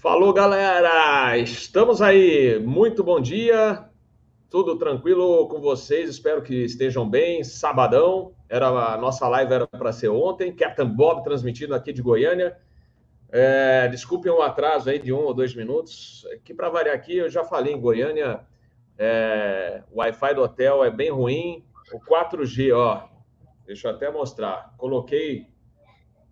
Falou, 0.00 0.32
galera! 0.32 1.36
Estamos 1.36 2.00
aí. 2.00 2.58
Muito 2.58 3.04
bom 3.04 3.20
dia. 3.20 3.84
Tudo 4.48 4.78
tranquilo 4.78 5.46
com 5.46 5.60
vocês? 5.60 6.08
Espero 6.08 6.40
que 6.40 6.54
estejam 6.54 7.06
bem. 7.06 7.44
Sabadão. 7.44 8.32
Era 8.48 8.68
a 8.68 8.96
nossa 8.96 9.28
live 9.28 9.52
era 9.52 9.66
para 9.66 9.92
ser 9.92 10.08
ontem. 10.08 10.56
Captain 10.56 10.88
Bob 10.88 11.22
transmitindo 11.22 11.74
aqui 11.74 11.92
de 11.92 12.00
Goiânia. 12.00 12.56
É, 13.30 13.88
desculpem 13.88 14.32
o 14.32 14.40
atraso 14.40 14.88
aí 14.88 14.98
de 14.98 15.12
um 15.12 15.18
ou 15.18 15.34
dois 15.34 15.54
minutos. 15.54 16.26
Que 16.44 16.54
para 16.54 16.70
variar 16.70 16.96
aqui, 16.96 17.18
eu 17.18 17.28
já 17.28 17.44
falei 17.44 17.74
em 17.74 17.80
Goiânia. 17.80 18.40
É, 18.96 19.82
o 19.92 19.98
Wi-Fi 19.98 20.34
do 20.34 20.40
hotel 20.40 20.82
é 20.82 20.90
bem 20.90 21.10
ruim. 21.10 21.62
O 21.92 22.00
4G, 22.00 22.74
ó. 22.74 23.06
Deixa 23.66 23.88
eu 23.88 23.92
até 23.92 24.10
mostrar. 24.10 24.72
Coloquei 24.78 25.46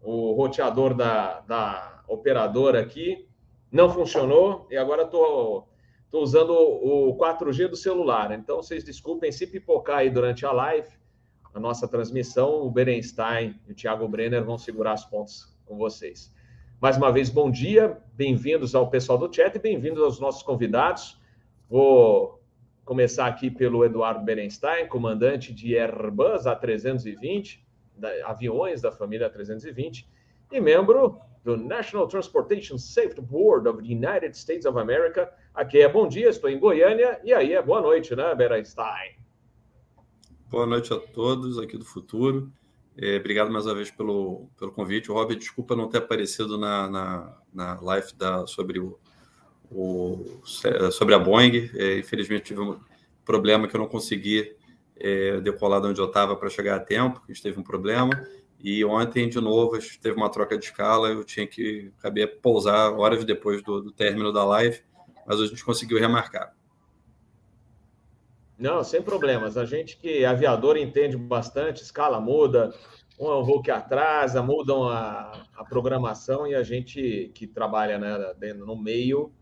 o 0.00 0.32
roteador 0.32 0.94
da, 0.94 1.40
da 1.40 2.02
operadora 2.08 2.80
aqui 2.80 3.27
não 3.70 3.90
funcionou 3.90 4.66
e 4.70 4.76
agora 4.76 5.02
estou 5.02 5.68
usando 6.12 6.52
o 6.52 7.16
4G 7.18 7.68
do 7.68 7.76
celular. 7.76 8.32
Então, 8.32 8.56
vocês 8.62 8.82
desculpem 8.82 9.30
se 9.30 9.46
pipocar 9.46 9.98
aí 9.98 10.10
durante 10.10 10.46
a 10.46 10.52
live, 10.52 10.88
a 11.52 11.60
nossa 11.60 11.86
transmissão, 11.86 12.62
o 12.62 12.70
Berenstein 12.70 13.60
e 13.66 13.72
o 13.72 13.74
Thiago 13.74 14.08
Brenner 14.08 14.44
vão 14.44 14.56
segurar 14.56 14.92
as 14.92 15.04
pontas 15.04 15.54
com 15.66 15.76
vocês. 15.76 16.32
Mais 16.80 16.96
uma 16.96 17.10
vez, 17.10 17.28
bom 17.28 17.50
dia, 17.50 18.00
bem-vindos 18.14 18.74
ao 18.74 18.88
pessoal 18.88 19.18
do 19.18 19.34
chat 19.34 19.56
e 19.56 19.58
bem-vindos 19.58 20.02
aos 20.02 20.20
nossos 20.20 20.42
convidados. 20.42 21.20
Vou 21.68 22.40
começar 22.84 23.26
aqui 23.26 23.50
pelo 23.50 23.84
Eduardo 23.84 24.24
Berenstein, 24.24 24.86
comandante 24.86 25.52
de 25.52 25.76
Airbus 25.76 26.44
A320, 26.44 27.58
aviões 28.24 28.80
da 28.80 28.92
família 28.92 29.28
320, 29.28 30.08
e 30.52 30.60
membro 30.60 31.18
do 31.48 31.56
National 31.56 32.06
Transportation 32.06 32.76
Safety 32.76 33.22
Board 33.22 33.66
of 33.66 33.80
the 33.80 33.88
United 33.88 34.36
States 34.36 34.66
of 34.66 34.78
America. 34.78 35.32
Aqui 35.54 35.80
é 35.80 35.88
bom 35.88 36.06
dia, 36.06 36.28
estou 36.28 36.50
em 36.50 36.58
Goiânia, 36.58 37.18
e 37.24 37.32
aí 37.32 37.54
é 37.54 37.62
boa 37.62 37.80
noite, 37.80 38.14
né, 38.14 38.34
Berenstein? 38.34 39.16
Boa 40.50 40.66
noite 40.66 40.92
a 40.92 40.98
todos 40.98 41.58
aqui 41.58 41.78
do 41.78 41.86
futuro. 41.86 42.52
É, 42.98 43.16
obrigado 43.16 43.50
mais 43.50 43.64
uma 43.64 43.74
vez 43.74 43.90
pelo, 43.90 44.50
pelo 44.58 44.72
convite. 44.72 45.08
Rob, 45.08 45.34
desculpa 45.36 45.74
não 45.74 45.88
ter 45.88 45.98
aparecido 45.98 46.58
na, 46.58 46.86
na, 46.86 47.38
na 47.54 47.80
live 47.80 48.12
da, 48.14 48.46
sobre, 48.46 48.78
o, 48.78 48.98
o, 49.70 50.42
sobre 50.92 51.14
a 51.14 51.18
Boeing. 51.18 51.70
É, 51.74 51.98
infelizmente 51.98 52.42
tive 52.42 52.60
um 52.60 52.78
problema 53.24 53.66
que 53.66 53.74
eu 53.74 53.80
não 53.80 53.88
consegui 53.88 54.54
é, 54.98 55.40
decolar 55.40 55.80
de 55.80 55.86
onde 55.86 56.00
eu 56.00 56.08
estava 56.08 56.36
para 56.36 56.50
chegar 56.50 56.76
a 56.76 56.80
tempo, 56.80 57.22
a 57.26 57.32
gente 57.32 57.42
teve 57.42 57.58
um 57.58 57.62
problema. 57.62 58.10
E 58.60 58.84
ontem, 58.84 59.28
de 59.28 59.40
novo, 59.40 59.78
teve 60.00 60.16
uma 60.16 60.30
troca 60.30 60.58
de 60.58 60.64
escala, 60.64 61.08
eu 61.08 61.24
tinha 61.24 61.46
que 61.46 61.92
acabei 61.98 62.26
pousar 62.26 62.92
horas 62.92 63.24
depois 63.24 63.62
do, 63.62 63.80
do 63.80 63.92
término 63.92 64.32
da 64.32 64.44
live, 64.44 64.80
mas 65.26 65.40
a 65.40 65.46
gente 65.46 65.64
conseguiu 65.64 65.98
remarcar. 65.98 66.52
Não, 68.58 68.82
sem 68.82 69.00
problemas. 69.00 69.56
A 69.56 69.64
gente 69.64 69.96
que 69.96 70.24
é 70.24 70.26
aviador 70.26 70.76
entende 70.76 71.16
bastante, 71.16 71.82
escala 71.82 72.20
muda, 72.20 72.74
um 73.18 73.42
voo 73.44 73.62
que 73.62 73.70
atrasa, 73.70 74.42
mudam 74.42 74.88
a, 74.88 75.46
a 75.56 75.64
programação 75.64 76.46
e 76.46 76.54
a 76.54 76.62
gente 76.64 77.30
que 77.34 77.46
trabalha 77.46 77.98
né, 77.98 78.52
no 78.54 78.76
meio 78.76 79.32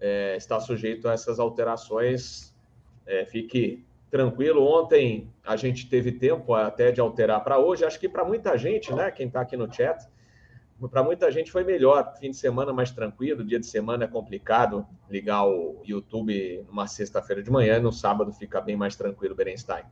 é, 0.00 0.36
está 0.36 0.60
sujeito 0.60 1.08
a 1.08 1.12
essas 1.12 1.40
alterações. 1.40 2.54
É, 3.04 3.24
fique 3.26 3.84
tranquilo. 4.10 4.64
Ontem 4.64 5.32
a 5.44 5.56
gente 5.56 5.88
teve 5.88 6.12
tempo 6.12 6.54
até 6.54 6.90
de 6.90 7.00
alterar 7.00 7.42
para 7.42 7.58
hoje. 7.58 7.84
Acho 7.84 7.98
que 7.98 8.08
para 8.08 8.24
muita 8.24 8.56
gente, 8.58 8.92
né, 8.92 9.10
quem 9.10 9.28
está 9.28 9.40
aqui 9.40 9.56
no 9.56 9.72
chat, 9.72 10.06
para 10.90 11.02
muita 11.02 11.30
gente 11.30 11.50
foi 11.50 11.62
melhor. 11.62 12.14
Fim 12.18 12.30
de 12.30 12.36
semana 12.36 12.72
mais 12.72 12.90
tranquilo, 12.90 13.44
dia 13.44 13.60
de 13.60 13.66
semana 13.66 14.04
é 14.04 14.08
complicado 14.08 14.86
ligar 15.08 15.46
o 15.46 15.80
YouTube 15.84 16.64
numa 16.66 16.86
sexta-feira 16.86 17.42
de 17.42 17.50
manhã, 17.50 17.78
no 17.78 17.92
sábado 17.92 18.32
fica 18.32 18.60
bem 18.60 18.76
mais 18.76 18.96
tranquilo, 18.96 19.34
Berenstein. 19.34 19.84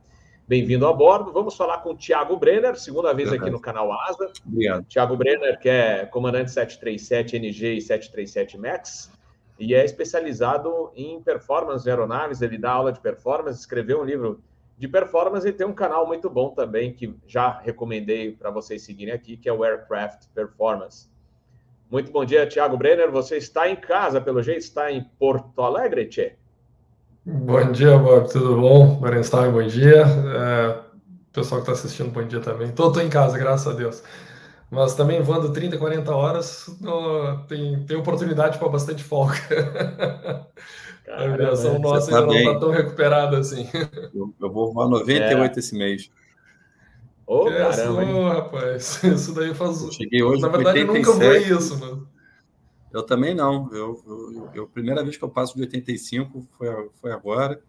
Bem-vindo 0.47 0.87
a 0.87 0.91
bordo. 0.91 1.31
Vamos 1.31 1.55
falar 1.55 1.77
com 1.79 1.91
o 1.91 1.95
Thiago 1.95 2.35
Brenner, 2.35 2.75
segunda 2.75 3.13
vez 3.13 3.31
aqui 3.31 3.51
no 3.51 3.59
canal 3.59 3.93
Asa. 3.93 4.31
Obrigado. 4.43 4.83
Thiago 4.85 5.15
Brenner, 5.15 5.59
que 5.59 5.69
é 5.69 6.07
comandante 6.07 6.49
737 6.49 7.35
NG 7.35 7.73
e 7.73 7.81
737 7.81 8.57
MAX 8.57 9.11
e 9.59 9.75
é 9.75 9.83
especializado 9.83 10.91
em 10.95 11.21
performance 11.21 11.83
de 11.83 11.89
aeronaves. 11.89 12.41
Ele 12.41 12.57
dá 12.57 12.71
aula 12.71 12.91
de 12.91 12.99
performance, 12.99 13.59
escreveu 13.59 14.01
um 14.01 14.05
livro 14.05 14.41
de 14.77 14.87
performance 14.87 15.45
e 15.45 15.51
tem 15.51 15.67
um 15.67 15.73
canal 15.73 16.07
muito 16.07 16.29
bom 16.29 16.51
também 16.51 16.93
que 16.93 17.13
já 17.27 17.59
recomendei 17.59 18.31
para 18.31 18.49
vocês 18.49 18.81
seguirem 18.81 19.13
aqui, 19.13 19.35
que 19.35 19.49
é 19.49 19.53
o 19.53 19.63
Aircraft 19.63 20.27
Performance. 20.33 21.09
Muito 21.91 22.11
bom 22.11 22.23
dia, 22.23 22.47
Thiago 22.47 22.77
Brenner. 22.77 23.11
Você 23.11 23.37
está 23.37 23.69
em 23.69 23.75
casa, 23.75 24.21
pelo 24.21 24.41
jeito, 24.41 24.59
está 24.59 24.89
em 24.91 25.03
Porto 25.19 25.61
Alegre, 25.61 26.05
Tchê? 26.05 26.35
Bom 27.25 27.71
dia, 27.71 27.97
Bob. 27.97 28.31
Tudo 28.31 28.55
bom? 28.61 29.01
Berenstein, 29.01 29.51
bom 29.51 29.67
dia. 29.67 30.03
É, 30.05 30.79
pessoal 31.33 31.61
que 31.61 31.69
está 31.69 31.73
assistindo, 31.73 32.11
bom 32.11 32.23
dia 32.23 32.39
também. 32.39 32.69
Estou 32.69 33.01
em 33.01 33.09
casa, 33.09 33.37
graças 33.37 33.67
a 33.67 33.75
Deus. 33.75 34.01
Mas 34.71 34.93
também 34.93 35.21
voando 35.21 35.51
30, 35.51 35.77
40 35.77 36.15
horas, 36.15 36.69
tem, 37.47 37.83
tem 37.85 37.97
oportunidade 37.97 38.59
para 38.59 38.69
bastante 38.69 39.03
folga. 39.03 39.35
a 41.09 41.23
aviação 41.23 41.79
nossa 41.79 42.15
ainda 42.15 42.21
tá 42.21 42.27
não 42.27 42.35
está 42.35 42.59
tão 42.59 42.69
recuperada 42.69 43.39
assim. 43.39 43.67
Eu, 44.13 44.33
eu 44.39 44.51
vou 44.51 44.71
voar 44.71 44.87
98 44.87 45.55
é. 45.55 45.59
esse 45.59 45.75
mês. 45.75 46.11
Ô, 47.25 47.43
oh, 47.43 47.45
caramba, 47.45 48.03
isso, 48.03 48.21
rapaz. 48.27 49.03
Isso 49.05 49.33
daí 49.35 49.53
faz. 49.53 49.83
Eu 49.83 49.91
cheguei 49.91 50.23
hoje. 50.23 50.41
Na 50.41 50.47
verdade, 50.47 50.79
87. 50.79 50.87
eu 50.87 51.13
nunca 51.13 51.25
voei 51.25 51.43
isso, 51.43 51.79
mano. 51.79 52.07
Eu 52.91 53.03
também 53.03 53.35
não. 53.35 53.69
Eu, 53.71 54.01
eu, 54.07 54.49
eu, 54.55 54.63
a 54.63 54.67
primeira 54.67 55.03
vez 55.03 55.15
que 55.15 55.23
eu 55.23 55.29
passo 55.29 55.55
de 55.55 55.61
85 55.61 56.47
foi, 56.57 56.89
foi 56.99 57.11
agora. 57.11 57.61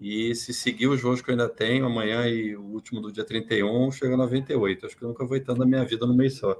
E 0.00 0.34
se 0.34 0.54
seguir 0.54 0.86
os 0.86 1.02
voos 1.02 1.20
que 1.20 1.30
eu 1.30 1.32
ainda 1.32 1.48
tenho, 1.48 1.84
amanhã 1.84 2.26
e 2.26 2.56
o 2.56 2.62
último 2.62 3.02
do 3.02 3.12
dia 3.12 3.24
31, 3.24 3.92
chega 3.92 4.14
a 4.14 4.16
98. 4.16 4.86
Acho 4.86 4.96
que 4.96 5.04
eu 5.04 5.08
nunca 5.08 5.26
vou 5.26 5.38
tanto 5.40 5.58
na 5.58 5.66
minha 5.66 5.84
vida 5.84 6.06
no 6.06 6.14
mês 6.14 6.38
só. 6.38 6.58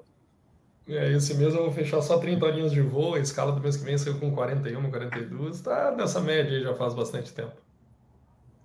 É, 0.86 1.12
esse 1.12 1.34
mês 1.34 1.54
eu 1.54 1.62
vou 1.62 1.72
fechar 1.72 2.02
só 2.02 2.18
30 2.18 2.44
horinhas 2.44 2.72
de 2.72 2.82
voo, 2.82 3.14
a 3.14 3.20
escala 3.20 3.52
do 3.52 3.60
mês 3.60 3.76
que 3.76 3.84
vem 3.84 3.96
saiu 3.96 4.18
com 4.18 4.32
41, 4.32 4.90
42, 4.90 5.56
está 5.56 5.92
nessa 5.92 6.20
média 6.20 6.56
aí 6.56 6.62
já 6.62 6.74
faz 6.74 6.94
bastante 6.94 7.32
tempo. 7.32 7.54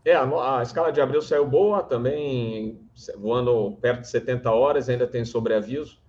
É, 0.04 0.14
a, 0.14 0.60
a, 0.60 0.64
escala 0.64 0.92
de 0.92 1.00
abril 1.00 1.22
saiu 1.22 1.48
boa, 1.48 1.84
também 1.84 2.80
voando 3.18 3.78
perto 3.80 4.02
de 4.02 4.10
70 4.10 4.52
horas, 4.52 4.90
ainda 4.90 5.08
tem 5.08 5.24
sobreaviso, 5.24 6.00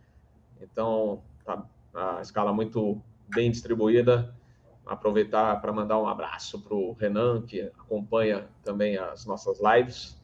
então 0.60 1.22
tá, 1.44 1.65
a 1.94 2.21
escala 2.21 2.53
muito 2.53 3.00
bem 3.28 3.50
distribuída, 3.50 4.34
aproveitar 4.86 5.60
para 5.60 5.72
mandar 5.72 6.00
um 6.00 6.06
abraço 6.06 6.60
para 6.62 6.74
o 6.74 6.92
Renan, 6.92 7.42
que 7.42 7.60
acompanha 7.60 8.47
também 8.62 8.97
as 8.97 9.26
nossas 9.26 9.58
lives. 9.60 10.16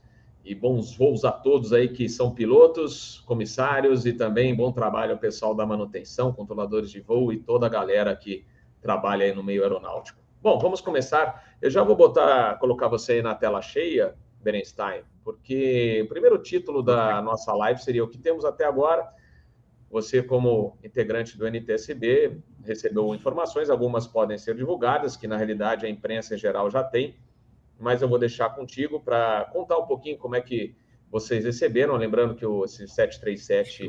E 0.44 0.54
bons 0.54 0.96
voos 0.96 1.24
a 1.24 1.30
todos 1.30 1.72
aí 1.72 1.88
que 1.88 2.08
são 2.08 2.34
pilotos, 2.34 3.22
comissários 3.26 4.06
e 4.06 4.12
também 4.12 4.54
bom 4.54 4.72
trabalho 4.72 5.12
ao 5.12 5.18
pessoal 5.18 5.54
da 5.54 5.64
manutenção, 5.64 6.32
controladores 6.32 6.90
de 6.90 7.00
voo 7.00 7.32
e 7.32 7.38
toda 7.38 7.66
a 7.66 7.68
galera 7.68 8.14
que 8.16 8.44
trabalha 8.80 9.24
aí 9.24 9.32
no 9.32 9.42
meio 9.42 9.62
aeronáutico. 9.62 10.20
Bom, 10.40 10.58
vamos 10.58 10.80
começar. 10.80 11.56
Eu 11.60 11.70
já 11.70 11.84
vou 11.84 11.94
botar, 11.94 12.58
colocar 12.58 12.88
você 12.88 13.12
aí 13.12 13.22
na 13.22 13.36
tela 13.36 13.62
cheia, 13.62 14.16
Berenstein, 14.40 15.02
porque 15.22 16.02
o 16.04 16.08
primeiro 16.08 16.36
título 16.38 16.82
da 16.82 17.22
nossa 17.22 17.54
live 17.54 17.80
seria 17.80 18.02
o 18.02 18.08
que 18.08 18.18
temos 18.18 18.44
até 18.44 18.64
agora 18.64 19.08
você, 19.92 20.22
como 20.22 20.78
integrante 20.82 21.36
do 21.36 21.46
NTSB, 21.46 22.38
recebeu 22.64 23.14
informações, 23.14 23.68
algumas 23.68 24.06
podem 24.06 24.38
ser 24.38 24.56
divulgadas, 24.56 25.18
que 25.18 25.28
na 25.28 25.36
realidade 25.36 25.84
a 25.84 25.88
imprensa 25.88 26.34
em 26.34 26.38
geral 26.38 26.70
já 26.70 26.82
tem, 26.82 27.14
mas 27.78 28.00
eu 28.00 28.08
vou 28.08 28.18
deixar 28.18 28.48
contigo 28.50 28.98
para 29.00 29.44
contar 29.52 29.76
um 29.76 29.84
pouquinho 29.86 30.16
como 30.16 30.34
é 30.34 30.40
que 30.40 30.74
vocês 31.10 31.44
receberam. 31.44 31.94
Lembrando 31.96 32.34
que 32.34 32.46
o 32.46 32.64
esse 32.64 32.88
737 32.88 33.86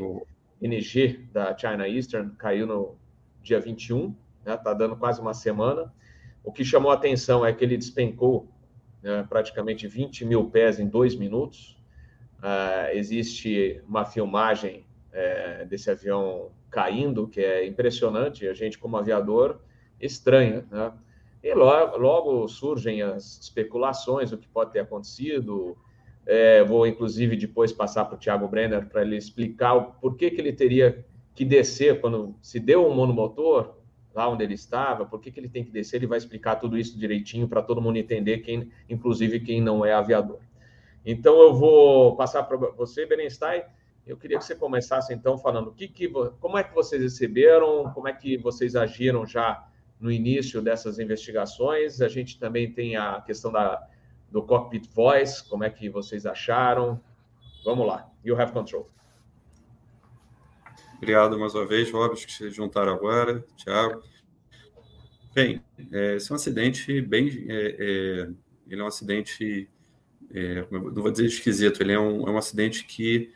NG 0.62 1.26
da 1.32 1.58
China 1.58 1.88
Eastern 1.88 2.32
caiu 2.36 2.68
no 2.68 2.98
dia 3.42 3.62
21, 3.62 4.14
está 4.40 4.52
né? 4.52 4.58
Tá 4.58 4.74
dando 4.74 4.98
quase 4.98 5.22
uma 5.22 5.34
semana. 5.34 5.94
O 6.44 6.52
que 6.52 6.66
chamou 6.66 6.92
a 6.92 6.96
atenção 6.96 7.46
é 7.46 7.54
que 7.54 7.64
ele 7.64 7.78
despencou 7.78 8.50
né, 9.02 9.26
praticamente 9.30 9.88
20 9.88 10.26
mil 10.26 10.50
pés 10.50 10.82
em 10.82 10.88
dois 10.88 11.16
minutos. 11.16 11.82
Uh, 12.40 12.92
existe 12.92 13.82
uma 13.88 14.04
filmagem 14.04 14.86
é, 15.14 15.66
desse 15.66 15.90
avião 15.90 16.50
caindo, 16.70 17.28
que 17.28 17.40
é 17.40 17.66
impressionante, 17.66 18.48
a 18.48 18.54
gente, 18.54 18.78
como 18.78 18.98
aviador, 18.98 19.60
estranha, 20.00 20.66
né? 20.70 20.92
E 21.44 21.54
logo, 21.54 21.98
logo 21.98 22.48
surgem 22.48 23.02
as 23.02 23.40
especulações, 23.42 24.32
o 24.32 24.38
que 24.38 24.48
pode 24.48 24.72
ter 24.72 24.80
acontecido. 24.80 25.78
É, 26.26 26.64
vou, 26.64 26.88
inclusive, 26.88 27.36
depois 27.36 27.74
passar 27.74 28.06
para 28.06 28.16
o 28.16 28.18
Thiago 28.18 28.48
Brenner 28.48 28.88
para 28.88 29.02
ele 29.02 29.18
explicar 29.18 29.74
o 29.74 29.92
porquê 29.96 30.32
que 30.32 30.40
ele 30.40 30.54
teria 30.54 31.06
que 31.36 31.44
descer 31.44 32.00
quando 32.00 32.34
se 32.42 32.60
deu 32.62 32.88
um 32.88 32.96
monomotor 32.96 33.76
lá 34.16 34.30
onde 34.30 34.44
ele 34.44 34.54
estava, 34.54 35.06
por 35.06 35.20
que, 35.20 35.32
que 35.32 35.40
ele 35.40 35.50
tem 35.50 35.64
que 35.64 35.72
descer, 35.72 35.98
ele 35.98 36.08
vai 36.08 36.18
explicar 36.18 36.56
tudo 36.58 36.78
isso 36.78 36.98
direitinho 36.98 37.48
para 37.48 37.64
todo 37.64 37.82
mundo 37.82 37.98
entender, 37.98 38.40
quem, 38.40 38.72
inclusive 38.88 39.40
quem 39.40 39.60
não 39.60 39.84
é 39.84 39.92
aviador. 39.92 40.40
Então, 41.06 41.42
eu 41.42 41.54
vou 41.54 42.16
passar 42.16 42.44
para 42.44 42.56
você, 42.56 43.06
Berenstein, 43.06 43.64
eu 44.06 44.18
queria 44.18 44.38
que 44.38 44.46
você 44.46 44.56
começasse 44.56 45.14
então 45.14 45.38
falando 45.38 45.72
que, 45.72 45.88
que, 45.88 46.10
como 46.40 46.58
é 46.58 46.64
que 46.64 46.74
vocês 46.74 47.02
receberam, 47.02 47.92
como 47.94 48.08
é 48.08 48.14
que 48.14 48.38
vocês 48.38 48.76
agiram 48.76 49.26
já 49.26 49.68
no 50.00 50.12
início 50.12 50.62
dessas 50.62 51.00
investigações. 51.00 52.02
A 52.02 52.10
gente 52.10 52.38
também 52.38 52.72
tem 52.72 52.98
a 52.98 53.22
questão 53.22 53.52
da, 53.52 53.88
do 54.30 54.44
cockpit 54.44 54.90
voice, 54.94 55.48
como 55.48 55.64
é 55.64 55.70
que 55.70 55.90
vocês 55.90 56.26
acharam? 56.26 57.02
Vamos 57.64 57.88
lá, 57.88 58.12
you 58.24 58.40
have 58.40 58.52
control. 58.52 58.90
Obrigado 60.98 61.40
mais 61.40 61.56
uma 61.56 61.66
vez, 61.66 61.92
Robert, 61.92 62.26
que 62.26 62.32
se 62.32 62.50
juntaram 62.50 62.94
agora, 62.94 63.46
Thiago. 63.58 64.04
Bem, 65.34 65.64
é, 65.92 66.16
esse 66.16 66.32
é 66.32 66.34
um 66.34 66.36
acidente 66.36 67.02
bem. 67.02 67.46
É, 67.48 67.76
é, 67.80 68.30
ele 68.70 68.82
é 68.82 68.84
um 68.84 68.88
acidente. 68.88 69.70
É, 70.32 70.66
não 70.72 70.92
vou 70.94 71.12
dizer 71.12 71.26
esquisito, 71.26 71.82
ele 71.82 71.94
é 71.94 72.00
um, 72.00 72.28
é 72.28 72.32
um 72.32 72.38
acidente 72.38 72.86
que, 72.86 73.32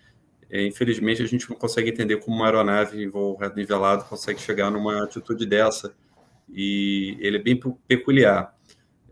é, 0.50 0.66
infelizmente, 0.66 1.22
a 1.22 1.26
gente 1.26 1.50
não 1.50 1.58
consegue 1.58 1.90
entender 1.90 2.18
como 2.18 2.38
uma 2.38 2.46
aeronave 2.46 3.04
em 3.04 3.10
voo 3.10 3.36
reto 3.36 3.56
nivelado 3.56 4.06
consegue 4.06 4.40
chegar 4.40 4.72
numa 4.72 5.04
atitude 5.04 5.46
dessa. 5.46 5.94
E 6.50 7.18
ele 7.20 7.38
é 7.38 7.42
bem 7.42 7.60
peculiar. 7.88 8.56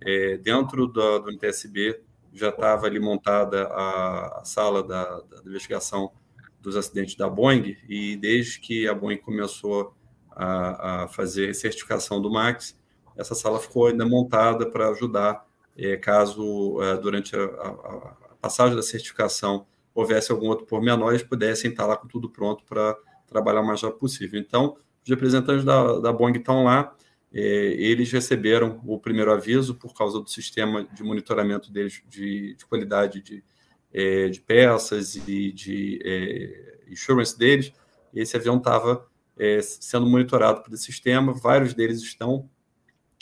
É, 0.01 0.37
dentro 0.37 0.87
do, 0.87 1.19
do 1.19 1.31
NTSB 1.31 2.01
já 2.33 2.49
estava 2.49 2.85
ali 2.85 2.99
montada 2.99 3.67
a, 3.67 4.41
a 4.41 4.45
sala 4.45 4.83
da, 4.83 5.03
da 5.03 5.41
investigação 5.45 6.11
dos 6.61 6.75
acidentes 6.75 7.15
da 7.15 7.29
Boeing, 7.29 7.77
e 7.88 8.15
desde 8.17 8.59
que 8.59 8.88
a 8.88 8.93
Boeing 8.93 9.17
começou 9.17 9.95
a, 10.31 11.03
a 11.03 11.07
fazer 11.07 11.53
certificação 11.53 12.21
do 12.21 12.29
MAX, 12.29 12.77
essa 13.15 13.35
sala 13.35 13.59
ficou 13.59 13.88
ainda 13.88 14.05
montada 14.05 14.69
para 14.69 14.89
ajudar 14.89 15.45
é, 15.77 15.95
caso 15.95 16.81
é, 16.81 16.97
durante 16.97 17.35
a, 17.35 17.43
a, 17.43 17.69
a, 17.69 18.35
passagem 18.41 18.75
da 18.75 18.81
certificação 18.81 19.65
houvesse 19.95 20.31
algum 20.31 20.47
outro 20.47 20.65
pormenor, 20.65 21.09
eles 21.09 21.24
pudessem 21.24 21.71
estar 21.71 21.86
lá 21.86 21.95
com 21.95 22.07
tudo 22.07 22.30
pronto 22.30 22.63
para 22.65 22.95
trabalhar 23.25 23.62
o 23.62 23.65
mais 23.65 23.81
rápido 23.81 24.00
possível. 24.00 24.39
Então, 24.39 24.75
os 25.01 25.09
representantes 25.09 25.63
da, 25.63 26.00
da 26.00 26.12
Boeing 26.12 26.38
estão 26.38 26.65
lá, 26.65 26.94
é, 27.33 27.39
eles 27.39 28.12
receberam 28.12 28.81
o 28.86 29.00
primeiro 29.00 29.31
aviso 29.31 29.75
por 29.75 29.94
causa 29.94 30.19
do 30.19 30.30
sistema 30.30 30.83
de 30.83 31.03
monitoramento 31.03 31.71
deles 31.71 32.01
de, 32.07 32.56
de 32.56 32.65
qualidade 32.65 33.21
de, 33.21 33.44
é, 33.94 34.27
de 34.30 34.42
peças 34.42 35.15
e 35.15 35.51
de 35.51 36.00
é, 36.03 36.91
insurance 36.91 37.38
deles. 37.38 37.71
Esse 38.13 38.36
avião 38.36 38.57
estava 38.57 39.06
é, 39.38 39.62
sendo 39.62 40.06
monitorado 40.06 40.62
por 40.62 40.74
esse 40.74 40.83
sistema, 40.83 41.33
vários 41.33 41.74
deles 41.74 42.01
estão. 42.01 42.50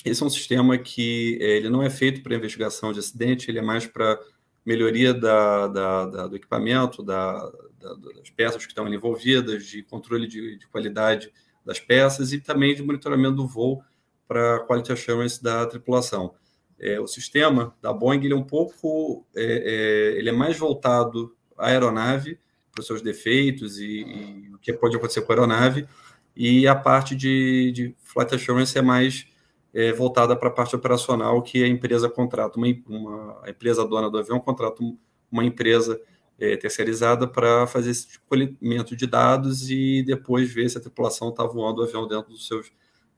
Esse 0.06 0.22
é 0.22 0.26
um 0.26 0.30
sistema 0.30 0.78
que 0.78 1.38
é, 1.42 1.58
ele 1.58 1.70
não 1.70 1.82
é 1.82 1.90
feito 1.90 2.22
para 2.22 2.36
investigação 2.36 2.92
de 2.92 3.00
acidente, 3.00 3.50
ele 3.50 3.60
é 3.60 3.62
mais 3.62 3.86
para 3.86 4.20
melhoria 4.66 5.14
da, 5.14 5.68
da, 5.68 6.06
da, 6.06 6.28
do 6.28 6.36
equipamento, 6.36 7.04
das 7.04 8.30
peças 8.36 8.66
que 8.66 8.72
estão 8.72 8.92
envolvidas, 8.92 9.66
de 9.66 9.84
controle 9.84 10.28
de, 10.28 10.58
de, 10.58 10.68
qualidade 10.68 11.32
das 11.66 11.80
peças 11.80 12.32
e 12.32 12.40
também 12.40 12.76
de 12.76 12.84
monitoramento 12.84 13.36
do 13.36 13.48
voo 13.48 13.84
para 14.28 14.60
quality 14.62 14.92
assurance 14.92 15.42
da 15.42 15.66
tripulação. 15.66 16.34
É, 16.80 17.00
o 17.00 17.08
sistema 17.08 17.76
da 17.82 17.94
Boeing 17.94 18.24
ele 18.24 18.34
é 18.34 18.36
um 18.36 18.44
pouco, 18.44 19.26
é, 19.36 19.44
é 19.44 20.18
ele 20.18 20.30
é 20.30 20.34
mais 20.34 20.58
voltado 20.58 21.36
à 21.58 21.68
aeronave 21.68 22.40
para 22.72 22.82
os 22.82 22.88
seus 22.88 23.02
defeitos 23.02 23.80
e, 23.80 24.02
e, 24.02 24.52
o 24.54 24.58
que 24.58 24.74
pode 24.74 24.96
acontecer 24.96 25.22
com 25.22 25.32
a 25.32 25.36
aeronave 25.36 25.88
e 26.36 26.68
a 26.68 26.76
parte 26.76 27.16
de, 27.16 27.72
de 27.72 27.96
flight 28.00 28.34
assurance 28.34 28.78
é 28.78 28.82
mais 28.82 29.28
é, 29.74 29.92
voltada 29.92 30.36
para 30.36 30.50
a 30.50 30.52
parte 30.52 30.76
operacional, 30.76 31.42
que 31.42 31.64
a 31.64 31.68
empresa 31.68 32.10
contrata, 32.10 32.58
uma, 32.58 32.68
uma 32.88 33.42
a 33.44 33.50
empresa 33.50 33.86
dona 33.86 34.10
do 34.10 34.18
avião 34.18 34.40
contrata 34.40 34.84
uma 35.32 35.44
empresa 35.44 36.00
é, 36.40 36.56
terceirizada 36.58 37.28
para 37.28 37.66
fazer 37.68 37.92
esse 37.92 38.20
colhimento 38.28 38.96
de 38.96 39.08
dados 39.08 39.70
e 39.70 40.04
depois 40.04 40.52
ver 40.52 40.70
se 40.70 40.78
a 40.78 40.82
tripulação 40.82 41.30
está 41.30 41.44
voando 41.44 41.82
o 41.82 41.86
avião 41.86 42.08
dentro 42.08 42.32
dos 42.32 42.48
seus 42.48 42.72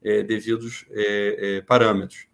é, 0.04 0.24
devidos 0.24 0.86
é, 0.92 1.57
é, 1.57 1.62
parâmetros. 1.62 2.28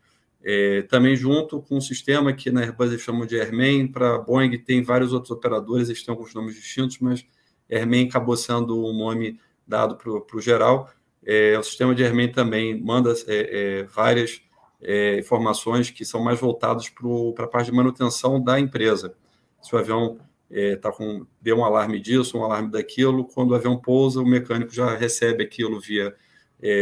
É, 0.44 0.82
também 0.84 1.16
junto 1.16 1.62
com 1.62 1.78
um 1.78 1.82
sistema 1.82 2.34
que 2.34 2.50
na 2.52 2.62
Airbus 2.62 2.90
eles 2.90 3.02
chamam 3.02 3.28
de 3.28 3.40
Airman, 3.40 3.88
para 3.88 4.18
Boeing 4.18 4.58
tem 4.58 4.82
vários 4.82 5.14
outros 5.14 5.32
operadores, 5.32 5.88
eles 5.88 6.04
têm 6.04 6.12
alguns 6.12 6.34
nomes 6.34 6.56
distintos, 6.56 6.98
mas 7.00 7.24
Airman 7.70 8.08
acabou 8.08 8.36
sendo 8.36 8.84
um 8.86 8.92
nome 8.92 9.40
dado 9.68 9.96
para 9.96 10.12
o 10.12 10.42
geral. 10.42 10.90
É, 11.26 11.58
o 11.58 11.64
sistema 11.64 11.94
de 11.94 12.04
Airman 12.04 12.32
também 12.32 12.80
manda 12.80 13.14
é, 13.28 13.80
é 13.80 13.84
várias 13.84 14.42
é, 14.82 15.20
informações 15.20 15.92
que 15.92 16.04
são 16.04 16.22
mais 16.24 16.40
voltadas 16.40 16.90
para 16.90 17.46
a 17.46 17.48
parte 17.48 17.68
de 17.68 17.78
manutenção 17.78 18.42
da 18.44 18.60
empresa. 18.60 19.16
Se 19.62 19.76
o 19.76 19.78
avião 19.78 20.20
é, 20.50 20.76
com 20.76 21.26
deu 21.40 21.58
um 21.58 21.66
alarme 21.66 22.00
disso, 22.00 22.38
um 22.38 22.44
alarme 22.44 22.72
daquilo, 22.72 23.26
quando 23.26 23.52
o 23.52 23.56
avião 23.56 23.78
pousa, 23.78 24.20
o 24.20 24.26
mecânico 24.26 24.74
já 24.74 24.96
recebe 24.96 25.44
aquilo 25.44 25.80
via 25.80 26.16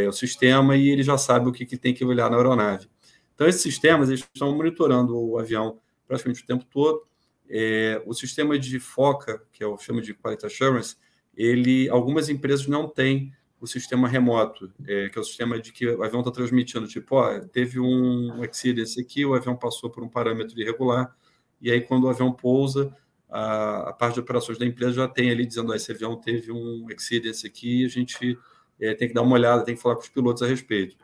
o 0.10 0.12
sistema 0.12 0.76
e 0.76 0.90
ele 0.90 1.04
já 1.04 1.18
sabe 1.18 1.48
o 1.48 1.54
que, 1.54 1.66
que 1.66 1.78
tem 1.78 1.94
que 1.94 2.04
olhar 2.04 2.30
na 2.30 2.36
aeronave. 2.36 2.90
Então, 3.34 3.48
esses 3.48 3.62
sistemas 3.62 4.10
eles 4.10 4.28
estão 4.34 4.54
monitorando 4.54 5.18
o 5.18 5.40
avião 5.40 5.80
praticamente 6.06 6.44
o 6.44 6.46
tempo 6.46 6.66
todo. 6.66 7.08
É, 7.50 8.02
o 8.06 8.14
sistema 8.14 8.60
de 8.60 8.80
FOCA, 8.80 9.42
que 9.54 9.64
é 9.64 9.68
o 9.68 9.78
chama 9.78 10.02
de 10.02 10.14
Quality 10.14 10.46
Assurance, 10.46 10.98
ele, 11.34 11.88
algumas 11.90 12.28
empresas 12.28 12.68
não 12.68 12.90
têm 12.90 13.32
o 13.60 13.68
sistema 13.68 14.08
remoto, 14.08 14.72
é, 14.88 15.10
que 15.10 15.18
é 15.18 15.22
o 15.22 15.24
sistema 15.24 15.60
de 15.60 15.72
que 15.74 15.86
o 15.88 16.04
avião 16.04 16.22
está 16.22 16.32
transmitindo, 16.32 16.88
tipo, 16.88 17.16
ó, 17.16 17.40
teve 17.40 17.80
um 17.80 18.42
accidente 18.42 19.00
aqui, 19.00 19.26
o 19.26 19.34
avião 19.34 19.56
passou 19.56 19.90
por 19.90 20.04
um 20.04 20.08
parâmetro 20.08 20.60
irregular, 20.60 21.14
e 21.62 21.70
aí 21.70 21.82
quando 21.82 22.06
o 22.06 22.10
avião 22.10 22.32
pousa, 22.32 22.96
a, 23.30 23.90
a 23.90 23.94
parte 23.94 24.16
de 24.16 24.22
operações 24.22 24.58
da 24.58 24.66
empresa 24.66 24.94
já 24.94 25.08
tem 25.08 25.30
ali 25.30 25.46
dizendo, 25.46 25.72
ó, 25.72 25.76
esse 25.76 25.92
avião 25.92 26.16
teve 26.16 26.52
um 26.52 26.88
accidente 26.90 27.46
aqui, 27.46 27.86
a 27.86 27.90
gente 27.90 28.38
é, 28.80 28.94
tem 28.94 29.08
que 29.08 29.14
dar 29.14 29.22
uma 29.22 29.36
olhada, 29.36 29.64
tem 29.64 29.76
que 29.76 29.82
falar 29.82 29.96
com 29.96 30.02
os 30.02 30.10
pilotos 30.10 30.42
a 30.42 30.48
respeito. 30.48 30.98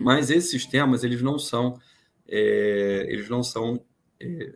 Mas 0.00 0.30
esses 0.30 0.50
sistemas, 0.50 1.04
eles 1.04 1.22
não 1.22 1.38
são, 1.38 1.80
é, 2.26 3.06
eles 3.08 3.28
não 3.28 3.42
são, 3.42 3.80
é, 4.20 4.52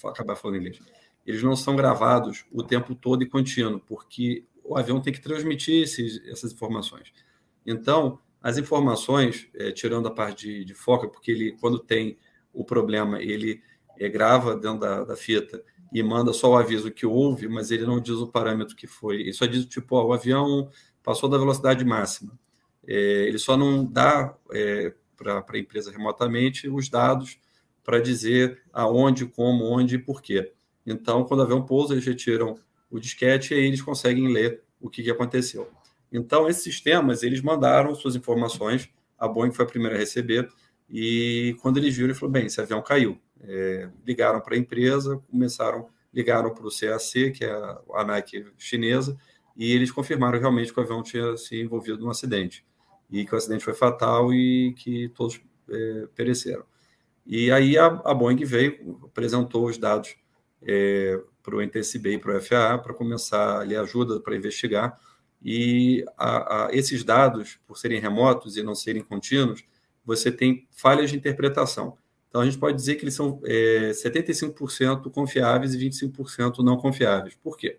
vou 0.00 0.10
acabar 0.10 0.36
falando 0.36 0.56
inglês, 0.56 0.78
eles 1.26 1.42
não 1.42 1.54
são 1.54 1.76
gravados 1.76 2.44
o 2.50 2.62
tempo 2.62 2.94
todo 2.94 3.22
e 3.22 3.28
contínuo, 3.28 3.78
porque 3.80 4.44
o 4.64 4.76
avião 4.76 5.00
tem 5.00 5.12
que 5.12 5.20
transmitir 5.20 5.82
esses, 5.82 6.20
essas 6.28 6.52
informações. 6.52 7.12
Então, 7.66 8.18
as 8.42 8.58
informações, 8.58 9.48
é, 9.54 9.70
tirando 9.70 10.08
a 10.08 10.10
parte 10.10 10.46
de, 10.46 10.64
de, 10.64 10.74
foca, 10.74 11.08
porque 11.08 11.30
ele, 11.30 11.52
quando 11.60 11.78
tem 11.78 12.18
o 12.52 12.64
problema, 12.64 13.22
ele 13.22 13.62
é, 13.98 14.08
grava 14.08 14.56
dentro 14.56 14.80
da, 14.80 15.04
da, 15.04 15.16
fita 15.16 15.62
e 15.92 16.02
manda 16.02 16.32
só 16.32 16.50
o 16.50 16.56
aviso 16.56 16.90
que 16.90 17.06
houve, 17.06 17.48
mas 17.48 17.70
ele 17.70 17.86
não 17.86 18.00
diz 18.00 18.16
o 18.16 18.26
parâmetro 18.26 18.74
que 18.74 18.86
foi. 18.86 19.20
Ele 19.20 19.32
só 19.32 19.46
diz, 19.46 19.64
tipo, 19.66 19.96
ó, 19.96 20.06
o 20.06 20.12
avião 20.12 20.68
passou 21.02 21.28
da 21.28 21.38
velocidade 21.38 21.84
máxima. 21.84 22.38
É, 22.86 22.94
ele 23.28 23.38
só 23.38 23.56
não 23.56 23.84
dá 23.84 24.36
é, 24.52 24.92
para 25.16 25.44
a 25.48 25.58
empresa 25.58 25.92
remotamente 25.92 26.68
os 26.68 26.88
dados 26.88 27.38
para 27.84 28.00
dizer 28.00 28.62
aonde, 28.72 29.26
como, 29.26 29.64
onde 29.64 29.96
e 29.96 29.98
por 29.98 30.20
quê. 30.20 30.52
Então, 30.84 31.24
quando 31.24 31.42
haver 31.42 31.54
um 31.54 31.64
pouso, 31.64 31.94
eles 31.94 32.04
retiram 32.04 32.56
o 32.92 33.00
disquete 33.00 33.54
e 33.54 33.56
aí 33.56 33.64
eles 33.64 33.82
conseguem 33.82 34.32
ler 34.32 34.62
o 34.80 34.88
que, 34.88 35.02
que 35.02 35.10
aconteceu. 35.10 35.68
Então, 36.12 36.48
esses 36.48 36.62
sistemas, 36.62 37.22
eles 37.22 37.40
mandaram 37.40 37.94
suas 37.94 38.14
informações, 38.14 38.88
a 39.18 39.26
Boeing 39.26 39.52
foi 39.52 39.64
a 39.64 39.68
primeira 39.68 39.96
a 39.96 39.98
receber, 39.98 40.48
e 40.88 41.56
quando 41.62 41.78
eles 41.78 41.94
viram, 41.94 42.10
ele 42.10 42.18
falou, 42.18 42.30
bem, 42.30 42.46
esse 42.46 42.60
avião 42.60 42.82
caiu. 42.82 43.18
É, 43.40 43.88
ligaram 44.06 44.40
para 44.40 44.54
a 44.54 44.58
empresa, 44.58 45.20
começaram, 45.30 45.88
ligaram 46.12 46.52
para 46.52 46.66
o 46.66 46.70
CAC, 46.70 47.30
que 47.32 47.44
é 47.44 47.50
a 47.50 47.80
ANAC 47.94 48.44
chinesa, 48.58 49.16
e 49.56 49.72
eles 49.72 49.90
confirmaram 49.90 50.38
realmente 50.38 50.72
que 50.72 50.78
o 50.78 50.82
avião 50.82 51.02
tinha 51.02 51.36
se 51.36 51.60
envolvido 51.60 51.98
num 51.98 52.10
acidente 52.10 52.64
e 53.10 53.26
que 53.26 53.34
o 53.34 53.38
acidente 53.38 53.64
foi 53.64 53.74
fatal 53.74 54.32
e 54.32 54.74
que 54.74 55.08
todos 55.10 55.40
é, 55.68 56.08
pereceram. 56.14 56.64
E 57.26 57.50
aí 57.52 57.76
a, 57.78 57.86
a, 57.86 58.14
Boeing 58.14 58.42
veio, 58.44 59.00
apresentou 59.04 59.66
os 59.66 59.78
dados 59.78 60.16
é, 60.62 61.20
para 61.42 61.56
o 61.56 61.60
NTSB 61.60 62.14
e 62.14 62.18
para 62.18 62.36
o 62.36 62.40
FAA 62.40 62.78
para 62.78 62.94
começar 62.94 63.60
ali 63.60 63.76
ajuda 63.76 64.20
para 64.20 64.36
investigar. 64.36 64.98
E 65.42 66.04
a, 66.16 66.66
a, 66.66 66.74
esses 66.74 67.02
dados, 67.02 67.58
por 67.66 67.76
serem 67.76 68.00
remotos 68.00 68.56
e 68.56 68.62
não 68.62 68.74
serem 68.74 69.02
contínuos, 69.02 69.64
você 70.04 70.30
tem 70.30 70.68
falhas 70.70 71.10
de 71.10 71.16
interpretação. 71.16 71.96
Então 72.28 72.40
a 72.40 72.44
gente 72.44 72.58
pode 72.58 72.76
dizer 72.76 72.94
que 72.94 73.04
eles 73.04 73.14
são 73.14 73.40
é, 73.44 73.90
75% 73.90 75.10
confiáveis 75.10 75.74
e 75.74 75.78
25% 75.78 76.58
não 76.58 76.76
confiáveis. 76.76 77.34
Por 77.34 77.56
quê? 77.56 77.78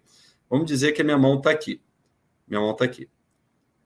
Vamos 0.50 0.68
dizer 0.68 0.92
que 0.92 1.02
a 1.02 1.06
minha 1.06 1.18
mão 1.18 1.38
está 1.38 1.50
aqui. 1.52 1.82
Minha 2.48 2.62
mão 2.62 2.72
está 2.72 2.86
aqui. 2.86 3.10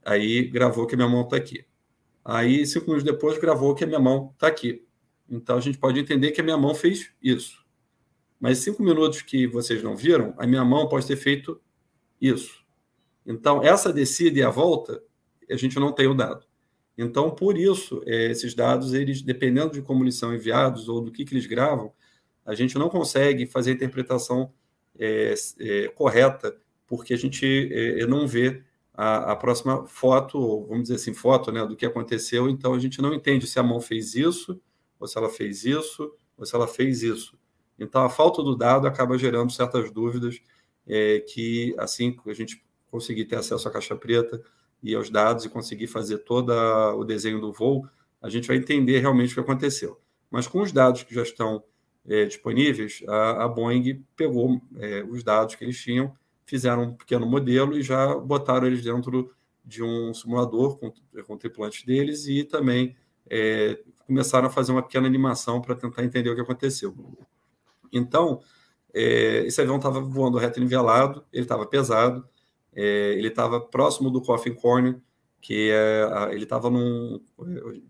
Aí 0.03 0.47
gravou 0.47 0.85
que 0.87 0.95
a 0.95 0.97
minha 0.97 1.09
mão 1.09 1.21
está 1.21 1.37
aqui. 1.37 1.65
Aí, 2.29 2.65
cinco 2.65 2.87
minutos 2.87 3.05
depois, 3.05 3.37
gravou 3.37 3.73
que 3.73 3.85
a 3.85 3.87
minha 3.87 4.01
mão 4.01 4.31
está 4.33 4.47
aqui. 4.47 4.85
Então, 5.29 5.55
a 5.55 5.61
gente 5.61 5.77
pode 5.77 5.97
entender 5.97 6.31
que 6.31 6.41
a 6.41 6.43
minha 6.43 6.57
mão 6.57 6.75
fez 6.75 7.09
isso. 7.23 7.65
Mas 8.39 8.59
cinco 8.59 8.83
minutos 8.83 9.21
que 9.21 9.47
vocês 9.47 9.81
não 9.81 9.95
viram, 9.95 10.33
a 10.37 10.45
minha 10.45 10.63
mão 10.63 10.87
pode 10.87 11.07
ter 11.07 11.15
feito 11.15 11.59
isso. 12.21 12.63
Então, 13.25 13.63
essa 13.63 13.91
descida 13.91 14.39
e 14.39 14.43
a 14.43 14.49
volta, 14.49 15.01
a 15.49 15.55
gente 15.55 15.79
não 15.79 15.91
tem 15.91 16.07
o 16.07 16.13
dado. 16.13 16.45
Então, 16.97 17.29
por 17.29 17.57
isso, 17.57 18.01
é, 18.05 18.31
esses 18.31 18.53
dados, 18.55 18.93
eles, 18.93 19.21
dependendo 19.21 19.73
de 19.73 19.81
como 19.81 20.03
eles 20.03 20.15
são 20.15 20.33
enviados 20.33 20.89
ou 20.89 21.01
do 21.01 21.11
que, 21.11 21.25
que 21.25 21.33
eles 21.33 21.45
gravam, 21.45 21.93
a 22.45 22.55
gente 22.55 22.77
não 22.77 22.89
consegue 22.89 23.45
fazer 23.45 23.71
a 23.71 23.73
interpretação 23.73 24.51
é, 24.97 25.33
é, 25.59 25.87
correta, 25.89 26.57
porque 26.87 27.13
a 27.13 27.17
gente 27.17 27.69
é, 27.71 28.07
não 28.07 28.25
vê 28.25 28.63
a, 28.93 29.33
a, 29.33 29.35
próxima 29.35 29.85
foto, 29.85 30.65
vamos 30.65 30.83
dizer 30.83 30.95
assim, 30.95 31.13
foto 31.13 31.51
né, 31.51 31.63
do 31.65 31.75
que 31.75 31.85
aconteceu, 31.85 32.49
então 32.49 32.73
a 32.73 32.79
gente 32.79 32.99
não 33.01 33.13
entende 33.13 33.45
se 33.45 33.59
a 33.59 33.63
mão 33.63 33.79
fez 33.79 34.15
isso, 34.15 34.59
ou 34.99 35.07
se 35.07 35.17
ela 35.17 35.29
fez 35.29 35.65
isso, 35.65 36.11
ou 36.35 36.45
se 36.45 36.55
ela 36.55 36.67
fez 36.67 37.03
isso. 37.03 37.36
Então 37.79 38.03
a 38.03 38.09
falta 38.09 38.41
do 38.43 38.55
dado 38.55 38.87
acaba 38.87 39.17
gerando 39.17 39.51
certas 39.51 39.91
dúvidas 39.91 40.41
é, 40.85 41.19
que, 41.19 41.75
assim 41.77 42.11
que 42.11 42.29
a 42.29 42.33
gente 42.33 42.63
conseguir 42.89 43.25
ter 43.25 43.35
acesso 43.35 43.67
à 43.67 43.71
caixa 43.71 43.95
preta 43.95 44.41
e 44.81 44.95
aos 44.95 45.09
dados 45.09 45.45
e 45.45 45.49
conseguir 45.49 45.87
fazer 45.87 46.19
todo 46.19 46.51
o 46.97 47.03
desenho 47.03 47.41
do 47.41 47.51
voo, 47.51 47.87
a 48.21 48.29
gente 48.29 48.47
vai 48.47 48.57
entender 48.57 48.99
realmente 48.99 49.31
o 49.31 49.33
que 49.35 49.39
aconteceu. 49.39 49.99
Mas 50.29 50.47
com 50.47 50.61
os 50.61 50.71
dados 50.71 51.03
que 51.03 51.13
já 51.13 51.23
estão 51.23 51.63
é, 52.07 52.25
disponíveis, 52.25 53.03
a, 53.07 53.43
a, 53.43 53.47
Boeing 53.47 54.03
pegou 54.15 54.61
é, 54.77 55.03
os 55.03 55.23
dados 55.23 55.55
que 55.55 55.63
eles 55.63 55.77
tinham, 55.77 56.15
fizeram 56.45 56.83
um 56.83 56.93
pequeno 56.93 57.25
modelo 57.25 57.77
e 57.77 57.81
já 57.81 58.15
botaram 58.17 58.67
eles 58.67 58.81
dentro 58.81 59.31
de 59.65 59.83
um 59.83 60.13
simulador 60.13 60.77
com, 60.77 60.93
com 61.25 61.37
tripulantes 61.37 61.83
deles 61.83 62.25
e 62.27 62.43
também 62.45 62.95
é, 63.29 63.77
começaram 64.05 64.47
a 64.47 64.49
fazer 64.49 64.71
uma 64.71 64.81
pequena 64.81 65.05
animação 65.05 65.61
para 65.61 65.75
tentar 65.75 66.03
entender 66.03 66.29
o 66.29 66.35
que 66.35 66.41
aconteceu. 66.41 66.95
Então, 67.91 68.41
é, 68.93 69.45
esse 69.45 69.61
avião 69.61 69.77
estava 69.77 69.99
voando 69.99 70.37
reto 70.37 70.59
nivelado, 70.59 71.25
ele 71.31 71.43
estava 71.43 71.65
pesado, 71.65 72.27
é, 72.73 73.13
ele 73.13 73.27
estava 73.27 73.59
próximo 73.59 74.09
do 74.09 74.21
coffin 74.21 74.53
corner, 74.53 74.99
que 75.41 75.69
é, 75.71 76.33
ele 76.33 76.43
estava 76.43 76.69
num, 76.69 77.21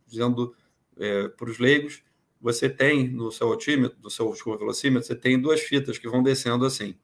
dizendo 0.06 0.56
é, 0.98 1.28
para 1.30 1.50
os 1.50 1.60
leigos, 1.60 2.04
você 2.40 2.70
tem 2.70 3.10
no 3.10 3.32
seu 3.32 3.48
altímetro, 3.48 3.98
no 4.02 4.10
seu 4.10 4.32
velocímetro, 4.58 5.08
você 5.08 5.16
tem 5.16 5.40
duas 5.40 5.62
fitas 5.62 5.98
que 5.98 6.08
vão 6.08 6.22
descendo 6.22 6.66
assim. 6.66 6.96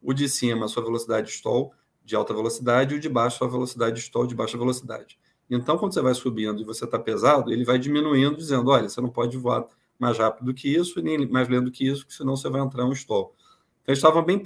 O 0.00 0.12
de 0.12 0.28
cima, 0.28 0.66
a 0.66 0.68
sua 0.68 0.84
velocidade 0.84 1.30
stall 1.30 1.72
de 2.04 2.16
alta 2.16 2.32
velocidade, 2.32 2.94
e 2.94 2.96
o 2.96 3.00
de 3.00 3.08
baixo, 3.08 3.36
a 3.36 3.38
sua 3.38 3.48
velocidade 3.48 4.00
stall 4.00 4.26
de 4.26 4.34
baixa 4.34 4.56
velocidade. 4.56 5.18
Então, 5.50 5.76
quando 5.76 5.92
você 5.92 6.00
vai 6.00 6.14
subindo 6.14 6.60
e 6.60 6.64
você 6.64 6.84
está 6.84 6.98
pesado, 6.98 7.52
ele 7.52 7.64
vai 7.64 7.78
diminuindo, 7.78 8.36
dizendo: 8.36 8.70
olha, 8.70 8.88
você 8.88 9.00
não 9.00 9.10
pode 9.10 9.36
voar 9.36 9.66
mais 9.98 10.18
rápido 10.18 10.46
do 10.46 10.54
que 10.54 10.68
isso 10.68 10.98
e 10.98 11.02
nem 11.02 11.28
mais 11.28 11.48
lento 11.48 11.70
que 11.70 11.86
isso, 11.86 12.06
senão 12.08 12.36
você 12.36 12.48
vai 12.48 12.60
entrar 12.60 12.84
em 12.84 12.86
um 12.86 12.92
stall. 12.92 13.34
Então, 13.82 13.92
estavam 13.92 14.24
bem 14.24 14.40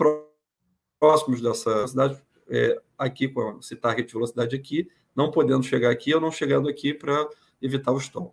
próximos 0.98 1.40
dessa 1.40 1.86
cidade, 1.86 2.20
é, 2.48 2.80
aqui 2.96 3.28
com 3.28 3.58
esse 3.58 3.76
target 3.76 4.06
de 4.06 4.14
velocidade 4.14 4.56
aqui, 4.56 4.88
não 5.14 5.30
podendo 5.30 5.62
chegar 5.62 5.90
aqui 5.90 6.14
ou 6.14 6.20
não 6.20 6.30
chegando 6.30 6.68
aqui 6.68 6.94
para 6.94 7.28
evitar 7.60 7.92
o 7.92 7.98
stall. 7.98 8.32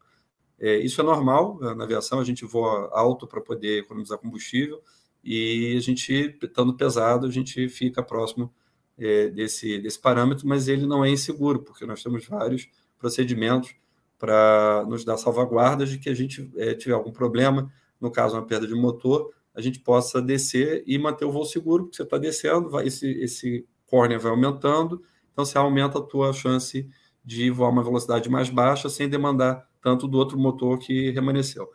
É, 0.57 0.77
isso 0.77 0.99
é 0.99 1.03
normal 1.03 1.57
né, 1.59 1.73
na 1.73 1.83
aviação, 1.83 2.19
a 2.19 2.23
gente 2.23 2.45
voa 2.45 2.89
alto 2.93 3.25
para 3.25 3.41
poder 3.41 3.79
economizar 3.79 4.17
combustível 4.17 4.81
e 5.23 5.75
a 5.77 5.81
gente, 5.81 6.37
estando 6.41 6.75
pesado, 6.75 7.25
a 7.25 7.31
gente 7.31 7.67
fica 7.69 8.03
próximo 8.03 8.53
é, 8.97 9.29
desse, 9.29 9.79
desse 9.79 9.99
parâmetro, 9.99 10.47
mas 10.47 10.67
ele 10.67 10.85
não 10.85 11.03
é 11.03 11.09
inseguro, 11.09 11.59
porque 11.59 11.85
nós 11.85 12.03
temos 12.03 12.25
vários 12.25 12.67
procedimentos 12.97 13.73
para 14.19 14.85
nos 14.87 15.05
dar 15.05 15.17
salvaguardas 15.17 15.89
de 15.89 15.97
que 15.97 16.09
a 16.09 16.13
gente 16.13 16.51
é, 16.57 16.75
tiver 16.75 16.93
algum 16.93 17.11
problema, 17.11 17.71
no 17.99 18.11
caso 18.11 18.35
uma 18.35 18.45
perda 18.45 18.67
de 18.67 18.75
motor, 18.75 19.31
a 19.55 19.61
gente 19.61 19.79
possa 19.79 20.21
descer 20.21 20.83
e 20.85 20.99
manter 20.99 21.25
o 21.25 21.31
voo 21.31 21.45
seguro, 21.45 21.85
porque 21.85 21.97
você 21.97 22.03
está 22.03 22.17
descendo, 22.17 22.69
vai, 22.69 22.85
esse, 22.85 23.09
esse 23.21 23.65
corner 23.87 24.19
vai 24.19 24.31
aumentando, 24.31 25.01
então 25.31 25.45
você 25.45 25.57
aumenta 25.57 25.97
a 25.97 26.01
tua 26.01 26.33
chance 26.33 26.87
de 27.23 27.49
voar 27.49 27.69
uma 27.69 27.83
velocidade 27.83 28.29
mais 28.29 28.49
baixa 28.49 28.89
sem 28.89 29.09
demandar 29.09 29.67
tanto 29.81 30.07
do 30.07 30.17
outro 30.17 30.37
motor 30.37 30.77
que 30.77 31.09
remanesceu. 31.11 31.69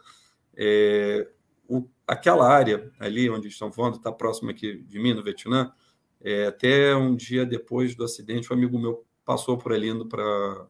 É, 0.57 1.27
o, 1.67 1.89
aquela 2.07 2.47
área 2.47 2.93
ali 2.99 3.29
onde 3.31 3.49
estão 3.49 3.71
voando, 3.71 3.97
está 3.97 4.13
próximo 4.13 4.51
aqui 4.51 4.79
de 4.83 4.99
mim, 4.99 5.15
no 5.15 5.23
Vietnã, 5.23 5.73
é, 6.21 6.47
até 6.47 6.95
um 6.95 7.15
dia 7.15 7.45
depois 7.45 7.95
do 7.95 8.05
acidente, 8.05 8.53
um 8.53 8.57
amigo 8.57 8.79
meu 8.79 9.05
passou 9.25 9.57
por 9.57 9.73
ali 9.73 9.89
indo 9.89 10.07
para 10.07 10.67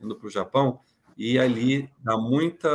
indo 0.00 0.18
o 0.22 0.30
Japão, 0.30 0.80
e 1.18 1.36
ali 1.36 1.90
dá 1.98 2.16
muita. 2.16 2.68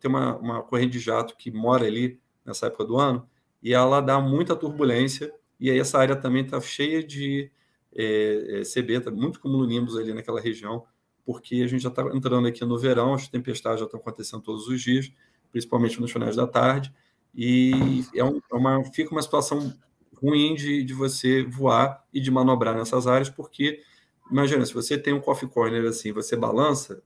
Tem 0.00 0.08
uma, 0.08 0.36
uma 0.38 0.62
corrente 0.62 0.92
de 0.92 0.98
jato 0.98 1.36
que 1.36 1.50
mora 1.50 1.84
ali 1.86 2.18
nessa 2.44 2.66
época 2.66 2.86
do 2.86 2.96
ano, 2.96 3.28
e 3.62 3.74
ela 3.74 4.00
dá 4.00 4.18
muita 4.18 4.56
turbulência, 4.56 5.32
e 5.60 5.70
aí 5.70 5.78
essa 5.78 5.98
área 5.98 6.16
também 6.16 6.42
está 6.42 6.60
cheia 6.60 7.04
de 7.04 7.50
é, 7.94 8.60
é, 8.60 8.62
CB, 8.62 9.00
tá 9.00 9.10
muito 9.10 9.38
cumulonimbus 9.38 9.96
ali 9.96 10.12
naquela 10.12 10.40
região, 10.40 10.84
porque 11.24 11.56
a 11.56 11.66
gente 11.66 11.82
já 11.82 11.88
está 11.90 12.02
entrando 12.14 12.48
aqui 12.48 12.64
no 12.64 12.78
verão, 12.78 13.14
as 13.14 13.28
tempestades 13.28 13.78
já 13.78 13.84
estão 13.84 14.00
acontecendo 14.00 14.42
todos 14.42 14.66
os 14.66 14.80
dias, 14.80 15.12
principalmente 15.52 16.00
nos 16.00 16.10
finais 16.10 16.34
da 16.34 16.46
tarde, 16.46 16.92
e 17.34 18.04
é, 18.14 18.24
um, 18.24 18.40
é 18.50 18.54
uma, 18.56 18.84
fica 18.86 19.12
uma 19.12 19.22
situação 19.22 19.72
ruim 20.20 20.54
de, 20.54 20.82
de 20.82 20.94
você 20.94 21.44
voar 21.44 22.04
e 22.12 22.20
de 22.20 22.30
manobrar 22.30 22.74
nessas 22.74 23.06
áreas, 23.06 23.30
porque 23.30 23.82
imagina, 24.30 24.64
se 24.66 24.74
você 24.74 24.98
tem 24.98 25.12
um 25.12 25.20
coffee 25.20 25.48
corner 25.48 25.84
assim, 25.86 26.12
você 26.12 26.36
balança, 26.36 27.02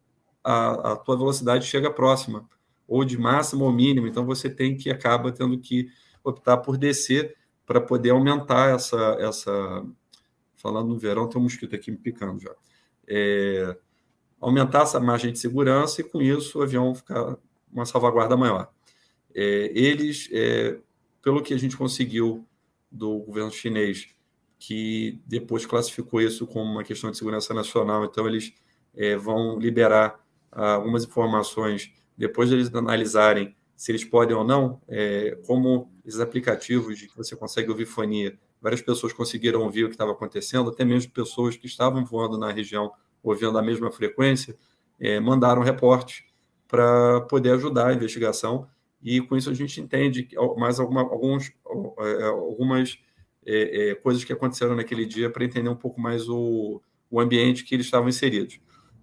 a, 0.46 0.92
a 0.92 0.96
tua 0.96 1.16
velocidade 1.16 1.66
chega 1.66 1.90
próxima, 1.90 2.48
ou 2.86 3.04
de 3.04 3.18
máximo 3.18 3.64
ou 3.64 3.72
mínimo, 3.72 4.06
então 4.06 4.24
você 4.24 4.48
tem 4.48 4.76
que 4.76 4.88
acaba 4.88 5.32
tendo 5.32 5.58
que 5.58 5.88
optar 6.22 6.58
por 6.58 6.78
descer 6.78 7.36
para 7.66 7.80
poder 7.80 8.10
aumentar 8.10 8.74
essa, 8.74 9.16
essa. 9.18 9.84
Falando 10.56 10.88
no 10.88 10.98
verão, 10.98 11.28
tem 11.28 11.40
um 11.40 11.44
mosquito 11.44 11.74
aqui 11.74 11.90
me 11.90 11.96
picando 11.96 12.40
já. 12.40 12.54
É, 13.06 13.76
aumentar 14.40 14.82
essa 14.82 14.98
margem 15.00 15.32
de 15.32 15.38
segurança 15.38 16.00
e, 16.00 16.04
com 16.04 16.22
isso, 16.22 16.58
o 16.58 16.62
avião 16.62 16.94
ficar 16.94 17.36
uma 17.70 17.84
salvaguarda 17.84 18.36
maior. 18.36 18.70
É, 19.34 19.70
eles, 19.74 20.28
é, 20.32 20.78
pelo 21.20 21.42
que 21.42 21.52
a 21.52 21.58
gente 21.58 21.76
conseguiu 21.76 22.46
do 22.90 23.18
governo 23.18 23.50
chinês, 23.50 24.08
que 24.58 25.20
depois 25.26 25.66
classificou 25.66 26.20
isso 26.20 26.46
como 26.46 26.70
uma 26.70 26.84
questão 26.84 27.10
de 27.10 27.18
segurança 27.18 27.52
nacional, 27.52 28.04
então 28.04 28.26
eles 28.26 28.54
é, 28.94 29.16
vão 29.16 29.58
liberar 29.58 30.25
algumas 30.64 31.04
informações 31.04 31.92
depois 32.16 32.48
de 32.48 32.54
eles 32.54 32.74
analisarem 32.74 33.54
se 33.76 33.92
eles 33.92 34.04
podem 34.04 34.34
ou 34.34 34.42
não, 34.42 34.80
é, 34.88 35.38
como 35.46 35.92
esses 36.04 36.18
aplicativos 36.18 36.98
de 36.98 37.08
que 37.08 37.16
você 37.16 37.36
consegue 37.36 37.70
ouvir 37.70 37.84
fonia, 37.84 38.38
várias 38.60 38.80
pessoas 38.80 39.12
conseguiram 39.12 39.60
ouvir 39.60 39.84
o 39.84 39.88
que 39.88 39.94
estava 39.94 40.12
acontecendo, 40.12 40.70
até 40.70 40.84
mesmo 40.84 41.12
pessoas 41.12 41.56
que 41.56 41.66
estavam 41.66 42.04
voando 42.04 42.38
na 42.38 42.50
região 42.50 42.90
ouvindo 43.22 43.58
a 43.58 43.62
mesma 43.62 43.90
frequência, 43.90 44.56
é, 44.98 45.20
mandaram 45.20 45.62
reporte 45.62 46.24
para 46.66 47.20
poder 47.22 47.50
ajudar 47.50 47.88
a 47.88 47.92
investigação 47.92 48.66
e 49.02 49.20
com 49.20 49.36
isso 49.36 49.50
a 49.50 49.54
gente 49.54 49.80
entende 49.80 50.28
mais 50.56 50.80
alguma, 50.80 51.02
alguns, 51.02 51.52
é, 51.98 52.24
algumas 52.24 52.98
é, 53.44 53.90
é, 53.90 53.94
coisas 53.94 54.24
que 54.24 54.32
aconteceram 54.32 54.74
naquele 54.74 55.04
dia 55.04 55.28
para 55.30 55.44
entender 55.44 55.68
um 55.68 55.76
pouco 55.76 56.00
mais 56.00 56.28
o, 56.28 56.80
o 57.10 57.20
ambiente 57.20 57.62
que 57.64 57.74
eles 57.74 57.86
estavam 57.86 58.08
inseridos. 58.08 58.58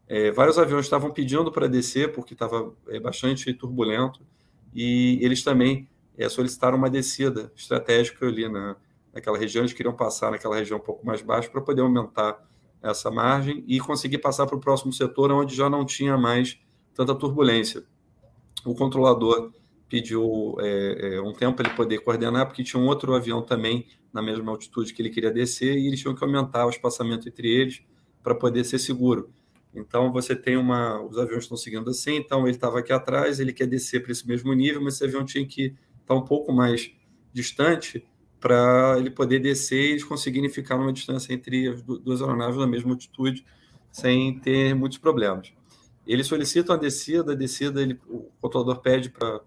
É, 0.08 0.32
vários 0.32 0.58
aviões 0.58 0.86
estavam 0.86 1.12
pedindo 1.12 1.52
para 1.52 1.68
descer 1.68 2.12
porque 2.12 2.34
estava 2.34 2.74
é, 2.90 3.00
bastante 3.00 3.54
turbulento 3.54 4.22
e 4.74 5.18
eles 5.22 5.44
também 5.44 5.88
é, 6.18 6.28
solicitaram 6.28 6.78
uma 6.78 6.90
descida 6.90 7.52
estratégica 7.56 8.28
ali 8.28 8.50
na, 8.50 8.76
naquela 9.14 9.38
região. 9.38 9.64
Eles 9.64 9.74
queriam 9.74 9.96
passar 9.96 10.32
naquela 10.32 10.56
região 10.56 10.78
um 10.78 10.84
pouco 10.84 11.06
mais 11.06 11.22
baixa 11.22 11.50
para 11.50 11.62
poder 11.62 11.82
aumentar 11.82 12.44
essa 12.82 13.10
margem 13.10 13.64
e 13.68 13.80
conseguir 13.80 14.18
passar 14.18 14.46
para 14.46 14.58
o 14.58 14.60
próximo 14.60 14.92
setor 14.92 15.32
onde 15.32 15.56
já 15.56 15.70
não 15.70 15.86
tinha 15.86 16.18
mais 16.18 16.60
tanta 16.94 17.16
turbulência. 17.16 17.84
O 18.66 18.76
controlador 18.76 19.52
pediu 19.90 20.56
é, 20.60 21.16
é, 21.16 21.22
um 21.22 21.34
tempo 21.34 21.58
para 21.58 21.68
ele 21.68 21.76
poder 21.76 22.00
coordenar, 22.00 22.48
porque 22.48 22.64
tinha 22.64 22.82
um 22.82 22.88
outro 22.88 23.14
avião 23.14 23.42
também 23.42 23.88
na 24.12 24.22
mesma 24.22 24.52
altitude 24.52 24.94
que 24.94 25.02
ele 25.02 25.10
queria 25.10 25.32
descer 25.32 25.78
e 25.78 25.88
eles 25.88 26.00
tinham 26.00 26.16
que 26.16 26.24
aumentar 26.24 26.66
o 26.66 26.70
espaçamento 26.70 27.28
entre 27.28 27.48
eles 27.48 27.82
para 28.22 28.36
poder 28.36 28.64
ser 28.64 28.80
seguro. 28.80 29.32
Então 29.74 30.12
você 30.12 30.36
tem 30.36 30.56
uma, 30.56 31.02
os 31.02 31.18
aviões 31.18 31.44
estão 31.44 31.58
seguindo 31.58 31.90
assim, 31.90 32.16
então 32.16 32.42
ele 32.44 32.56
estava 32.56 32.80
aqui 32.80 32.94
atrás, 32.94 33.40
ele 33.40 33.52
quer 33.52 33.68
descer 33.68 34.04
para 34.04 34.12
esse 34.12 34.28
mesmo 34.28 34.54
nível, 34.54 34.82
mas 34.82 34.96
esse 34.96 35.04
avião 35.04 35.26
tinha 35.26 35.46
que 35.46 35.76
estar 36.02 36.14
um 36.14 36.24
pouco 36.24 36.54
mais 36.54 36.92
distante 37.34 38.06
para 38.40 38.96
ele 39.00 39.10
poder 39.10 39.40
descer 39.40 39.82
e 39.82 39.92
eles 39.92 40.04
conseguirem 40.04 40.50
ficar 40.50 40.78
numa 40.78 40.94
distância 40.94 41.34
entre 41.34 41.70
as 41.70 41.82
duas 41.82 42.22
aeronaves 42.22 42.58
na 42.58 42.68
mesma 42.68 42.92
altitude, 42.92 43.46
sem 43.92 44.38
ter 44.40 44.76
muitos 44.76 44.98
problemas. 44.98 45.54
Eles 46.06 46.28
solicitam 46.28 46.76
a 46.76 46.78
descida, 46.78 47.32
a 47.32 47.36
descida 47.36 47.82
ele, 47.82 48.00
o 48.08 48.30
controlador 48.42 48.82
pede 48.82 49.10
para 49.10 49.42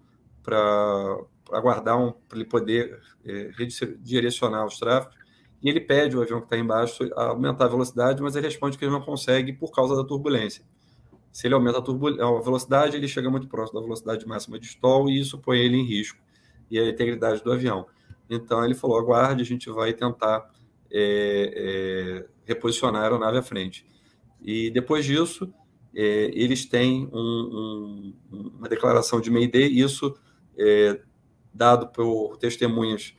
aguardar 1.53 1.99
um, 1.99 2.11
para 2.11 2.39
ele 2.39 2.47
poder 2.47 2.99
é, 3.25 3.51
redirecionar 3.55 4.65
os 4.67 4.79
tráfegos, 4.79 5.17
e 5.63 5.69
ele 5.69 5.81
pede 5.81 6.17
o 6.17 6.23
avião 6.23 6.41
que 6.41 6.47
está 6.47 6.57
embaixo 6.57 7.09
a 7.15 7.29
aumentar 7.29 7.65
a 7.65 7.69
velocidade, 7.69 8.23
mas 8.23 8.37
ele 8.37 8.47
responde 8.47 8.77
que 8.77 8.85
ele 8.85 8.93
não 8.93 9.01
consegue 9.01 9.53
por 9.53 9.73
causa 9.73 9.97
da 9.97 10.05
turbulência. 10.05 10.65
Se 11.33 11.47
ele 11.47 11.55
aumenta 11.55 11.79
a, 11.79 11.83
a 11.83 12.41
velocidade, 12.41 12.97
ele 12.97 13.09
chega 13.09 13.31
muito 13.31 13.49
próximo 13.49 13.79
da 13.79 13.85
velocidade 13.85 14.27
máxima 14.27 14.59
de 14.59 14.67
stall 14.67 15.09
e 15.09 15.19
isso 15.19 15.39
põe 15.39 15.59
ele 15.59 15.77
em 15.77 15.85
risco 15.85 16.19
e 16.71 16.79
a 16.79 16.89
integridade 16.89 17.43
do 17.43 17.53
avião. 17.53 17.87
Então 18.29 18.65
ele 18.65 18.75
falou: 18.75 18.99
aguarde, 18.99 19.43
a 19.43 19.45
gente 19.45 19.71
vai 19.71 19.93
tentar 19.93 20.51
é, 20.91 21.53
é, 21.55 22.27
reposicionar 22.45 23.03
a 23.03 23.05
aeronave 23.05 23.39
à 23.39 23.43
frente. 23.43 23.87
E 24.41 24.71
depois 24.71 25.05
disso, 25.05 25.53
é, 25.95 26.31
eles 26.35 26.65
têm 26.67 27.09
um, 27.13 28.13
um, 28.33 28.51
uma 28.59 28.69
declaração 28.69 29.21
de 29.21 29.31
Mayday, 29.31 29.79
isso 29.79 30.17
dado 31.53 31.89
por 31.89 32.39
testemunhas 32.39 33.15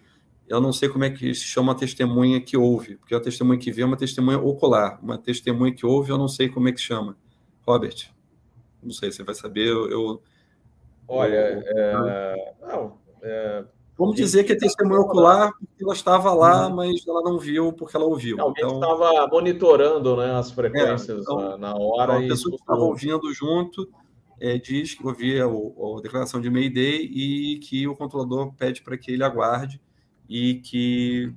eu 0.48 0.62
não 0.62 0.72
sei 0.72 0.90
como 0.90 1.04
é 1.04 1.10
que 1.10 1.34
se 1.34 1.44
chama 1.44 1.74
a 1.74 1.76
testemunha 1.76 2.40
que 2.40 2.56
ouve, 2.56 2.96
porque 2.96 3.14
a 3.14 3.20
testemunha 3.20 3.60
que 3.60 3.72
vê 3.72 3.82
é 3.82 3.86
uma 3.86 3.98
testemunha 3.98 4.40
ocular, 4.40 5.00
uma 5.04 5.18
testemunha 5.18 5.74
que 5.74 5.86
ouve, 5.86 6.12
eu 6.12 6.18
não 6.18 6.28
sei 6.28 6.50
como 6.50 6.70
é 6.70 6.72
que 6.72 6.80
chama. 6.80 7.18
Robert, 7.66 8.12
não 8.82 8.92
sei, 8.92 9.12
você 9.12 9.24
vai 9.24 9.36
saber, 9.36 9.68
eu... 9.68 9.90
eu 9.90 10.22
Olha, 11.10 11.36
eu, 11.36 12.08
é, 12.08 12.54
não, 12.62 12.98
é, 13.22 13.64
Vamos 13.98 14.16
dizer 14.16 14.44
que 14.44 14.54
é 14.54 14.56
testemunha 14.56 15.00
ocular 15.02 15.52
porque 15.58 15.84
ela 15.84 15.94
estava 15.94 16.32
lá, 16.32 16.68
uhum. 16.68 16.76
mas 16.76 17.06
ela 17.08 17.22
não 17.24 17.40
viu 17.40 17.74
porque 17.74 17.98
ela 17.98 18.06
ouviu. 18.06 18.40
Alguém 18.40 18.64
então, 18.64 18.80
estava 18.80 19.28
monitorando 19.28 20.18
né, 20.18 20.36
as 20.36 20.52
frequências 20.52 21.18
é, 21.18 21.22
então, 21.22 21.58
na 21.58 21.76
hora. 21.76 22.14
Então, 22.14 22.26
a 22.26 22.30
pessoa 22.30 22.56
que 22.56 22.62
estava 22.62 22.82
ouvindo 22.82 23.34
junto 23.34 23.90
é, 24.40 24.58
diz 24.60 24.94
que 24.94 25.06
ouvia 25.06 25.46
a 25.46 26.02
declaração 26.02 26.40
de 26.40 26.50
Mayday 26.50 27.06
e 27.06 27.58
que 27.58 27.88
o 27.88 27.96
controlador 27.96 28.54
pede 28.54 28.84
para 28.84 28.96
que 28.98 29.12
ele 29.12 29.24
aguarde 29.24 29.82
e 30.30 30.56
que 30.56 31.34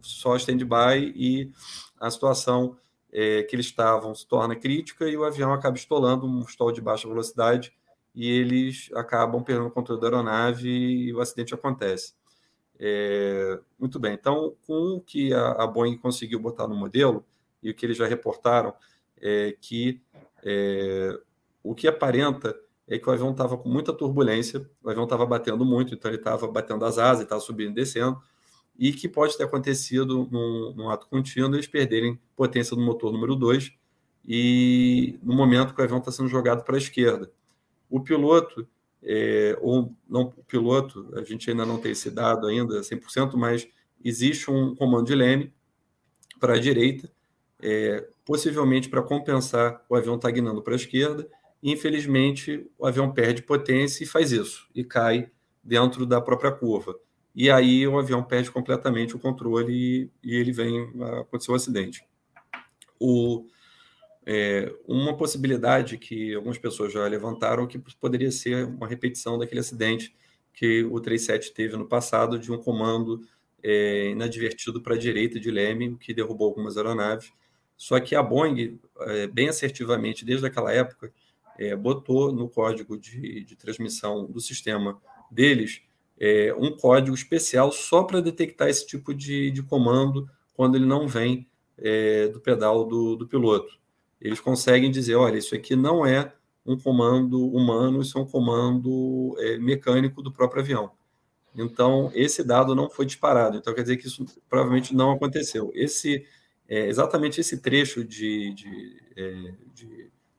só 0.00 0.36
stand-by 0.36 1.12
e 1.14 1.52
a 1.98 2.10
situação 2.10 2.76
é, 3.12 3.42
que 3.42 3.54
eles 3.54 3.66
estavam 3.66 4.14
se 4.14 4.26
torna 4.26 4.56
crítica 4.56 5.08
e 5.08 5.16
o 5.16 5.24
avião 5.24 5.52
acaba 5.52 5.76
estolando 5.76 6.26
um 6.26 6.42
stall 6.42 6.72
de 6.72 6.80
baixa 6.80 7.08
velocidade 7.08 7.72
e 8.14 8.28
eles 8.28 8.90
acabam 8.94 9.42
perdendo 9.42 9.68
o 9.68 9.70
controle 9.70 10.00
da 10.00 10.06
aeronave 10.08 10.68
e 10.68 11.12
o 11.12 11.20
acidente 11.20 11.54
acontece. 11.54 12.14
É, 12.78 13.60
muito 13.78 13.98
bem, 13.98 14.14
então, 14.14 14.56
com 14.66 14.96
o 14.96 15.00
que 15.00 15.34
a, 15.34 15.52
a, 15.52 15.66
Boeing 15.66 15.98
conseguiu 15.98 16.40
botar 16.40 16.66
no 16.66 16.74
modelo 16.74 17.24
e 17.62 17.70
o 17.70 17.74
que 17.74 17.84
eles 17.84 17.98
já 17.98 18.06
reportaram, 18.06 18.72
é 19.20 19.54
que 19.60 20.00
é, 20.42 21.18
o 21.62 21.74
que 21.74 21.86
aparenta 21.86 22.58
é 22.90 22.98
que 22.98 23.08
o 23.08 23.12
avião 23.12 23.30
estava 23.30 23.56
com 23.56 23.68
muita 23.68 23.92
turbulência, 23.92 24.68
o 24.82 24.90
avião 24.90 25.04
estava 25.04 25.24
batendo 25.24 25.64
muito, 25.64 25.94
então 25.94 26.10
ele 26.10 26.18
estava 26.18 26.48
batendo 26.48 26.84
as 26.84 26.98
asas, 26.98 27.22
estava 27.22 27.40
subindo 27.40 27.70
e 27.70 27.74
descendo, 27.74 28.20
e 28.76 28.92
que 28.92 29.08
pode 29.08 29.36
ter 29.38 29.44
acontecido 29.44 30.28
num, 30.30 30.74
num 30.74 30.90
ato 30.90 31.06
contínuo 31.06 31.54
eles 31.54 31.68
perderem 31.68 32.20
potência 32.34 32.74
do 32.74 32.82
motor 32.82 33.12
número 33.12 33.36
2 33.36 33.72
e 34.26 35.18
no 35.22 35.34
momento 35.34 35.72
que 35.72 35.80
o 35.80 35.84
avião 35.84 35.98
está 35.98 36.10
sendo 36.10 36.28
jogado 36.28 36.64
para 36.64 36.74
a 36.74 36.78
esquerda. 36.78 37.30
O 37.88 38.00
piloto, 38.00 38.66
é, 39.02 39.56
ou 39.60 39.94
não 40.08 40.32
o 40.36 40.44
piloto, 40.44 41.12
a 41.14 41.22
gente 41.22 41.48
ainda 41.48 41.64
não 41.64 41.78
tem 41.78 41.92
esse 41.92 42.10
dado 42.10 42.48
ainda 42.48 42.80
100%, 42.80 43.36
mas 43.36 43.68
existe 44.04 44.50
um 44.50 44.74
comando 44.74 45.06
de 45.06 45.14
leme 45.14 45.52
para 46.40 46.54
a 46.54 46.58
direita, 46.58 47.08
é, 47.62 48.08
possivelmente 48.24 48.88
para 48.88 49.02
compensar 49.02 49.84
o 49.88 49.94
avião 49.94 50.16
estar 50.16 50.32
tá 50.32 50.60
para 50.60 50.72
a 50.72 50.76
esquerda, 50.76 51.28
infelizmente, 51.62 52.66
o 52.78 52.86
avião 52.86 53.12
perde 53.12 53.42
potência 53.42 54.04
e 54.04 54.06
faz 54.06 54.32
isso, 54.32 54.68
e 54.74 54.84
cai 54.84 55.30
dentro 55.62 56.06
da 56.06 56.20
própria 56.20 56.50
curva. 56.50 56.98
E 57.34 57.50
aí 57.50 57.86
o 57.86 57.98
avião 57.98 58.22
perde 58.22 58.50
completamente 58.50 59.14
o 59.14 59.18
controle 59.18 59.72
e, 59.72 60.10
e 60.22 60.34
ele 60.34 60.52
vem 60.52 60.90
acontecer 61.20 61.52
um 61.52 61.54
acidente. 61.54 62.04
O, 62.98 63.46
é, 64.26 64.72
uma 64.86 65.16
possibilidade 65.16 65.96
que 65.96 66.34
algumas 66.34 66.58
pessoas 66.58 66.92
já 66.92 67.06
levantaram 67.06 67.66
que 67.66 67.78
poderia 68.00 68.30
ser 68.30 68.66
uma 68.66 68.86
repetição 68.86 69.38
daquele 69.38 69.60
acidente 69.60 70.14
que 70.52 70.84
o 70.84 71.00
37 71.00 71.52
teve 71.54 71.76
no 71.76 71.86
passado 71.86 72.38
de 72.38 72.50
um 72.52 72.58
comando 72.58 73.22
é, 73.62 74.10
inadvertido 74.10 74.80
para 74.80 74.94
a 74.94 74.98
direita 74.98 75.38
de 75.38 75.50
Leme, 75.50 75.96
que 75.96 76.12
derrubou 76.12 76.48
algumas 76.48 76.76
aeronaves. 76.76 77.32
Só 77.76 77.98
que 78.00 78.14
a 78.14 78.22
Boeing, 78.22 78.78
é, 79.00 79.26
bem 79.26 79.48
assertivamente, 79.48 80.24
desde 80.24 80.46
aquela 80.46 80.72
época, 80.72 81.12
é, 81.58 81.74
botou 81.76 82.32
no 82.32 82.48
código 82.48 82.96
de, 82.98 83.44
de, 83.44 83.56
transmissão 83.56 84.26
do 84.26 84.40
sistema 84.40 85.00
deles 85.30 85.82
é, 86.20 86.54
um 86.54 86.76
código 86.76 87.14
especial 87.14 87.72
só 87.72 88.02
para 88.02 88.20
detectar 88.20 88.68
esse 88.68 88.86
tipo 88.86 89.14
de, 89.14 89.50
de, 89.50 89.62
comando 89.62 90.28
quando 90.54 90.76
ele 90.76 90.84
não 90.84 91.08
vem 91.08 91.48
é, 91.78 92.28
do 92.28 92.40
pedal 92.40 92.84
do, 92.84 93.16
do, 93.16 93.26
piloto. 93.26 93.78
Eles 94.20 94.38
conseguem 94.38 94.90
dizer: 94.90 95.14
olha, 95.14 95.38
isso 95.38 95.54
aqui 95.54 95.74
não 95.74 96.04
é 96.04 96.32
um 96.66 96.76
comando 96.76 97.42
humano, 97.48 98.02
isso 98.02 98.18
é 98.18 98.20
um 98.20 98.26
comando 98.26 99.34
é, 99.38 99.56
mecânico 99.56 100.22
do 100.22 100.30
próprio 100.30 100.62
avião. 100.62 100.90
Então, 101.54 102.12
esse 102.14 102.44
dado 102.44 102.74
não 102.74 102.90
foi 102.90 103.06
disparado. 103.06 103.56
Então, 103.56 103.74
quer 103.74 103.82
dizer 103.82 103.96
que 103.96 104.06
isso 104.06 104.24
provavelmente 104.48 104.94
não 104.94 105.12
aconteceu. 105.12 105.72
Esse, 105.74 106.24
é, 106.68 106.86
exatamente 106.86 107.40
esse 107.40 107.60
trecho 107.60 108.04
de, 108.04 108.52
de, 108.54 109.02
é, 109.16 109.54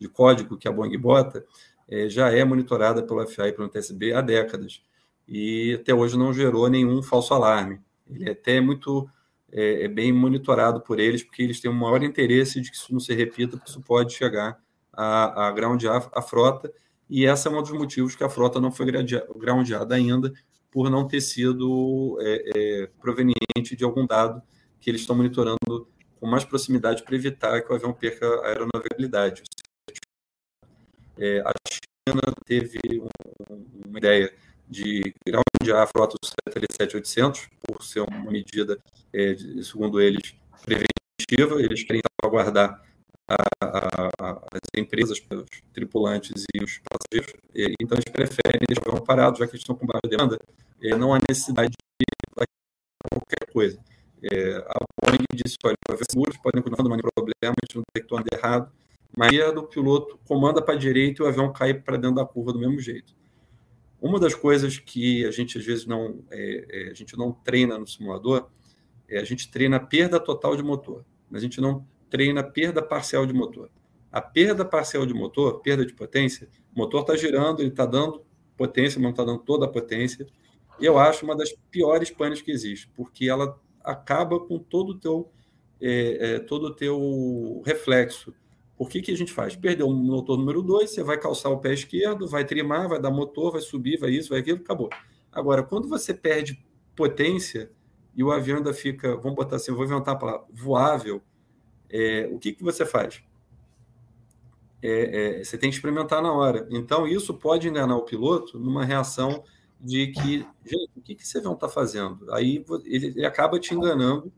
de 0.02 0.10
código 0.10 0.58
que 0.58 0.68
a 0.68 0.72
Boeing 0.72 0.98
bota 0.98 1.46
é, 1.88 2.10
já 2.10 2.32
é 2.32 2.44
monitorada 2.44 3.04
pelo 3.04 3.26
FAA 3.28 3.50
e 3.50 3.54
pelo 3.54 3.70
TSB 3.70 4.14
há 4.14 4.22
décadas 4.22 4.82
e 5.28 5.78
até 5.80 5.94
hoje 5.94 6.18
não 6.18 6.34
gerou 6.34 6.68
nenhum 6.68 7.04
falso 7.04 7.36
alarme. 7.36 7.80
Ele 8.10 8.28
é 8.28 8.32
até 8.32 8.60
muito 8.60 9.08
é, 9.52 9.84
é 9.84 9.88
bem 9.88 10.12
monitorado 10.12 10.82
por 10.82 11.00
eles, 11.00 11.24
porque 11.24 11.44
eles 11.44 11.62
têm 11.62 11.70
um 11.70 11.76
maior 11.76 12.02
interesse 12.02 12.60
de 12.60 12.72
que 12.72 12.76
isso 12.76 12.92
não 12.92 13.00
se 13.00 13.14
repita, 13.14 13.58
porque 13.58 13.70
isso 13.70 13.82
pode 13.82 14.14
chegar 14.14 14.60
a, 14.92 15.48
a 15.48 15.52
groundear 15.52 16.10
a 16.14 16.22
frota, 16.22 16.74
e 17.10 17.26
esse 17.26 17.48
é 17.48 17.52
um 17.52 17.62
dos 17.62 17.72
motivos 17.72 18.16
que 18.16 18.24
a 18.24 18.30
frota 18.30 18.60
não 18.60 18.72
foi 18.72 18.88
groundeada 19.36 19.94
ainda, 19.94 20.34
por 20.72 20.90
não 20.90 21.06
ter 21.06 21.22
sido 21.22 22.18
é, 22.22 22.52
é, 22.56 22.90
proveniente 23.00 23.76
de 23.76 23.84
algum 23.84 24.06
dado 24.08 24.42
que 24.80 24.90
eles 24.90 25.02
estão 25.02 25.16
monitorando 25.16 25.88
com 26.20 26.28
mais 26.28 26.46
proximidade 26.46 27.04
para 27.04 27.16
evitar 27.16 27.62
que 27.62 27.72
o 27.72 27.76
avião 27.76 27.94
perca 27.94 28.26
a 28.26 28.48
aeronavegabilidade. 28.48 29.44
É, 31.18 31.40
a 31.42 31.52
China 31.70 32.22
teve 32.46 32.80
um, 33.50 33.66
uma 33.88 33.98
ideia 33.98 34.34
de 34.68 35.14
groundear 35.26 35.84
a 35.84 35.88
frota 35.88 36.16
do 36.22 36.28
737-800 36.50 37.50
por 37.62 37.84
ser 37.84 38.02
uma 38.02 38.32
medida, 38.32 38.80
é, 39.14 39.34
de, 39.34 39.64
segundo 39.64 40.00
eles, 40.00 40.34
preventiva. 40.64 41.62
Eles 41.62 41.84
querem 41.84 42.02
aguardar 42.24 42.82
as 43.28 44.60
empresas, 44.76 45.20
os 45.20 45.62
tripulantes 45.74 46.44
e 46.54 46.64
os 46.64 46.80
passageiros. 46.80 47.34
E, 47.54 47.74
então, 47.82 47.98
eles 47.98 48.12
preferem 48.12 48.60
deixar 48.68 48.96
o 48.96 49.02
parado, 49.02 49.38
já 49.38 49.46
que 49.46 49.52
eles 49.52 49.62
estão 49.62 49.76
com 49.76 49.86
baixa 49.86 50.08
demanda. 50.10 50.38
É, 50.82 50.96
não 50.96 51.14
há 51.14 51.20
necessidade 51.30 51.72
de 51.72 52.46
qualquer 53.10 53.52
coisa. 53.52 53.80
É, 54.24 54.56
a 54.58 54.80
Boeing 55.02 55.26
disse, 55.34 55.58
olha, 55.66 55.76
os 55.90 56.08
seguros 56.10 56.38
podem 56.38 56.62
continuar 56.62 56.84
dando 56.84 57.10
problema, 57.14 57.34
a 57.44 57.66
gente 57.66 57.76
não 57.76 57.84
detectou 57.94 58.20
nada 58.20 58.30
errado, 58.34 58.72
mas 59.16 59.38
a 59.40 59.52
do 59.52 59.64
piloto 59.64 60.20
comanda 60.26 60.62
para 60.62 60.76
a 60.76 60.78
direita 60.78 61.22
e 61.22 61.26
o 61.26 61.28
avião 61.28 61.52
cai 61.52 61.74
para 61.74 61.98
dentro 61.98 62.16
da 62.16 62.26
curva 62.26 62.54
do 62.54 62.60
mesmo 62.60 62.80
jeito. 62.80 63.14
Uma 64.02 64.20
das 64.20 64.34
coisas 64.34 64.80
que 64.80 65.26
a 65.26 65.32
gente 65.32 65.58
às 65.58 65.66
vezes 65.66 65.86
não, 65.86 66.24
é, 66.32 66.66
é, 66.70 66.92
a 66.92 66.94
gente 66.94 67.18
não 67.18 67.32
treina 67.32 67.78
no 67.78 67.86
simulador 67.86 68.50
é 69.08 69.20
a 69.20 69.24
gente 69.24 69.52
treina 69.52 69.78
a 69.78 69.80
perda 69.80 70.20
total 70.20 70.56
de 70.56 70.64
motor, 70.64 71.06
mas 71.30 71.42
a 71.42 71.44
gente 71.44 71.60
não 71.60 71.86
treina 72.10 72.42
a 72.42 72.44
perda 72.44 72.82
parcial 72.82 73.26
de 73.26 73.34
motor. 73.34 73.70
A 74.12 74.22
perda 74.22 74.66
parcial 74.66 75.06
de 75.06 75.14
motor, 75.14 75.60
perda 75.60 75.86
de 75.86 75.94
potência, 75.94 76.50
o 76.74 76.80
motor 76.80 77.02
está 77.02 77.16
girando, 77.16 77.60
ele 77.60 77.70
está 77.70 77.86
dando 77.86 78.26
potência, 78.58 78.98
mas 78.98 79.04
não 79.04 79.12
está 79.12 79.24
dando 79.24 79.40
toda 79.40 79.66
a 79.66 79.70
potência. 79.70 80.26
Eu 80.80 80.98
acho 80.98 81.26
uma 81.26 81.36
das 81.36 81.52
piores 81.70 82.10
panes 82.10 82.42
que 82.42 82.52
existe, 82.52 82.90
porque 82.96 83.30
ela 83.30 83.60
acaba 83.84 84.40
com 84.40 84.58
todo 84.58 84.90
o 84.90 84.98
teu, 84.98 85.32
é, 85.80 86.36
é, 86.36 86.40
todo 86.40 86.68
o 86.68 86.74
teu 86.74 87.62
reflexo 87.66 88.34
o 88.82 88.86
que, 88.88 89.00
que 89.00 89.12
a 89.12 89.16
gente 89.16 89.32
faz? 89.32 89.56
Perdeu 89.56 89.88
o 89.88 89.94
motor 89.94 90.36
número 90.36 90.64
2, 90.64 90.90
você 90.90 91.04
vai 91.04 91.16
calçar 91.16 91.52
o 91.52 91.60
pé 91.60 91.72
esquerdo, 91.72 92.28
vai 92.28 92.44
trimar, 92.44 92.90
vai 92.90 93.00
dar 93.00 93.12
motor, 93.12 93.52
vai 93.52 93.62
subir, 93.62 94.00
vai 94.00 94.10
isso, 94.10 94.30
vai 94.30 94.40
aquilo, 94.40 94.58
acabou. 94.58 94.90
Agora, 95.32 95.62
quando 95.62 95.88
você 95.88 96.16
perde 96.16 96.66
potência 96.96 97.70
e 98.16 98.24
o 98.24 98.32
avião 98.32 98.58
ainda 98.58 98.74
fica, 98.74 99.16
vamos 99.18 99.36
botar 99.36 99.58
assim, 99.58 99.72
vou 99.72 99.86
inventar 99.86 100.16
a 100.16 100.18
palavra, 100.18 100.48
voável, 100.52 101.22
é, 101.92 102.28
o 102.32 102.40
que, 102.40 102.54
que 102.54 102.64
você 102.64 102.84
faz? 102.84 103.22
É, 104.82 105.42
é, 105.42 105.44
você 105.44 105.60
tem 105.60 105.70
que 105.70 105.76
experimentar 105.76 106.20
na 106.20 106.34
hora. 106.34 106.68
Então, 106.72 107.08
isso 107.08 107.36
pode 107.36 107.68
enganar 107.68 107.96
o 107.98 108.02
piloto 108.02 108.58
numa 108.58 108.84
reação 108.84 109.44
de 109.80 110.08
que, 110.08 110.40
gente, 110.66 110.92
o 110.98 111.02
que, 111.02 111.14
que 111.14 111.22
esse 111.22 111.38
avião 111.38 111.54
está 111.54 111.70
fazendo? 111.70 112.34
Aí 112.34 112.66
ele, 112.86 113.14
ele, 113.16 113.26
acaba 113.28 113.60
te 113.60 113.76
enganando 113.76 114.34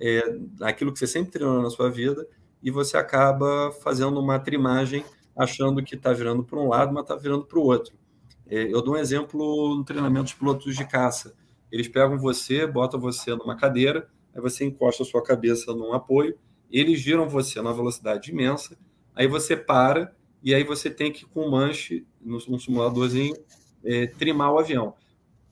é, 0.00 0.38
aquilo 0.62 0.90
que 0.90 0.98
você 0.98 1.06
sempre 1.06 1.32
treinou 1.32 1.60
na 1.60 1.68
sua 1.68 1.90
vida, 1.90 2.26
e 2.64 2.70
você 2.70 2.96
acaba 2.96 3.70
fazendo 3.82 4.18
uma 4.18 4.38
trimagem 4.38 5.04
achando 5.36 5.82
que 5.82 5.94
está 5.94 6.12
virando 6.12 6.42
para 6.42 6.58
um 6.58 6.68
lado, 6.68 6.94
mas 6.94 7.02
está 7.02 7.14
virando 7.14 7.44
para 7.44 7.58
o 7.58 7.62
outro. 7.62 7.94
É, 8.46 8.72
eu 8.72 8.80
dou 8.80 8.94
um 8.94 8.96
exemplo 8.96 9.76
no 9.76 9.84
treinamento 9.84 10.26
de 10.28 10.36
pilotos 10.36 10.74
de 10.74 10.84
caça. 10.86 11.34
Eles 11.70 11.88
pegam 11.88 12.18
você, 12.18 12.66
botam 12.66 12.98
você 12.98 13.34
numa 13.34 13.56
cadeira, 13.56 14.08
aí 14.34 14.40
você 14.40 14.64
encosta 14.64 15.02
a 15.02 15.06
sua 15.06 15.22
cabeça 15.22 15.74
num 15.74 15.92
apoio, 15.92 16.38
eles 16.70 17.00
giram 17.00 17.28
você 17.28 17.60
numa 17.60 17.74
velocidade 17.74 18.30
imensa, 18.30 18.78
aí 19.14 19.26
você 19.26 19.56
para 19.56 20.14
e 20.42 20.54
aí 20.54 20.64
você 20.64 20.90
tem 20.90 21.12
que, 21.12 21.24
com 21.26 21.48
manche, 21.50 22.06
num 22.20 22.58
simuladorzinho, 22.58 23.34
é, 23.84 24.06
trimar 24.06 24.52
o 24.52 24.58
avião. 24.58 24.94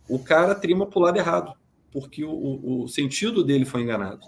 O 0.09 0.19
cara 0.19 0.55
trima 0.55 0.87
para 0.87 0.99
o 0.99 1.03
lado 1.03 1.19
errado, 1.19 1.55
porque 1.91 2.25
o, 2.25 2.83
o, 2.83 2.89
sentido 2.89 3.43
dele 3.43 3.65
foi 3.65 3.83
enganado. 3.83 4.21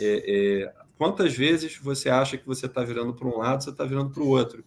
É, 0.00 0.62
é, 0.64 0.81
Quantas 0.96 1.34
vezes 1.34 1.76
você 1.78 2.08
acha 2.08 2.36
que 2.36 2.46
você 2.46 2.66
está 2.66 2.82
virando 2.84 3.14
para 3.14 3.26
um 3.26 3.38
lado, 3.38 3.64
você 3.64 3.70
está 3.70 3.84
virando 3.84 4.10
para 4.10 4.22
o 4.22 4.28
outro? 4.28 4.64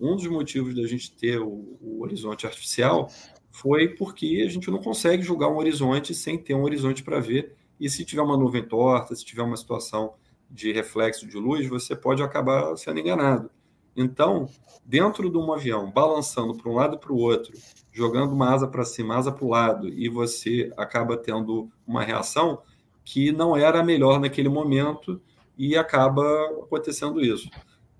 Um 0.00 0.16
dos 0.16 0.26
motivos 0.26 0.74
da 0.74 0.86
gente 0.86 1.12
ter 1.12 1.38
o, 1.38 1.78
o, 1.80 2.02
horizonte 2.02 2.46
artificial 2.46 3.10
foi 3.50 3.88
porque 3.88 4.42
a 4.46 4.50
gente 4.50 4.70
não 4.70 4.78
consegue 4.78 5.22
julgar 5.22 5.48
um 5.48 5.56
horizonte 5.56 6.14
sem 6.14 6.38
ter 6.38 6.54
um 6.54 6.62
horizonte 6.62 7.02
para 7.02 7.20
ver. 7.20 7.54
E 7.78 7.88
se 7.88 8.04
tiver 8.04 8.22
uma 8.22 8.36
nuvem 8.36 8.62
torta, 8.62 9.14
se 9.14 9.24
tiver 9.24 9.42
uma 9.42 9.56
situação 9.56 10.14
de 10.50 10.72
reflexo 10.72 11.26
de 11.26 11.36
luz, 11.36 11.66
você 11.68 11.96
pode 11.96 12.22
acabar 12.22 12.76
sendo 12.76 13.00
enganado. 13.00 13.50
Então, 13.96 14.48
dentro 14.84 15.30
de 15.30 15.36
um 15.36 15.52
avião, 15.52 15.90
balançando 15.90 16.54
para 16.54 16.70
um 16.70 16.74
lado 16.74 16.96
e 16.96 16.98
para 16.98 17.12
o 17.12 17.18
outro, 17.18 17.52
jogando 17.92 18.32
uma 18.32 18.52
asa 18.52 18.66
para 18.66 18.84
cima, 18.84 19.16
asa 19.16 19.30
para 19.30 19.44
o 19.44 19.50
lado, 19.50 19.88
e 19.88 20.08
você 20.08 20.72
acaba 20.76 21.16
tendo 21.16 21.70
uma 21.86 22.02
reação 22.02 22.62
que 23.04 23.32
não 23.32 23.56
era 23.56 23.80
a 23.80 23.84
melhor 23.84 24.18
naquele 24.18 24.48
momento 24.48 25.20
e 25.56 25.76
acaba 25.76 26.22
acontecendo 26.62 27.20
isso. 27.20 27.48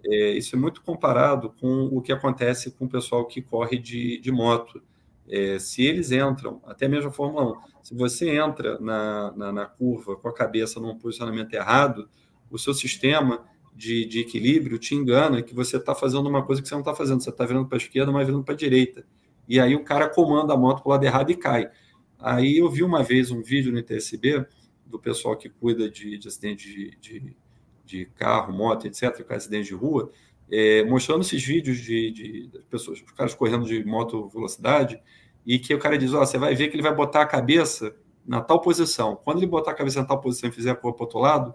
É, 0.05 0.33
isso 0.33 0.57
é 0.57 0.59
muito 0.59 0.83
comparado 0.83 1.51
com 1.61 1.85
o 1.93 2.03
que 2.03 2.13
acontece 2.13 2.73
com 2.73 2.87
o 2.87 2.89
pessoal 2.89 3.27
que 3.27 3.41
corre 3.41 3.79
de, 3.79 4.19
de 4.19 4.33
moto. 4.33 4.83
É, 5.29 5.59
se 5.59 5.83
eles 5.85 6.11
entram, 6.11 6.61
até 6.67 6.89
mesmo 6.89 7.11
a 7.11 7.13
Fórmula 7.13 7.53
1, 7.53 7.85
se 7.85 7.95
você 7.95 8.31
entra 8.37 8.79
na, 8.81 9.33
na, 9.33 9.53
na, 9.53 9.67
curva 9.67 10.17
com 10.17 10.29
a 10.29 10.35
cabeça 10.35 10.81
num 10.81 10.99
posicionamento 10.99 11.55
errado, 11.55 12.09
o 12.51 12.59
seu 12.59 12.75
sistema 12.75 13.45
de, 13.75 14.05
de 14.05 14.21
equilíbrio 14.21 14.79
te 14.79 14.95
engana 14.95 15.43
que 15.43 15.55
você 15.55 15.77
está 15.77 15.95
fazendo 15.95 16.29
uma 16.29 16.45
coisa 16.45 16.61
que 16.61 16.69
você 16.69 16.75
não 16.75 16.81
está 16.81 16.95
fazendo. 16.95 17.23
Você 17.23 17.31
está 17.31 17.47
virando 17.47 17.69
para 17.69 17.77
a 17.77 17.81
esquerda, 17.81 18.13
mas 18.13 18.27
virando 18.27 18.45
para 18.45 18.55
a 18.55 18.57
direita. 18.57 19.05
E 19.49 19.61
aí 19.61 19.75
o 19.75 19.85
cara 19.85 20.09
comanda 20.09 20.53
a 20.53 20.57
moto 20.57 20.83
para 20.83 20.89
o 20.89 20.93
lado 20.93 21.05
errado 21.05 21.31
e 21.31 21.37
cai. 21.37 21.71
Aí 22.19 22.59
eu 22.59 22.71
vi 22.71 22.83
uma 22.83 23.03
vez 23.03 23.31
um 23.31 23.43
vídeo 23.43 23.73
no 23.73 23.79
ITSB 23.79 24.47
do 24.87 24.99
pessoal 24.99 25.37
que 25.37 25.49
cuida 25.49 25.91
de, 25.91 26.19
de 26.19 26.29
acidente 26.29 26.69
de, 26.71 26.97
de, 27.01 27.37
de, 27.85 28.07
carro, 28.17 28.53
moto, 28.53 28.87
etc., 28.87 29.23
com 29.25 29.35
acidente 29.35 29.69
de 29.69 29.75
rua, 29.75 30.11
é, 30.51 30.85
mostrando 30.85 31.23
esses 31.23 31.43
vídeos 31.43 31.79
de, 31.79 32.11
de, 32.11 32.47
de, 32.47 32.59
pessoas, 32.71 33.01
os 33.01 33.13
caras 33.13 33.35
correndo 33.35 33.65
de 33.65 33.85
moto 33.85 34.29
velocidade, 34.29 35.01
e 35.47 35.59
que 35.59 35.75
o 35.75 35.79
cara 35.79 35.97
diz: 35.99 36.13
Ó, 36.13 36.21
você 36.21 36.39
vai 36.39 36.55
ver 36.55 36.69
que 36.69 36.77
ele 36.77 36.83
vai 36.83 36.95
botar 36.95 37.23
a 37.23 37.27
cabeça 37.27 37.95
na 38.25 38.41
tal 38.41 38.61
posição. 38.61 39.17
Quando 39.17 39.39
ele 39.39 39.47
botar 39.47 39.73
a 39.73 39.75
cabeça 39.75 40.01
na 40.01 40.07
tal 40.07 40.21
posição 40.21 40.49
e 40.49 40.53
fizer 40.53 40.71
a 40.71 40.75
curva 40.75 40.97
para 40.97 41.03
o 41.03 41.07
outro 41.07 41.19
lado, 41.19 41.55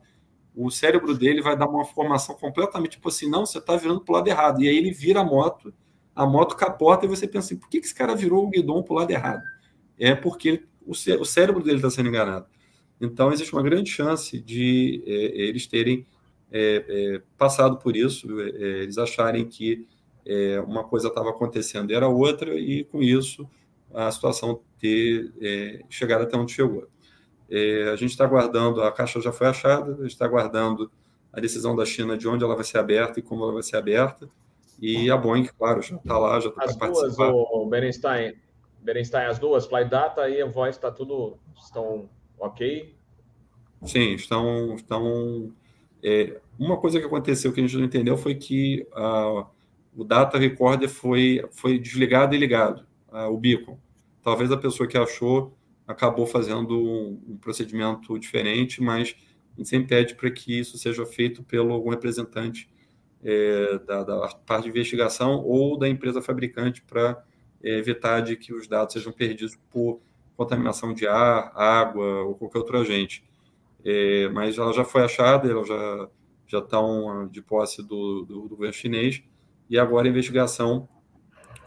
o 0.56 0.72
cérebro 0.72 1.16
dele 1.16 1.42
vai 1.42 1.56
dar 1.56 1.68
uma 1.68 1.86
formação 1.86 2.36
completamente 2.36 2.94
tipo 2.94 3.08
assim: 3.08 3.30
não, 3.30 3.46
você 3.46 3.60
está 3.60 3.76
virando 3.76 4.02
para 4.02 4.13
o 4.13 4.16
lado 4.16 4.28
errado. 4.28 4.62
E 4.62 4.68
aí 4.68 4.78
ele 4.78 4.92
vira 4.92 5.22
a 5.22 5.24
moto, 5.24 5.74
a 6.16 6.26
moto 6.26 6.56
capota 6.56 7.06
e 7.06 7.10
você 7.10 7.28
pensa 7.28 7.48
assim: 7.48 7.58
por 7.58 7.70
que, 7.70 7.80
que 7.80 7.86
esse 7.86 7.96
cara 7.96 8.16
virou 8.16 8.46
o 8.46 8.50
guidão 8.50 8.82
para 8.84 8.94
o 8.94 8.98
lado 8.98 9.12
errado? 9.12 9.44
É 10.00 10.16
porque 10.16 10.63
o, 10.86 10.92
o 10.92 11.26
cérebro 11.26 11.63
dele 11.63 11.78
está 11.78 11.90
sendo 11.90 12.10
enganado. 12.10 12.48
Então, 13.00 13.32
existe 13.32 13.54
uma 13.54 13.62
grande 13.62 13.92
chance 13.92 14.40
de 14.42 15.04
é, 15.06 15.12
eles 15.12 15.68
terem 15.68 16.06
é, 16.51 16.86
é, 16.88 17.21
passado 17.38 17.77
por 17.77 17.95
isso, 17.95 18.39
é, 18.39 18.49
é, 18.49 18.83
eles 18.83 18.97
acharem 18.97 19.45
que 19.45 19.88
uma 20.67 20.83
coisa 20.83 21.07
estava 21.07 21.29
acontecendo 21.29 21.93
era 21.93 22.05
outra, 22.10 22.53
e 22.53 22.83
com 22.83 23.01
isso 23.01 23.49
a 23.93 24.12
situação 24.12 24.60
ter 24.77 25.31
chegado 25.89 26.23
até 26.23 26.36
onde 26.36 26.51
chegou. 26.51 26.86
a 27.93 27.95
gente 27.95 28.10
está 28.10 28.25
aguardando, 28.25 28.81
a 28.81 28.91
caixa 28.91 29.21
já 29.21 29.31
foi 29.31 29.47
achada, 29.47 29.93
a 29.93 30.01
gente 30.01 30.07
está 30.07 30.25
aguardando 30.25 30.91
a 31.31 31.39
decisão 31.39 31.77
da 31.77 31.86
China 31.86 32.17
de 32.17 32.27
onde 32.27 32.43
ela 32.43 32.55
vai 32.55 32.65
ser 32.65 32.77
aberta 32.77 33.21
e 33.21 33.23
como 33.23 33.41
ela 33.45 33.53
vai 33.53 33.63
ser 33.63 33.77
aberta. 33.77 34.27
E 34.81 35.10
a 35.10 35.15
Boeing, 35.15 35.45
claro, 35.57 35.81
já 35.81 35.95
está 35.95 36.17
lá, 36.17 36.38
já 36.41 36.49
está 36.49 36.65
As 36.65 36.75
duas, 36.75 37.17
o 37.17 37.65
Berenstein, 37.65 38.36
Berenstein, 38.81 39.27
as 39.27 39.39
duas, 39.39 39.65
Flight 39.65 39.89
Data 39.89 40.27
e 40.27 40.41
a 40.41 40.45
Voice, 40.45 40.77
está 40.77 40.91
tudo, 40.91 41.38
estão 41.55 42.10
ok? 42.38 42.93
Sim, 43.83 44.13
estão. 44.13 44.75
estão 44.75 45.53
é, 46.08 46.39
uma 46.58 46.78
coisa 46.78 47.02
que 47.02 47.06
aconteceu 47.06 47.52
que 47.52 47.60
a 47.60 47.63
gente 47.63 47.76
não 47.76 47.84
entendeu 47.84 48.15
foi 48.15 48.34
que 48.34 48.88
uh, 48.93 49.46
o 49.93 50.06
data 50.06 50.38
recorder 50.38 50.88
foi, 50.88 51.43
foi 51.52 51.78
desligado 51.78 52.34
e 52.34 52.38
ligado, 52.38 52.86
uh, 53.12 53.30
o 53.30 53.38
beacon. 53.38 53.78
Talvez 54.24 54.50
a 54.50 54.56
pessoa 54.56 54.88
que 54.88 54.98
achou 54.98 55.54
acabou 55.86 56.26
fazendo 56.26 56.80
um, 56.80 57.22
um 57.28 57.38
procedimento 57.38 58.17
diferente, 58.17 58.82
mas 58.82 59.17
a 59.54 59.58
gente 59.58 59.70
sempre 59.70 59.88
pede 59.89 60.15
para 60.15 60.32
que 60.32 60.58
isso 60.58 60.78
seja 60.78 61.06
feito 61.06 61.43
pelo 61.43 61.74
algum 61.74 61.89
representante 61.89 62.70
é, 63.22 63.80
da, 63.80 64.04
da, 64.04 64.28
parte 64.46 64.63
de 64.63 64.70
investigação 64.70 65.43
ou 65.43 65.78
da 65.78 65.89
empresa 65.89 66.22
fabricante 66.22 66.82
para 66.84 67.22
é, 67.62 67.78
evitar 67.78 68.22
de 68.22 68.38
que 68.38 68.54
os 68.54 68.65
dados 68.65 68.93
sejam 68.93 69.12
perdidos 69.12 69.58
por 69.70 70.00
contaminação 70.38 70.93
de 70.93 71.06
ar, 71.06 71.52
água 71.54 72.24
ou 72.24 72.36
qualquer 72.36 72.60
outro 72.60 72.78
agente. 72.78 73.27
É, 73.89 74.28
mas 74.34 74.58
ela 74.58 74.73
já 74.73 74.84
foi 74.84 75.04
achada, 75.04 75.50
ela 75.50 75.65
já 75.65 76.10
já 76.45 76.60
estão 76.60 77.28
de 77.28 77.41
posse 77.41 77.82
do, 77.82 78.23
do, 78.23 78.41
do, 78.43 78.50
governo 78.50 78.73
chinês 78.73 79.23
e 79.69 79.78
agora 79.78 80.08
a 80.08 80.10
investigação 80.10 80.88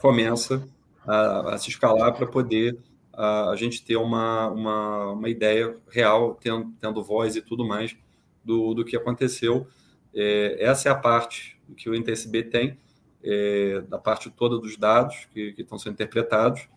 começa 0.01 0.67
a, 1.07 1.55
a 1.55 1.59
se 1.59 1.71
escalar 1.71 2.15
para 2.15 2.27
poder 2.27 2.79
a, 3.13 3.51
a, 3.51 3.57
gente 3.57 3.83
ter 3.83 3.97
uma, 3.97 4.49
uma, 4.49 5.13
uma 5.13 5.29
ideia 5.29 5.77
real, 5.91 6.35
tendo, 6.35 6.73
tendo 6.81 7.03
voz 7.03 7.37
e 7.37 7.43
tudo 7.43 7.67
mais 7.67 7.97
do, 8.45 8.75
do 8.75 8.85
que 8.85 8.97
aconteceu. 8.97 9.67
É, 10.15 10.57
essa 10.61 10.89
é 10.89 10.93
a 10.93 10.97
parte 10.97 11.59
que 11.77 11.89
o 11.89 11.95
NTSB 11.95 12.45
tem, 12.45 12.79
é, 13.23 13.83
da 13.89 13.99
parte 13.99 14.31
toda 14.31 14.59
dos 14.59 14.77
dados 14.77 15.27
que, 15.33 15.53
que 15.53 15.63
estão 15.63 15.79
sendo 15.79 15.93
interpretados. 15.95 16.69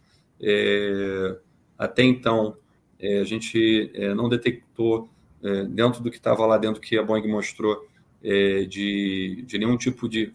É, 0.41 1.38
até 1.77 2.03
então, 2.03 2.58
é, 2.99 3.19
a 3.19 3.23
gente 3.23 3.91
é, 3.93 4.13
não 4.13 4.27
detectou, 4.27 5.10
é, 5.43 5.63
dentro 5.65 6.01
do 6.01 6.10
que 6.10 6.17
estava 6.17 6.45
lá 6.45 6.58
dentro 6.58 6.82
que 6.82 6.97
a 6.97 7.03
Boeing 7.03 7.27
mostrou, 7.27 7.88
de, 8.69 9.43
de 9.45 9.58
nenhum 9.58 9.75
tipo 9.75 10.08
de 10.08 10.32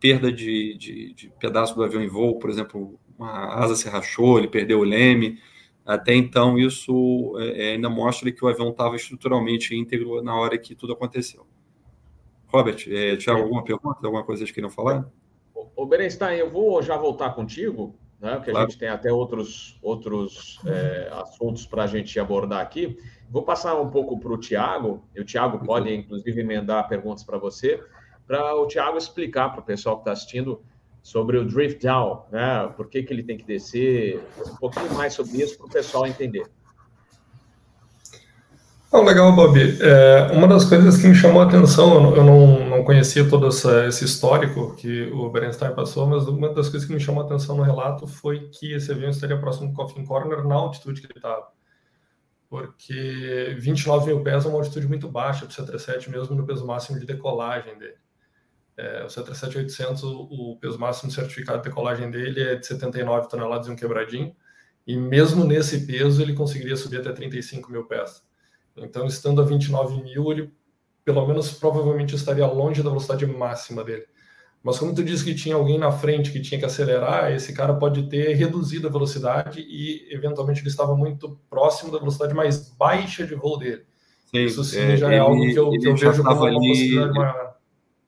perda 0.00 0.32
de, 0.32 0.76
de, 0.76 1.14
de, 1.14 1.30
pedaço 1.38 1.72
do 1.72 1.84
avião 1.84 2.02
em 2.02 2.08
voo, 2.08 2.40
por 2.40 2.50
exemplo, 2.50 2.98
uma 3.16 3.54
asa 3.54 3.76
se 3.76 3.88
rachou, 3.88 4.36
ele 4.36 4.48
perdeu 4.48 4.80
o 4.80 4.84
leme. 4.84 5.38
Até 5.86 6.12
então, 6.12 6.58
isso 6.58 7.36
ainda 7.72 7.88
mostra 7.88 8.32
que 8.32 8.44
o 8.44 8.48
avião 8.48 8.70
estava 8.70 8.96
estruturalmente 8.96 9.76
íntegro 9.76 10.20
na 10.24 10.34
hora 10.34 10.58
que 10.58 10.74
tudo 10.74 10.92
aconteceu. 10.92 11.46
Robert, 12.54 12.84
é, 12.88 13.16
Tiago, 13.16 13.42
alguma 13.42 13.64
pergunta? 13.64 13.98
Alguma 14.02 14.22
coisa 14.22 14.40
que 14.40 14.46
vocês 14.46 14.54
queriam 14.54 14.70
falar? 14.70 15.10
O 15.74 15.86
Berenstein, 15.86 16.38
eu 16.38 16.48
vou 16.48 16.80
já 16.82 16.96
voltar 16.96 17.30
contigo 17.30 17.96
né? 18.20 18.36
Porque 18.36 18.50
claro. 18.50 18.66
a 18.66 18.70
gente 18.70 18.78
tem 18.78 18.88
até 18.88 19.12
outros, 19.12 19.78
outros 19.82 20.58
é, 20.66 21.10
assuntos 21.12 21.66
para 21.66 21.84
a 21.84 21.86
gente 21.86 22.18
abordar 22.18 22.60
aqui. 22.60 22.98
Vou 23.30 23.42
passar 23.42 23.74
um 23.80 23.90
pouco 23.90 24.18
para 24.18 24.32
o 24.32 24.38
Tiago, 24.38 25.04
e 25.14 25.20
o 25.20 25.24
Tiago 25.24 25.64
pode, 25.64 25.92
inclusive, 25.92 26.40
emendar 26.40 26.88
perguntas 26.88 27.24
para 27.24 27.38
você, 27.38 27.82
para 28.26 28.54
o 28.54 28.66
Tiago 28.66 28.96
explicar 28.96 29.50
para 29.50 29.60
o 29.60 29.64
pessoal 29.64 29.96
que 29.96 30.02
está 30.02 30.12
assistindo 30.12 30.62
sobre 31.02 31.36
o 31.36 31.44
drift 31.44 31.82
down, 31.82 32.24
né? 32.32 32.72
Por 32.76 32.88
que, 32.88 33.02
que 33.02 33.12
ele 33.12 33.22
tem 33.22 33.36
que 33.36 33.44
descer, 33.44 34.24
um 34.50 34.56
pouquinho 34.56 34.94
mais 34.94 35.12
sobre 35.12 35.42
isso 35.42 35.58
para 35.58 35.66
o 35.66 35.70
pessoal 35.70 36.06
entender. 36.06 36.50
Oh, 38.96 39.02
legal, 39.02 39.34
Bob. 39.34 39.58
É, 39.58 40.30
uma 40.30 40.46
das 40.46 40.64
coisas 40.64 40.96
que 40.96 41.08
me 41.08 41.16
chamou 41.16 41.42
a 41.42 41.46
atenção, 41.46 42.14
eu 42.14 42.22
não, 42.22 42.68
não 42.68 42.84
conhecia 42.84 43.28
todo 43.28 43.48
essa, 43.48 43.88
esse 43.88 44.04
histórico 44.04 44.76
que 44.76 45.10
o 45.10 45.28
Berenstein 45.30 45.74
passou, 45.74 46.06
mas 46.06 46.28
uma 46.28 46.54
das 46.54 46.68
coisas 46.68 46.86
que 46.86 46.94
me 46.94 47.00
chamou 47.00 47.24
a 47.24 47.26
atenção 47.26 47.56
no 47.56 47.64
relato 47.64 48.06
foi 48.06 48.50
que 48.50 48.72
esse 48.72 48.92
avião 48.92 49.10
estaria 49.10 49.36
próximo 49.36 49.66
do 49.66 49.74
Coffin 49.74 50.04
Corner 50.04 50.46
na 50.46 50.54
altitude 50.54 51.00
que 51.00 51.08
ele 51.08 51.18
estava. 51.18 51.48
Porque 52.48 53.56
29 53.58 54.06
mil 54.06 54.22
pés 54.22 54.44
é 54.44 54.48
uma 54.48 54.58
altitude 54.58 54.86
muito 54.86 55.08
baixa 55.08 55.40
para 55.40 55.48
o 55.48 55.52
737, 55.52 56.08
mesmo 56.08 56.36
no 56.36 56.46
peso 56.46 56.64
máximo 56.64 56.96
de 56.96 57.04
decolagem 57.04 57.76
dele. 57.76 57.96
É, 58.76 59.02
o 59.02 59.08
737-800, 59.08 60.04
o 60.04 60.56
peso 60.60 60.78
máximo 60.78 61.10
certificado 61.10 61.60
de 61.60 61.68
decolagem 61.68 62.12
dele 62.12 62.40
é 62.44 62.54
de 62.54 62.64
79 62.64 63.28
toneladas 63.28 63.66
e 63.66 63.72
um 63.72 63.76
quebradinho, 63.76 64.36
e 64.86 64.96
mesmo 64.96 65.42
nesse 65.42 65.84
peso 65.84 66.22
ele 66.22 66.32
conseguiria 66.32 66.76
subir 66.76 67.00
até 67.00 67.10
35 67.10 67.72
mil 67.72 67.86
pés. 67.86 68.22
Então, 68.76 69.06
estando 69.06 69.40
a 69.40 69.44
29 69.44 70.02
mil, 70.02 70.30
ele 70.32 70.50
pelo 71.04 71.26
menos 71.26 71.52
provavelmente 71.52 72.14
estaria 72.14 72.46
longe 72.46 72.82
da 72.82 72.88
velocidade 72.88 73.26
máxima 73.26 73.84
dele. 73.84 74.04
Mas 74.62 74.78
como 74.78 74.94
tu 74.94 75.04
disse 75.04 75.22
que 75.22 75.34
tinha 75.34 75.54
alguém 75.54 75.78
na 75.78 75.92
frente 75.92 76.32
que 76.32 76.40
tinha 76.40 76.58
que 76.58 76.64
acelerar, 76.64 77.30
esse 77.30 77.52
cara 77.52 77.74
pode 77.74 78.04
ter 78.08 78.34
reduzido 78.34 78.88
a 78.88 78.90
velocidade 78.90 79.60
e 79.60 80.08
eventualmente 80.10 80.62
ele 80.62 80.68
estava 80.68 80.96
muito 80.96 81.38
próximo 81.50 81.92
da 81.92 81.98
velocidade 81.98 82.32
mais 82.32 82.70
baixa 82.70 83.26
de 83.26 83.34
voo 83.34 83.58
dele. 83.58 83.82
Sim, 84.24 84.44
Isso 84.44 84.64
sim 84.64 84.78
é, 84.78 84.96
já 84.96 85.12
é 85.12 85.18
algo 85.18 85.38
que 85.42 85.54
eu, 85.54 85.70
que 85.70 85.86
eu 85.86 85.94
vejo 85.94 86.24
como 86.24 86.46
uma 86.46 86.58
possibilidade 86.58 87.12
maior. 87.12 87.54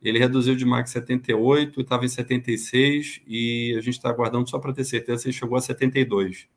Ele 0.02 0.18
reduziu 0.18 0.56
de 0.56 0.64
Mach 0.64 0.86
78, 0.86 1.80
estava 1.80 2.04
em 2.04 2.08
76 2.08 3.20
e 3.26 3.74
a 3.76 3.80
gente 3.80 3.94
está 3.94 4.08
aguardando 4.08 4.48
só 4.48 4.58
para 4.58 4.72
ter 4.72 4.84
certeza 4.84 5.22
se 5.22 5.28
ele 5.28 5.36
chegou 5.36 5.58
a 5.58 5.60
72. 5.60 6.48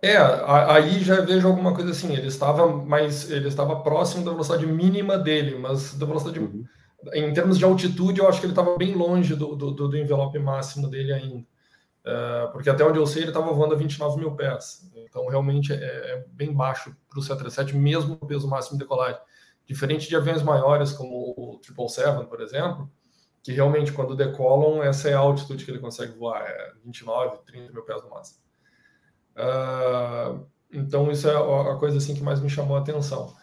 É, 0.00 0.16
aí 0.16 1.00
já 1.00 1.20
vejo 1.20 1.48
alguma 1.48 1.74
coisa 1.74 1.90
assim, 1.90 2.12
ele 2.12 2.28
estava 2.28 2.68
mais, 2.68 3.30
ele 3.30 3.48
estava 3.48 3.82
próximo 3.82 4.24
da 4.24 4.30
velocidade 4.30 4.64
mínima 4.66 5.18
dele, 5.18 5.58
mas 5.58 5.94
da 5.94 6.06
velocidade, 6.06 6.38
uhum. 6.38 6.64
em 7.12 7.32
termos 7.32 7.58
de 7.58 7.64
altitude, 7.64 8.20
eu 8.20 8.28
acho 8.28 8.38
que 8.38 8.46
ele 8.46 8.52
estava 8.52 8.76
bem 8.76 8.94
longe 8.94 9.34
do, 9.34 9.56
do, 9.56 9.72
do, 9.72 9.96
envelope 9.96 10.38
máximo 10.38 10.88
dele 10.88 11.12
ainda, 11.12 11.38
uh, 11.38 12.52
porque 12.52 12.70
até 12.70 12.84
onde 12.84 12.98
eu 12.98 13.06
sei 13.08 13.22
ele 13.22 13.30
estava 13.30 13.52
voando 13.52 13.74
a 13.74 13.76
29 13.76 14.18
mil 14.18 14.36
pés, 14.36 14.88
então 14.94 15.26
realmente 15.26 15.72
é, 15.72 15.76
é 15.76 16.24
bem 16.28 16.54
baixo 16.54 16.94
para 17.10 17.18
o 17.18 17.22
737, 17.22 17.76
mesmo 17.76 18.16
o 18.20 18.26
peso 18.26 18.46
máximo 18.46 18.78
de 18.78 18.84
decolagem, 18.84 19.20
diferente 19.66 20.08
de 20.08 20.14
aviões 20.14 20.42
maiores 20.42 20.92
como 20.92 21.34
o 21.36 21.60
777, 21.60 22.28
por 22.28 22.40
exemplo, 22.40 22.88
que 23.42 23.52
realmente 23.52 23.92
quando 23.92 24.14
decolam, 24.14 24.80
essa 24.80 25.08
é 25.08 25.14
a 25.14 25.18
altitude 25.18 25.64
que 25.64 25.70
ele 25.72 25.80
consegue 25.80 26.16
voar, 26.16 26.42
é 26.42 26.72
29, 26.84 27.38
30 27.46 27.72
mil 27.72 27.82
pés 27.82 28.00
no 28.04 28.10
máximo. 28.10 28.47
Uh, 29.38 30.44
então, 30.72 31.10
isso 31.10 31.28
é 31.28 31.34
a 31.34 31.76
coisa 31.76 31.98
assim 31.98 32.14
que 32.14 32.22
mais 32.22 32.40
me 32.40 32.50
chamou 32.50 32.76
a 32.76 32.80
atenção. 32.80 33.34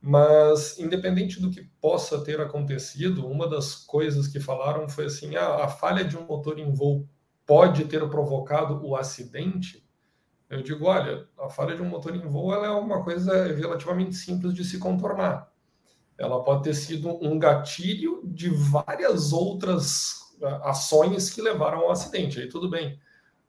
Mas, 0.00 0.78
independente 0.78 1.40
do 1.40 1.50
que 1.50 1.62
possa 1.80 2.22
ter 2.24 2.40
acontecido, 2.40 3.26
uma 3.26 3.48
das 3.48 3.74
coisas 3.76 4.26
que 4.26 4.40
falaram 4.40 4.88
foi 4.88 5.06
assim: 5.06 5.36
ah, 5.36 5.64
a 5.64 5.68
falha 5.68 6.04
de 6.04 6.16
um 6.16 6.26
motor 6.26 6.58
em 6.58 6.72
voo 6.72 7.08
pode 7.46 7.84
ter 7.84 8.08
provocado 8.08 8.84
o 8.84 8.96
acidente. 8.96 9.86
Eu 10.50 10.62
digo, 10.62 10.86
olha, 10.86 11.26
a 11.38 11.48
falha 11.48 11.74
de 11.76 11.82
um 11.82 11.88
motor 11.88 12.14
em 12.14 12.26
voo 12.26 12.52
é 12.52 12.70
uma 12.70 13.02
coisa 13.04 13.54
relativamente 13.54 14.14
simples 14.14 14.54
de 14.54 14.64
se 14.64 14.78
contornar. 14.78 15.50
Ela 16.18 16.42
pode 16.42 16.64
ter 16.64 16.74
sido 16.74 17.08
um 17.24 17.38
gatilho 17.38 18.22
de 18.24 18.50
várias 18.50 19.32
outras 19.32 20.20
ah, 20.42 20.70
ações 20.70 21.30
que 21.30 21.40
levaram 21.40 21.78
ao 21.78 21.90
acidente, 21.90 22.40
aí 22.40 22.48
tudo 22.48 22.68
bem. 22.68 22.98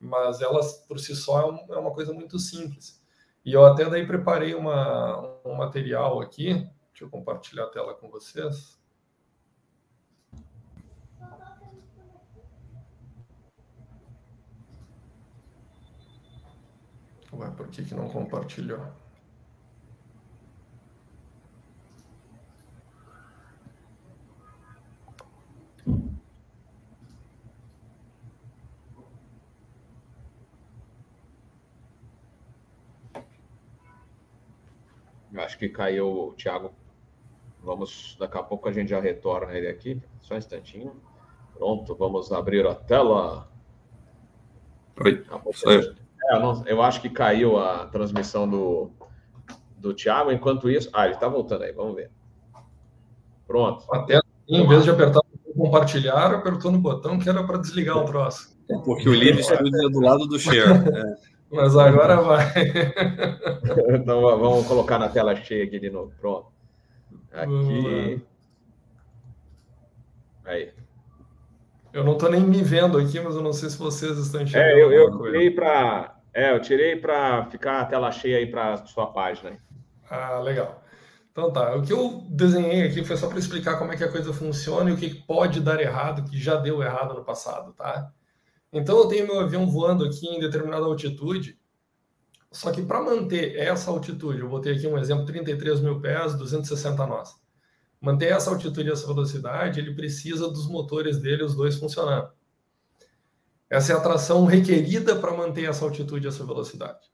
Mas 0.03 0.41
ela, 0.41 0.59
por 0.85 0.99
si 0.99 1.15
só, 1.15 1.39
é, 1.39 1.73
é 1.75 1.77
uma 1.77 1.93
coisa 1.93 2.13
muito 2.13 2.37
simples. 2.37 3.01
E 3.45 3.53
eu 3.53 3.65
até 3.65 3.89
daí 3.89 4.05
preparei 4.05 4.53
uma, 4.53 5.39
um 5.45 5.55
material 5.55 6.19
aqui. 6.19 6.53
Deixa 6.89 7.05
eu 7.05 7.09
compartilhar 7.09 7.63
a 7.63 7.69
tela 7.69 7.93
com 7.93 8.09
vocês. 8.09 8.77
Ué, 17.31 17.49
por 17.51 17.69
que, 17.69 17.85
que 17.85 17.95
não 17.95 18.09
compartilhou? 18.09 19.02
Acho 35.35 35.57
que 35.57 35.69
caiu 35.69 36.07
o 36.07 36.33
Thiago. 36.33 36.71
Vamos, 37.63 38.15
daqui 38.19 38.37
a 38.37 38.43
pouco 38.43 38.67
a 38.67 38.71
gente 38.71 38.89
já 38.89 38.99
retorna 38.99 39.53
ele 39.53 39.67
aqui. 39.67 40.01
Só 40.21 40.35
um 40.35 40.37
instantinho. 40.37 40.95
Pronto, 41.53 41.95
vamos 41.95 42.31
abrir 42.31 42.65
a 42.67 42.75
tela. 42.75 43.47
Oi. 44.99 45.95
É, 46.29 46.39
não, 46.39 46.65
eu 46.67 46.81
acho 46.81 47.01
que 47.01 47.09
caiu 47.09 47.57
a 47.57 47.85
transmissão 47.87 48.47
do, 48.49 48.91
do 49.77 49.93
Thiago. 49.93 50.31
Enquanto 50.31 50.69
isso. 50.69 50.89
Ah, 50.93 51.05
ele 51.05 51.15
está 51.15 51.27
voltando 51.27 51.63
aí, 51.63 51.71
vamos 51.71 51.95
ver. 51.95 52.11
Pronto. 53.47 53.85
Até 53.93 54.19
em 54.47 54.67
vez 54.67 54.83
de 54.83 54.89
apertar 54.89 55.21
compartilhar, 55.55 56.33
apertou 56.33 56.71
no 56.71 56.79
botão 56.79 57.19
que 57.19 57.29
era 57.29 57.43
para 57.43 57.57
desligar 57.57 57.97
o 57.97 58.05
troço. 58.05 58.53
É 58.69 58.77
porque 58.79 59.07
o 59.07 59.13
livro 59.13 59.39
está 59.39 59.55
do 59.55 59.99
lado 59.99 60.25
do 60.25 60.39
share. 60.39 60.71
É. 60.71 61.32
Mas 61.53 61.77
agora 61.77 62.19
vai. 62.21 62.51
então 63.95 64.21
vamos 64.21 64.67
colocar 64.67 64.97
na 64.97 65.07
tela 65.07 65.35
cheia 65.35 65.63
aqui 65.63 65.79
de 65.79 65.89
novo. 65.89 66.11
Pronto. 66.19 66.47
Aqui. 67.31 68.21
Aí. 70.45 70.73
Eu 71.93 72.03
não 72.03 72.13
estou 72.13 72.29
nem 72.29 72.41
me 72.41 72.63
vendo 72.63 72.97
aqui, 72.97 73.19
mas 73.19 73.35
eu 73.35 73.43
não 73.43 73.53
sei 73.53 73.69
se 73.69 73.77
vocês 73.77 74.17
estão 74.17 74.41
enxergando. 74.41 74.71
É, 74.71 74.81
eu, 74.81 74.91
eu 74.91 75.17
tirei 75.21 75.51
para. 75.51 76.15
É, 76.33 76.51
eu 76.51 76.59
tirei 76.59 76.95
para 76.95 77.45
ficar 77.45 77.81
a 77.81 77.85
tela 77.85 78.11
cheia 78.11 78.37
aí 78.37 78.47
para 78.47 78.73
a 78.73 78.85
sua 78.85 79.07
página. 79.07 79.57
Ah, 80.09 80.39
legal. 80.39 80.83
Então 81.31 81.51
tá. 81.51 81.75
O 81.75 81.83
que 81.83 81.93
eu 81.93 82.23
desenhei 82.29 82.87
aqui 82.87 83.03
foi 83.03 83.15
só 83.15 83.27
para 83.27 83.37
explicar 83.37 83.77
como 83.77 83.91
é 83.91 83.97
que 83.97 84.03
a 84.03 84.11
coisa 84.11 84.33
funciona 84.33 84.89
e 84.89 84.93
o 84.93 84.97
que 84.97 85.13
pode 85.13 85.59
dar 85.61 85.79
errado, 85.79 86.27
que 86.27 86.37
já 86.37 86.55
deu 86.55 86.81
errado 86.81 87.13
no 87.13 87.23
passado, 87.23 87.73
tá? 87.73 88.11
Então 88.73 88.97
eu 88.97 89.07
tenho 89.07 89.27
meu 89.27 89.39
avião 89.39 89.69
voando 89.69 90.03
aqui 90.03 90.27
em 90.27 90.39
determinada 90.39 90.85
altitude, 90.85 91.59
só 92.51 92.71
que 92.71 92.81
para 92.81 93.01
manter 93.01 93.55
essa 93.55 93.91
altitude, 93.91 94.39
eu 94.39 94.49
botei 94.49 94.73
aqui 94.73 94.87
um 94.87 94.97
exemplo, 94.97 95.25
33 95.25 95.79
mil 95.79 96.01
pés, 96.01 96.35
260 96.35 97.05
nós. 97.05 97.35
Manter 98.01 98.31
essa 98.31 98.49
altitude 98.49 98.89
e 98.89 98.91
essa 98.91 99.07
velocidade, 99.07 99.79
ele 99.79 99.93
precisa 99.93 100.47
dos 100.49 100.67
motores 100.67 101.19
dele, 101.19 101.43
os 101.43 101.55
dois 101.55 101.75
funcionando. 101.75 102.29
Essa 103.69 103.93
é 103.93 103.95
a 103.95 104.01
tração 104.01 104.45
requerida 104.45 105.15
para 105.15 105.35
manter 105.35 105.69
essa 105.69 105.85
altitude 105.85 106.25
e 106.25 106.29
essa 106.29 106.45
velocidade. 106.45 107.11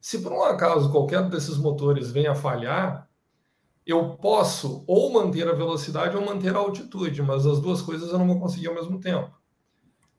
Se 0.00 0.20
por 0.20 0.32
um 0.32 0.42
acaso 0.42 0.90
qualquer 0.90 1.28
desses 1.28 1.56
motores 1.56 2.10
venha 2.10 2.32
a 2.32 2.34
falhar, 2.34 3.08
eu 3.84 4.16
posso 4.16 4.84
ou 4.86 5.12
manter 5.12 5.46
a 5.48 5.52
velocidade 5.52 6.16
ou 6.16 6.24
manter 6.24 6.54
a 6.54 6.58
altitude, 6.58 7.22
mas 7.22 7.46
as 7.46 7.60
duas 7.60 7.82
coisas 7.82 8.10
eu 8.10 8.18
não 8.18 8.26
vou 8.26 8.40
conseguir 8.40 8.68
ao 8.68 8.74
mesmo 8.74 8.98
tempo. 8.98 9.39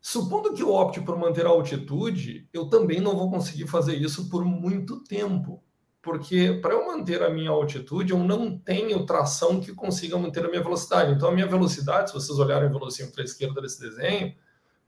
Supondo 0.01 0.53
que 0.53 0.63
eu 0.63 0.73
opte 0.73 0.99
por 0.99 1.15
manter 1.15 1.45
a 1.45 1.49
altitude, 1.49 2.49
eu 2.51 2.67
também 2.67 2.99
não 2.99 3.15
vou 3.15 3.29
conseguir 3.29 3.67
fazer 3.67 3.95
isso 3.95 4.27
por 4.29 4.43
muito 4.43 5.03
tempo. 5.03 5.63
Porque 6.01 6.59
para 6.59 6.73
eu 6.73 6.87
manter 6.87 7.21
a 7.21 7.29
minha 7.29 7.51
altitude, 7.51 8.11
eu 8.11 8.17
não 8.17 8.57
tenho 8.57 9.05
tração 9.05 9.61
que 9.61 9.71
consiga 9.75 10.17
manter 10.17 10.43
a 10.43 10.49
minha 10.49 10.63
velocidade. 10.63 11.13
Então, 11.13 11.29
a 11.29 11.31
minha 11.31 11.45
velocidade, 11.45 12.09
se 12.09 12.15
vocês 12.15 12.39
olharem 12.39 12.67
o 12.67 12.73
velocímetro 12.73 13.21
a 13.21 13.23
esquerda 13.23 13.61
desse 13.61 13.79
desenho, 13.79 14.33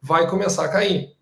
vai 0.02 0.28
começar 0.28 0.66
a 0.66 0.70
cair. 0.70 1.16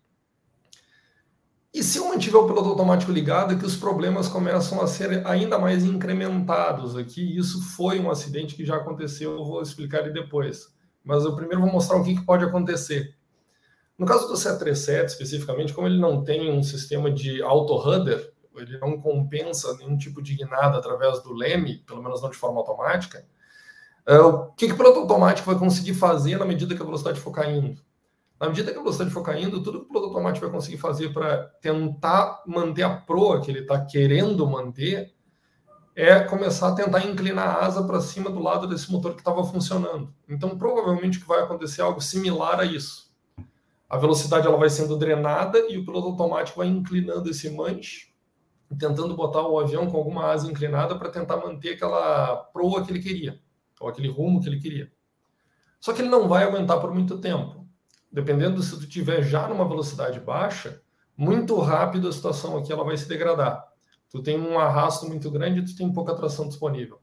E 1.74 1.82
se 1.82 1.98
eu 1.98 2.08
mantiver 2.08 2.40
o 2.40 2.46
piloto 2.46 2.70
automático 2.70 3.12
ligado, 3.12 3.52
é 3.52 3.58
que 3.58 3.66
os 3.66 3.76
problemas 3.76 4.28
começam 4.28 4.80
a 4.80 4.86
ser 4.86 5.26
ainda 5.26 5.58
mais 5.58 5.84
incrementados 5.84 6.96
aqui. 6.96 7.36
Isso 7.36 7.62
foi 7.76 7.98
um 7.98 8.10
acidente 8.10 8.54
que 8.54 8.64
já 8.64 8.76
aconteceu, 8.76 9.32
eu 9.32 9.44
vou 9.44 9.60
explicar 9.60 10.00
ele 10.00 10.12
depois. 10.12 10.72
Mas 11.04 11.24
eu 11.24 11.36
primeiro 11.36 11.60
vou 11.60 11.72
mostrar 11.72 11.98
o 11.98 12.04
que 12.04 12.18
pode 12.24 12.44
acontecer. 12.44 13.14
No 14.02 14.08
caso 14.08 14.26
do 14.26 14.36
737, 14.36 15.12
especificamente, 15.12 15.72
como 15.72 15.86
ele 15.86 15.96
não 15.96 16.24
tem 16.24 16.50
um 16.50 16.60
sistema 16.60 17.08
de 17.08 17.40
auto-rudder, 17.40 18.32
ele 18.56 18.76
não 18.78 19.00
compensa 19.00 19.76
nenhum 19.76 19.96
tipo 19.96 20.20
de 20.20 20.34
guinada 20.34 20.76
através 20.76 21.22
do 21.22 21.32
leme, 21.32 21.84
pelo 21.86 22.02
menos 22.02 22.20
não 22.20 22.28
de 22.28 22.36
forma 22.36 22.58
automática, 22.58 23.24
uh, 24.08 24.26
o 24.26 24.52
que, 24.54 24.66
que 24.66 24.72
o 24.72 24.76
piloto 24.76 24.98
automático 24.98 25.48
vai 25.48 25.56
conseguir 25.56 25.94
fazer 25.94 26.36
na 26.36 26.44
medida 26.44 26.74
que 26.74 26.82
a 26.82 26.84
velocidade 26.84 27.20
for 27.20 27.30
caindo? 27.30 27.80
Na 28.40 28.48
medida 28.48 28.72
que 28.72 28.76
a 28.76 28.82
velocidade 28.82 29.12
for 29.12 29.22
caindo, 29.22 29.62
tudo 29.62 29.78
que 29.78 29.84
o 29.84 29.88
piloto 29.88 30.08
automático 30.08 30.46
vai 30.46 30.52
conseguir 30.52 30.78
fazer 30.78 31.12
para 31.12 31.44
tentar 31.60 32.42
manter 32.44 32.82
a 32.82 32.96
proa 32.96 33.40
que 33.40 33.52
ele 33.52 33.60
está 33.60 33.84
querendo 33.84 34.44
manter 34.48 35.14
é 35.94 36.18
começar 36.18 36.70
a 36.70 36.74
tentar 36.74 37.06
inclinar 37.06 37.46
a 37.46 37.66
asa 37.66 37.84
para 37.84 38.00
cima 38.00 38.30
do 38.30 38.42
lado 38.42 38.66
desse 38.66 38.90
motor 38.90 39.12
que 39.12 39.20
estava 39.20 39.44
funcionando. 39.44 40.12
Então, 40.28 40.58
provavelmente, 40.58 41.20
que 41.20 41.28
vai 41.28 41.40
acontecer 41.40 41.82
algo 41.82 42.00
similar 42.00 42.58
a 42.58 42.64
isso 42.64 43.11
a 43.92 43.98
velocidade 43.98 44.46
ela 44.46 44.56
vai 44.56 44.70
sendo 44.70 44.96
drenada 44.96 45.58
e 45.68 45.76
o 45.76 45.84
piloto 45.84 46.06
automático 46.06 46.60
vai 46.60 46.66
inclinando 46.66 47.28
esse 47.28 47.50
manche, 47.50 48.10
tentando 48.78 49.14
botar 49.14 49.46
o 49.46 49.60
avião 49.60 49.86
com 49.86 49.98
alguma 49.98 50.30
asa 50.32 50.50
inclinada 50.50 50.98
para 50.98 51.10
tentar 51.10 51.36
manter 51.36 51.74
aquela 51.74 52.36
proa 52.54 52.82
que 52.82 52.90
ele 52.90 53.02
queria, 53.02 53.38
ou 53.78 53.90
aquele 53.90 54.08
rumo 54.08 54.40
que 54.40 54.48
ele 54.48 54.58
queria. 54.58 54.90
Só 55.78 55.92
que 55.92 56.00
ele 56.00 56.08
não 56.08 56.26
vai 56.26 56.44
aumentar 56.44 56.78
por 56.80 56.90
muito 56.90 57.18
tempo. 57.18 57.68
Dependendo 58.10 58.62
se 58.62 58.80
tu 58.80 58.88
tiver 58.88 59.22
já 59.22 59.46
numa 59.46 59.68
velocidade 59.68 60.18
baixa, 60.20 60.80
muito 61.14 61.58
rápido 61.58 62.08
a 62.08 62.12
situação 62.12 62.56
aqui 62.56 62.72
ela 62.72 62.84
vai 62.84 62.96
se 62.96 63.06
degradar. 63.06 63.62
Tu 64.08 64.22
tem 64.22 64.40
um 64.40 64.58
arrasto 64.58 65.06
muito 65.06 65.30
grande 65.30 65.66
tu 65.66 65.76
tem 65.76 65.92
pouca 65.92 66.14
tração 66.14 66.48
disponível. 66.48 66.98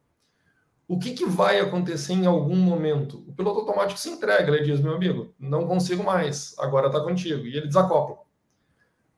O 0.89 0.97
que, 0.97 1.11
que 1.11 1.23
vai 1.23 1.59
acontecer 1.59 2.13
em 2.13 2.25
algum 2.25 2.55
momento? 2.55 3.23
O 3.27 3.31
piloto 3.31 3.59
automático 3.59 3.99
se 3.99 4.09
entrega, 4.09 4.51
ele 4.51 4.63
diz, 4.63 4.81
meu 4.81 4.95
amigo, 4.95 5.35
não 5.39 5.67
consigo 5.67 6.03
mais, 6.03 6.55
agora 6.57 6.87
está 6.87 6.99
contigo, 6.99 7.45
e 7.45 7.55
ele 7.55 7.67
desacopla. 7.67 8.17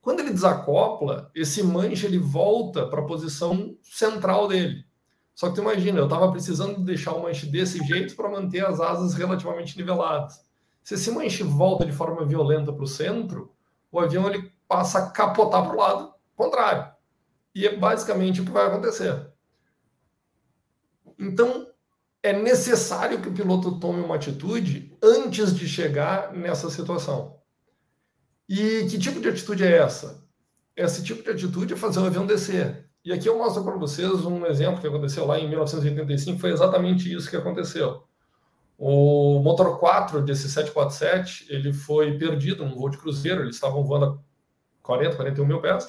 Quando 0.02 0.20
ele 0.20 0.34
desacopla, 0.34 1.32
esse 1.34 1.64
manche 1.64 2.06
ele 2.06 2.20
volta 2.20 2.88
para 2.88 3.00
a 3.00 3.06
posição 3.06 3.78
central 3.82 4.50
dele. 4.50 4.84
Só 5.34 5.48
que 5.48 5.56
tu 5.56 5.62
imagina, 5.62 6.00
eu 6.00 6.04
estava 6.04 6.30
precisando 6.30 6.84
deixar 6.84 7.14
o 7.14 7.24
manche 7.24 7.46
desse 7.46 7.82
jeito 7.86 8.18
para 8.18 8.30
manter 8.30 8.66
as 8.66 8.82
asas 8.82 9.14
relativamente 9.14 9.78
niveladas. 9.78 10.46
Se 10.84 10.96
esse 10.96 11.10
manche 11.10 11.42
volta 11.42 11.86
de 11.86 11.94
forma 11.94 12.26
violenta 12.26 12.74
para 12.74 12.84
o 12.84 12.88
centro, 12.88 13.50
o 13.90 13.98
avião 13.98 14.28
ele 14.28 14.52
passa 14.68 15.00
a 15.00 15.10
capotar 15.10 15.64
para 15.64 15.74
o 15.74 15.80
lado 15.80 16.14
contrário. 16.36 16.92
E 17.56 17.66
é 17.66 17.78
basicamente 17.78 18.42
o 18.42 18.46
que 18.46 18.52
vai 18.52 18.68
acontecer. 18.68 19.32
Então, 21.20 21.68
é 22.24 22.34
necessário 22.34 23.22
que 23.22 23.30
o 23.30 23.34
piloto 23.34 23.80
tome 23.80 24.02
uma 24.02 24.16
atitude 24.16 24.96
antes 25.02 25.56
de 25.56 25.68
chegar 25.68 26.34
nessa 26.34 26.70
situação. 26.70 27.40
E 28.48 28.86
que 28.90 29.00
tipo 29.00 29.20
de 29.20 29.30
atitude 29.30 29.64
é 29.64 29.78
essa? 29.78 30.24
Esse 30.76 31.04
tipo 31.04 31.24
de 31.24 31.32
atitude 31.32 31.74
é 31.74 31.78
fazer 31.78 32.00
o 32.00 32.06
avião 32.06 32.26
descer. 32.26 32.90
E 33.04 33.12
aqui 33.12 33.28
eu 33.28 33.38
mostro 33.38 33.64
para 33.64 33.76
vocês 33.76 34.26
um 34.26 34.46
exemplo 34.46 34.80
que 34.80 34.88
aconteceu 34.88 35.26
lá 35.26 35.40
em 35.40 35.50
1985, 35.50 36.40
foi 36.40 36.52
exatamente 36.52 37.12
isso 37.12 37.30
que 37.30 37.36
aconteceu. 37.36 38.04
O 38.78 39.40
motor 39.40 39.80
4 39.80 40.22
desse 40.22 40.50
747, 40.50 41.48
ele 41.50 41.74
foi 41.74 42.18
perdido 42.18 42.66
num 42.66 42.76
voo 42.76 42.90
de 42.90 42.98
cruzeiro, 42.98 43.42
eles 43.42 43.56
estavam 43.56 43.84
voando 43.84 44.06
a 44.06 44.18
40, 44.84 45.16
41 45.16 45.46
mil 45.46 45.62
pés, 45.62 45.86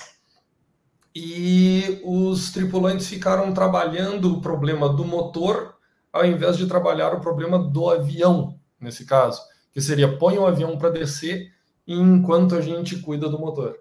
e 1.14 2.00
os 2.04 2.50
tripulantes 2.50 3.06
ficaram 3.06 3.52
trabalhando 3.52 4.32
o 4.32 4.40
problema 4.40 4.88
do 4.88 5.04
motor 5.04 5.74
ao 6.12 6.26
invés 6.26 6.56
de 6.56 6.66
trabalhar 6.66 7.14
o 7.14 7.20
problema 7.20 7.58
do 7.58 7.88
avião, 7.88 8.58
nesse 8.78 9.06
caso, 9.06 9.40
que 9.72 9.80
seria 9.80 10.18
põe 10.18 10.36
o 10.36 10.46
avião 10.46 10.76
para 10.76 10.90
descer 10.90 11.50
enquanto 11.86 12.54
a 12.54 12.60
gente 12.60 13.00
cuida 13.00 13.28
do 13.28 13.38
motor. 13.38 13.78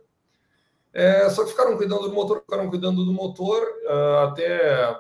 É, 0.94 1.30
só 1.30 1.44
que 1.44 1.52
ficaram 1.52 1.78
cuidando 1.78 2.08
do 2.08 2.14
motor, 2.14 2.42
ficaram 2.42 2.70
cuidando 2.70 3.06
do 3.06 3.14
motor, 3.14 3.62
uh, 3.62 4.28
até 4.28 4.98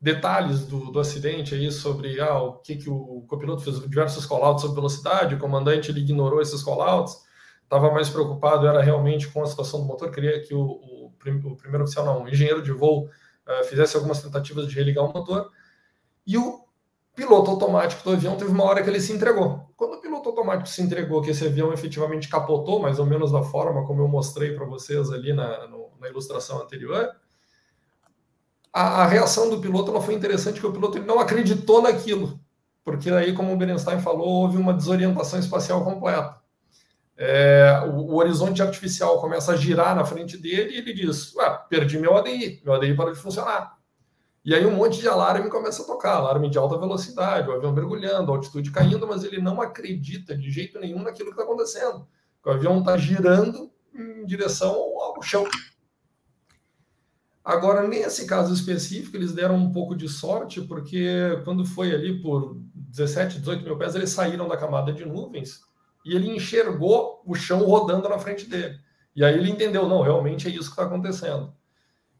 detalhes 0.00 0.66
do, 0.66 0.92
do 0.92 1.00
acidente 1.00 1.54
aí 1.54 1.70
sobre 1.72 2.20
ah, 2.20 2.40
o 2.40 2.54
que, 2.58 2.76
que 2.76 2.88
o 2.88 3.24
copiloto 3.26 3.62
fez 3.62 3.80
diversos 3.80 4.24
callouts 4.26 4.62
sobre 4.62 4.76
velocidade, 4.76 5.34
o 5.34 5.38
comandante 5.38 5.90
ele 5.90 6.00
ignorou 6.00 6.40
esses 6.40 6.62
callouts, 6.62 7.16
estava 7.64 7.90
mais 7.90 8.08
preocupado 8.08 8.66
era 8.66 8.80
realmente 8.80 9.26
com 9.28 9.42
a 9.42 9.46
situação 9.46 9.80
do 9.80 9.86
motor, 9.86 10.12
queria 10.12 10.40
que 10.40 10.54
o, 10.54 10.60
o, 10.60 10.97
o 11.44 11.56
primeiro 11.56 11.84
oficial, 11.84 12.04
não, 12.04 12.24
o 12.24 12.28
engenheiro 12.28 12.62
de 12.62 12.72
voo 12.72 13.06
uh, 13.06 13.64
fizesse 13.64 13.96
algumas 13.96 14.22
tentativas 14.22 14.66
de 14.68 14.74
religar 14.74 15.04
o 15.04 15.12
motor, 15.12 15.50
e 16.26 16.36
o 16.36 16.64
piloto 17.18 17.50
automático 17.50 18.04
do 18.04 18.12
avião 18.12 18.36
teve 18.36 18.52
uma 18.52 18.62
hora 18.62 18.80
que 18.82 18.88
ele 18.88 19.00
se 19.00 19.12
entregou. 19.12 19.68
Quando 19.76 19.94
o 19.94 20.00
piloto 20.00 20.28
automático 20.28 20.68
se 20.68 20.80
entregou, 20.80 21.20
que 21.20 21.30
esse 21.30 21.44
avião 21.44 21.72
efetivamente 21.72 22.28
capotou, 22.28 22.80
mais 22.80 23.00
ou 23.00 23.06
menos 23.06 23.32
da 23.32 23.42
forma 23.42 23.84
como 23.84 24.02
eu 24.02 24.08
mostrei 24.08 24.54
para 24.54 24.64
vocês 24.64 25.10
ali 25.10 25.32
na, 25.32 25.66
no, 25.66 25.90
na 26.00 26.08
ilustração 26.08 26.62
anterior, 26.62 27.10
a, 28.72 29.02
a, 29.02 29.06
reação 29.06 29.50
do 29.50 29.60
piloto 29.60 29.90
ela 29.90 30.00
foi 30.00 30.14
interessante, 30.14 30.60
que 30.60 30.66
o 30.66 30.72
piloto 30.72 30.98
ele 30.98 31.06
não 31.06 31.18
acreditou 31.18 31.82
naquilo, 31.82 32.38
porque 32.84 33.10
aí, 33.10 33.32
como 33.32 33.52
o 33.52 33.56
Berenstein 33.56 34.00
falou, 34.00 34.28
houve 34.28 34.56
uma 34.56 34.72
desorientação 34.72 35.40
espacial 35.40 35.82
completa. 35.84 36.38
É, 37.20 37.82
o, 37.84 38.12
o, 38.12 38.14
horizonte 38.14 38.62
artificial 38.62 39.20
começa 39.20 39.50
a 39.50 39.56
girar 39.56 39.96
na 39.96 40.04
frente 40.04 40.38
dele 40.38 40.74
e 40.74 40.78
ele 40.78 40.92
diz: 40.92 41.34
perdi 41.68 41.98
meu 41.98 42.16
ADI, 42.16 42.62
meu 42.64 42.74
ADI 42.74 42.94
parou 42.94 43.12
de 43.12 43.18
funcionar. 43.18 43.76
E 44.44 44.54
aí 44.54 44.64
um 44.64 44.76
monte 44.76 45.00
de 45.00 45.08
alarme 45.08 45.50
começa 45.50 45.82
a 45.82 45.84
tocar, 45.84 46.14
alarme 46.14 46.48
de 46.48 46.56
alta 46.56 46.78
velocidade, 46.78 47.48
o 47.48 47.52
avião 47.52 47.72
mergulhando, 47.72 48.30
a 48.30 48.36
altitude 48.36 48.70
caindo, 48.70 49.04
mas 49.04 49.24
ele 49.24 49.40
não 49.40 49.60
acredita 49.60 50.36
de 50.36 50.48
jeito 50.48 50.78
nenhum 50.78 51.02
naquilo 51.02 51.30
que 51.30 51.34
está 51.34 51.42
acontecendo. 51.42 52.06
O 52.46 52.50
avião 52.50 52.78
está 52.78 52.96
girando 52.96 53.68
em 53.92 54.24
direção 54.24 54.72
ao 54.72 55.20
chão. 55.20 55.44
Agora, 57.44 57.86
nesse 57.86 58.26
caso 58.26 58.54
específico, 58.54 59.16
eles 59.16 59.32
deram 59.32 59.56
um 59.56 59.72
pouco 59.72 59.96
de 59.96 60.08
sorte, 60.08 60.60
porque 60.60 61.40
quando 61.44 61.64
foi 61.64 61.92
ali 61.92 62.22
por 62.22 62.56
17, 62.74 63.40
18 63.40 63.64
mil 63.64 63.76
pés, 63.76 63.96
eles 63.96 64.10
saíram 64.10 64.46
da 64.46 64.56
camada 64.56 64.92
de 64.92 65.04
nuvens 65.04 65.67
e 66.04 66.14
ele 66.14 66.28
enxergou 66.30 67.22
o 67.24 67.34
chão 67.34 67.64
rodando 67.64 68.08
na 68.08 68.18
frente 68.18 68.46
dele. 68.46 68.78
E 69.14 69.24
aí 69.24 69.34
ele 69.34 69.50
entendeu, 69.50 69.88
não, 69.88 70.02
realmente 70.02 70.46
é 70.46 70.50
isso 70.50 70.64
que 70.64 70.70
está 70.70 70.84
acontecendo. 70.84 71.52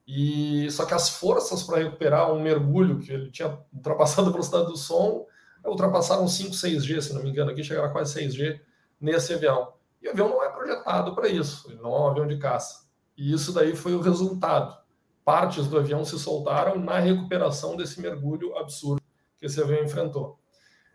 E 0.07 0.71
só 0.71 0.87
que 0.87 0.95
as 0.95 1.11
forças 1.11 1.63
para 1.63 1.79
recuperar 1.79 2.33
um 2.33 2.41
mergulho 2.41 2.99
que 2.99 3.13
ele 3.13 3.31
tinha 3.31 3.59
ultrapassado 3.73 4.29
a 4.29 4.33
velocidade 4.33 4.67
do 4.67 4.77
som, 4.77 5.27
ultrapassaram 5.65 6.27
5, 6.27 6.53
6G, 6.53 7.01
se 7.03 7.13
não 7.13 7.23
me 7.23 7.31
engano, 7.31 7.51
aqui 7.51 7.63
chegaram 7.63 7.89
a 7.89 7.93
quase 7.93 8.19
6G 8.19 8.61
nesse 9.01 9.35
avião. 9.35 9.75
E 10.03 10.09
o 10.09 10.11
avião 10.11 10.29
não 10.29 10.43
é 10.43 10.49
projetado 10.49 11.15
para 11.15 11.29
isso, 11.29 11.71
ele 11.71 11.81
não 11.81 11.95
é 11.95 12.01
um 12.01 12.09
avião 12.09 12.27
de 12.27 12.39
caça. 12.39 12.89
E 13.17 13.33
isso 13.33 13.53
daí 13.53 13.77
foi 13.77 13.95
o 13.95 14.01
resultado. 14.01 14.79
Partes 15.25 15.67
do 15.67 15.79
avião 15.79 16.05
se 16.05 16.19
soltaram 16.19 16.79
na 16.79 16.99
recuperação 16.99 17.77
desse 17.77 18.01
mergulho 18.01 18.57
absurdo 18.57 19.03
que 19.37 19.45
esse 19.45 19.61
avião 19.61 19.85
enfrentou. 19.85 20.39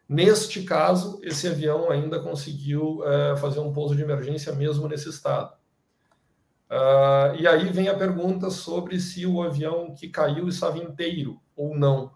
Neste 0.08 0.64
caso, 0.64 1.20
esse 1.24 1.48
avião 1.48 1.90
ainda 1.90 2.20
conseguiu 2.20 3.04
é, 3.06 3.36
fazer 3.38 3.60
um 3.60 3.72
pouso 3.72 3.96
de 3.96 4.02
emergência 4.02 4.54
mesmo 4.54 4.88
nesse 4.88 5.10
estado. 5.10 5.54
Uh, 6.74 7.36
e 7.40 7.48
aí 7.48 7.70
vem 7.70 7.88
a 7.88 7.94
pergunta 7.96 8.50
sobre 8.50 9.00
se 9.00 9.28
o 9.28 9.44
avião 9.44 9.94
que 9.94 10.10
caiu 10.10 10.48
estava 10.48 10.80
inteiro 10.80 11.40
ou 11.56 11.78
não. 11.78 12.12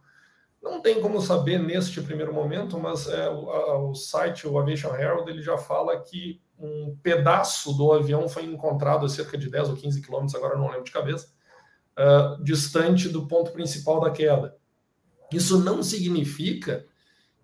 Não 0.61 0.81
tem 0.81 0.99
como 0.99 1.21
saber 1.21 1.59
neste 1.59 2.01
primeiro 2.01 2.33
momento, 2.33 2.79
mas 2.79 3.07
é, 3.07 3.29
o, 3.29 3.49
a, 3.51 3.77
o, 3.77 3.93
site, 3.93 4.47
o 4.47 4.57
Aviation 4.57 4.95
Herald, 4.95 5.29
ele 5.29 5.43
já 5.43 5.59
fala 5.59 5.99
que 6.01 6.41
um 6.57 6.97
pedaço 7.03 7.71
do 7.73 7.91
avião 7.93 8.27
foi 8.27 8.45
encontrado 8.45 9.05
a 9.05 9.09
cerca 9.09 9.37
de 9.37 9.47
10 9.47 9.69
ou 9.69 9.75
15 9.75 10.01
quilômetros, 10.01 10.33
agora 10.33 10.57
não 10.57 10.67
lembro 10.67 10.85
de 10.85 10.91
cabeça, 10.91 11.31
uh, 11.97 12.43
distante 12.43 13.09
do 13.09 13.27
ponto 13.27 13.51
principal 13.51 14.01
da 14.01 14.09
queda. 14.09 14.57
Isso 15.31 15.59
não 15.59 15.83
significa 15.83 16.85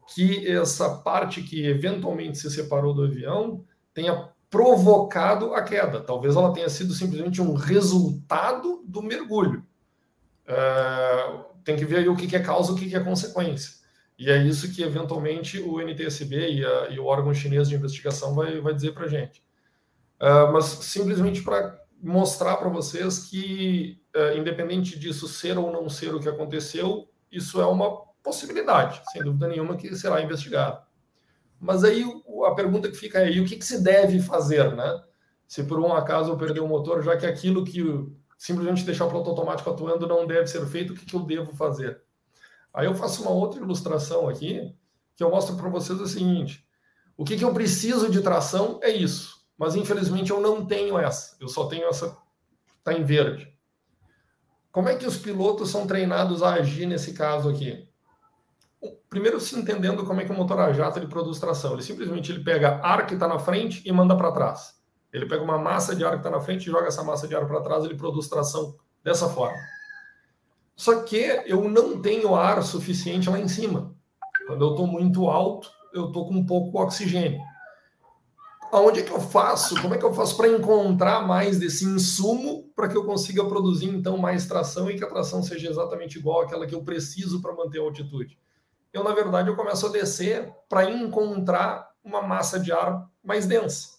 que 0.07 0.47
essa 0.47 0.97
parte 0.97 1.41
que 1.41 1.65
eventualmente 1.65 2.37
se 2.37 2.49
separou 2.49 2.93
do 2.93 3.03
avião 3.03 3.63
tenha 3.93 4.29
provocado 4.49 5.53
a 5.55 5.63
queda. 5.63 5.99
Talvez 5.99 6.35
ela 6.35 6.53
tenha 6.53 6.69
sido 6.69 6.93
simplesmente 6.93 7.41
um 7.41 7.53
resultado 7.53 8.83
do 8.85 9.01
mergulho. 9.01 9.65
É, 10.45 11.39
tem 11.63 11.75
que 11.75 11.85
ver 11.85 11.97
aí 11.97 12.09
o 12.09 12.15
que 12.15 12.35
é 12.35 12.39
causa 12.39 12.71
e 12.71 12.75
o 12.75 12.77
que 12.77 12.95
é 12.95 12.99
consequência. 12.99 13.81
E 14.17 14.29
é 14.29 14.37
isso 14.43 14.71
que, 14.71 14.83
eventualmente, 14.83 15.59
o 15.59 15.81
NTSB 15.81 16.51
e, 16.51 16.65
a, 16.65 16.89
e 16.89 16.99
o 16.99 17.05
órgão 17.05 17.33
chinês 17.33 17.67
de 17.67 17.75
investigação 17.75 18.35
vai, 18.35 18.59
vai 18.61 18.73
dizer 18.73 18.93
para 18.93 19.05
a 19.05 19.09
gente. 19.09 19.43
É, 20.19 20.51
mas, 20.51 20.65
simplesmente 20.65 21.41
para 21.41 21.81
mostrar 22.01 22.57
para 22.57 22.69
vocês 22.69 23.19
que, 23.19 23.99
é, 24.13 24.37
independente 24.37 24.99
disso 24.99 25.27
ser 25.27 25.57
ou 25.57 25.71
não 25.71 25.89
ser 25.89 26.13
o 26.13 26.19
que 26.19 26.29
aconteceu, 26.29 27.09
isso 27.31 27.59
é 27.59 27.65
uma 27.65 28.12
possibilidade, 28.23 29.01
sem 29.11 29.21
dúvida 29.21 29.47
nenhuma, 29.47 29.75
que 29.75 29.93
será 29.95 30.21
investigado. 30.21 30.81
Mas 31.59 31.83
aí 31.83 32.03
a 32.47 32.55
pergunta 32.55 32.89
que 32.89 32.97
fica 32.97 33.19
aí, 33.19 33.39
o 33.39 33.45
que, 33.45 33.57
que 33.57 33.65
se 33.65 33.83
deve 33.83 34.19
fazer, 34.19 34.73
né? 34.75 35.03
Se 35.47 35.63
por 35.63 35.79
um 35.79 35.93
acaso 35.93 36.31
eu 36.31 36.37
perder 36.37 36.61
o 36.61 36.67
motor, 36.67 37.03
já 37.03 37.15
que 37.15 37.25
aquilo 37.25 37.63
que 37.63 37.83
simplesmente 38.37 38.83
deixar 38.83 39.05
o 39.05 39.09
piloto 39.09 39.29
automático 39.29 39.69
atuando 39.69 40.07
não 40.07 40.25
deve 40.25 40.47
ser 40.47 40.65
feito, 40.65 40.93
o 40.93 40.95
que, 40.95 41.05
que 41.05 41.15
eu 41.15 41.21
devo 41.21 41.53
fazer? 41.53 42.01
Aí 42.73 42.87
eu 42.87 42.95
faço 42.95 43.21
uma 43.21 43.31
outra 43.31 43.61
ilustração 43.61 44.27
aqui, 44.27 44.73
que 45.15 45.23
eu 45.23 45.29
mostro 45.29 45.55
para 45.55 45.69
vocês 45.69 45.99
o 45.99 46.07
seguinte: 46.07 46.67
o 47.15 47.23
que, 47.23 47.37
que 47.37 47.45
eu 47.45 47.53
preciso 47.53 48.09
de 48.09 48.21
tração 48.21 48.79
é 48.81 48.89
isso, 48.89 49.45
mas 49.57 49.75
infelizmente 49.75 50.31
eu 50.31 50.41
não 50.41 50.65
tenho 50.65 50.97
essa, 50.97 51.37
eu 51.39 51.47
só 51.47 51.67
tenho 51.67 51.87
essa, 51.87 52.17
está 52.79 52.93
em 52.93 53.03
verde. 53.03 53.53
Como 54.71 54.89
é 54.89 54.95
que 54.95 55.05
os 55.05 55.17
pilotos 55.17 55.69
são 55.69 55.85
treinados 55.85 56.41
a 56.41 56.55
agir 56.55 56.87
nesse 56.87 57.13
caso 57.13 57.47
aqui? 57.47 57.87
Primeiro 59.09 59.39
se 59.39 59.57
entendendo 59.57 60.05
como 60.05 60.21
é 60.21 60.25
que 60.25 60.31
o 60.31 60.35
motor 60.35 60.59
a 60.59 60.73
jato 60.73 60.99
ele 60.99 61.07
produz 61.07 61.39
tração. 61.39 61.73
Ele 61.73 61.83
simplesmente 61.83 62.31
ele 62.31 62.43
pega 62.43 62.79
ar 62.83 63.05
que 63.05 63.13
está 63.13 63.27
na 63.27 63.39
frente 63.39 63.81
e 63.85 63.91
manda 63.91 64.15
para 64.15 64.31
trás. 64.31 64.75
Ele 65.11 65.27
pega 65.27 65.43
uma 65.43 65.57
massa 65.57 65.95
de 65.95 66.03
ar 66.03 66.11
que 66.11 66.17
está 66.17 66.29
na 66.29 66.39
frente 66.39 66.65
joga 66.65 66.87
essa 66.87 67.03
massa 67.03 67.27
de 67.27 67.35
ar 67.35 67.45
para 67.45 67.61
trás, 67.61 67.83
ele 67.83 67.95
produz 67.95 68.27
tração 68.27 68.75
dessa 69.03 69.29
forma. 69.29 69.57
Só 70.75 71.03
que 71.03 71.43
eu 71.45 71.69
não 71.69 72.01
tenho 72.01 72.33
ar 72.33 72.63
suficiente 72.63 73.29
lá 73.29 73.39
em 73.39 73.47
cima. 73.47 73.95
Quando 74.47 74.65
eu 74.65 74.71
estou 74.71 74.87
muito 74.87 75.29
alto, 75.29 75.69
eu 75.93 76.07
estou 76.07 76.27
com 76.27 76.45
pouco 76.45 76.81
oxigênio. 76.81 77.39
Aonde 78.71 79.01
é 79.01 79.03
que 79.03 79.11
eu 79.11 79.19
faço? 79.19 79.79
Como 79.79 79.93
é 79.93 79.99
que 79.99 80.03
eu 80.03 80.15
faço 80.15 80.35
para 80.35 80.47
encontrar 80.47 81.27
mais 81.27 81.59
desse 81.59 81.85
insumo 81.85 82.71
para 82.75 82.89
que 82.89 82.97
eu 82.97 83.05
consiga 83.05 83.45
produzir 83.45 83.87
então 83.87 84.17
mais 84.17 84.47
tração 84.47 84.89
e 84.89 84.97
que 84.97 85.03
a 85.03 85.09
tração 85.09 85.43
seja 85.43 85.69
exatamente 85.69 86.17
igual 86.17 86.41
àquela 86.41 86.65
que 86.65 86.73
eu 86.73 86.83
preciso 86.83 87.39
para 87.39 87.53
manter 87.53 87.79
a 87.79 87.83
altitude? 87.83 88.35
Eu, 88.93 89.03
na 89.03 89.13
verdade, 89.13 89.49
eu 89.49 89.55
começo 89.55 89.87
a 89.87 89.89
descer 89.89 90.53
para 90.69 90.89
encontrar 90.89 91.89
uma 92.03 92.21
massa 92.21 92.59
de 92.59 92.71
ar 92.71 93.09
mais 93.23 93.47
densa. 93.47 93.89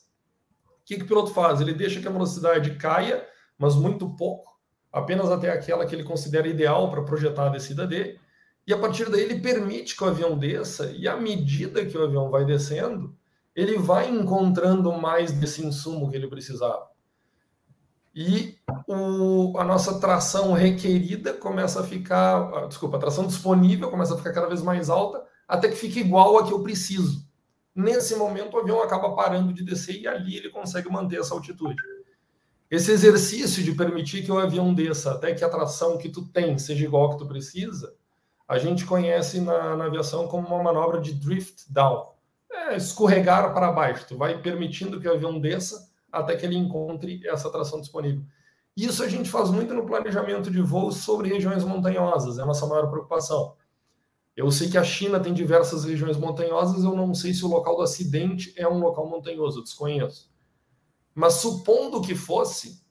O 0.67 0.85
que, 0.85 0.97
que 0.97 1.03
o 1.03 1.07
piloto 1.07 1.33
faz? 1.33 1.61
Ele 1.61 1.75
deixa 1.75 2.01
que 2.01 2.07
a 2.07 2.13
velocidade 2.13 2.77
caia, 2.77 3.27
mas 3.59 3.75
muito 3.75 4.09
pouco, 4.17 4.59
apenas 4.93 5.31
até 5.31 5.51
aquela 5.51 5.85
que 5.85 5.95
ele 5.95 6.05
considera 6.05 6.47
ideal 6.47 6.91
para 6.91 7.03
projetar 7.03 7.47
a 7.47 7.51
descida 7.51 7.87
dele, 7.87 8.21
e 8.67 8.73
a 8.73 8.79
partir 8.79 9.11
daí 9.11 9.23
ele 9.23 9.41
permite 9.41 9.97
que 9.97 10.05
o 10.05 10.07
avião 10.07 10.39
desça, 10.39 10.93
e 10.93 11.09
à 11.09 11.17
medida 11.17 11.85
que 11.85 11.99
o 11.99 12.05
avião 12.05 12.31
vai 12.31 12.45
descendo, 12.45 13.17
ele 13.55 13.77
vai 13.79 14.09
encontrando 14.09 14.93
mais 14.93 15.33
desse 15.33 15.65
insumo 15.65 16.11
que 16.11 16.17
ele 16.17 16.29
precisava 16.29 16.94
e 18.15 18.57
o, 18.87 19.59
a 19.59 19.65
nossa 19.65 19.99
tração 19.99 20.53
requerida 20.53 21.33
começa 21.33 21.81
a 21.81 21.85
ficar, 21.85 22.37
ah, 22.55 22.67
desculpa, 22.67 22.97
a 22.97 23.01
tração 23.01 23.27
disponível 23.27 23.91
começa 23.91 24.15
a 24.15 24.17
ficar 24.17 24.33
cada 24.33 24.47
vez 24.47 24.63
mais 24.63 24.89
alta, 24.89 25.25
até 25.49 25.69
que 25.69 25.75
fique 25.75 26.01
igual 26.01 26.39
a 26.39 26.47
que 26.47 26.53
eu 26.53 26.63
preciso. 26.63 27.27
Nesse 27.75 28.15
momento, 28.15 28.55
o 28.55 28.61
avião 28.61 28.81
acaba 28.81 29.17
parando 29.17 29.53
de 29.53 29.65
descer 29.65 30.01
e 30.01 30.07
ali 30.07 30.37
ele 30.37 30.51
consegue 30.51 30.89
manter 30.89 31.19
essa 31.19 31.35
altitude. 31.35 31.83
Esse 32.71 32.93
exercício 32.93 33.65
de 33.65 33.73
permitir 33.73 34.25
que 34.25 34.31
o 34.31 34.39
avião 34.39 34.73
desça 34.73 35.13
até 35.13 35.35
que 35.35 35.45
a 35.45 35.49
tração 35.49 35.99
que 35.99 36.09
tu 36.09 36.25
tem 36.29 36.57
seja 36.57 36.85
igual 36.85 37.07
a 37.07 37.11
que 37.13 37.19
tu 37.19 37.27
precisa, 37.27 37.95
a 38.47 38.59
gente 38.59 38.87
conhece 38.87 39.41
na, 39.41 39.77
na 39.77 39.87
aviação 39.87 40.29
como 40.29 40.47
uma 40.47 40.63
manobra 40.63 41.01
de 41.01 41.13
drift 41.13 41.65
down. 41.69 42.13
É 42.51 42.77
escorregar 42.77 43.53
para 43.53 43.73
baixo. 43.73 44.07
Tu 44.07 44.17
vai 44.17 44.41
permitindo 44.41 45.01
que 45.01 45.09
o 45.09 45.13
avião 45.13 45.41
desça 45.41 45.89
até 46.19 46.37
que 46.37 46.47
ele 46.47 46.57
encontre 46.57 47.27
essa 47.27 47.51
tração 47.51 47.81
disponível. 47.81 48.25
Isso 48.77 49.03
a 49.03 49.09
gente 49.09 49.31
faz 49.31 49.51
muito 49.51 49.73
no 49.73 49.87
planejamento 49.87 50.51
de 50.51 50.61
voos 50.61 50.97
sobre 50.97 51.29
regiões 51.29 51.63
montanhosas, 51.63 52.39
é 52.39 52.43
a 52.43 52.47
nossa 52.47 52.67
maior 52.67 52.89
preocupação. 52.91 53.55
Eu 54.37 54.51
sei 54.51 54.69
que 54.69 54.77
a 54.77 54.83
China 54.83 55.21
tem 55.21 55.33
diversas 55.33 55.85
regiões 55.85 56.17
montanhosas, 56.17 56.83
eu 56.83 56.97
não 56.97 57.15
sei 57.15 57.33
se 57.33 57.45
o 57.45 57.49
local 57.49 57.77
do 57.77 57.83
acidente 57.83 58.53
é 58.57 58.67
um 58.67 58.79
local 58.79 59.09
montanhoso, 59.09 59.63
desconheço. 59.63 60.33
Mas 61.15 61.35
supondo 61.35 62.03
que 62.03 62.17
fosse, 62.17 62.83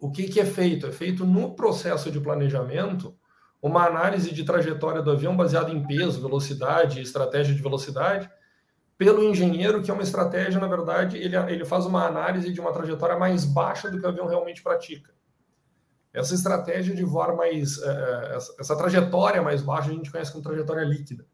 o 0.00 0.10
que, 0.10 0.24
que 0.24 0.40
é 0.40 0.46
feito? 0.46 0.86
É 0.86 0.92
feito 0.92 1.26
no 1.26 1.54
processo 1.54 2.10
de 2.10 2.18
planejamento 2.18 3.14
uma 3.60 3.86
análise 3.86 4.32
de 4.32 4.44
trajetória 4.44 5.02
do 5.02 5.10
avião 5.10 5.36
baseada 5.36 5.70
em 5.70 5.86
peso, 5.86 6.20
velocidade, 6.20 7.00
estratégia 7.00 7.54
de 7.54 7.62
velocidade, 7.62 8.30
pelo 8.96 9.24
engenheiro, 9.24 9.82
que 9.82 9.90
é 9.90 9.94
uma 9.94 10.02
estratégia, 10.02 10.60
na 10.60 10.68
verdade, 10.68 11.18
ele, 11.18 11.36
ele 11.36 11.64
faz 11.64 11.84
uma 11.84 12.06
análise 12.06 12.52
de 12.52 12.60
uma 12.60 12.72
trajetória 12.72 13.18
mais 13.18 13.44
baixa 13.44 13.90
do 13.90 13.98
que 13.98 14.06
o 14.06 14.08
avião 14.08 14.26
realmente 14.26 14.62
pratica. 14.62 15.12
Essa 16.12 16.34
estratégia 16.34 16.94
de 16.94 17.02
voar 17.02 17.34
mais. 17.34 17.82
É, 17.82 18.36
essa, 18.36 18.54
essa, 18.60 18.76
trajetória 18.76 19.42
mais 19.42 19.62
baixa 19.62 19.90
a 19.90 19.92
gente 19.92 20.12
conhece 20.12 20.30
como 20.30 20.44
trajetória 20.44 20.84
líquida. 20.84 21.26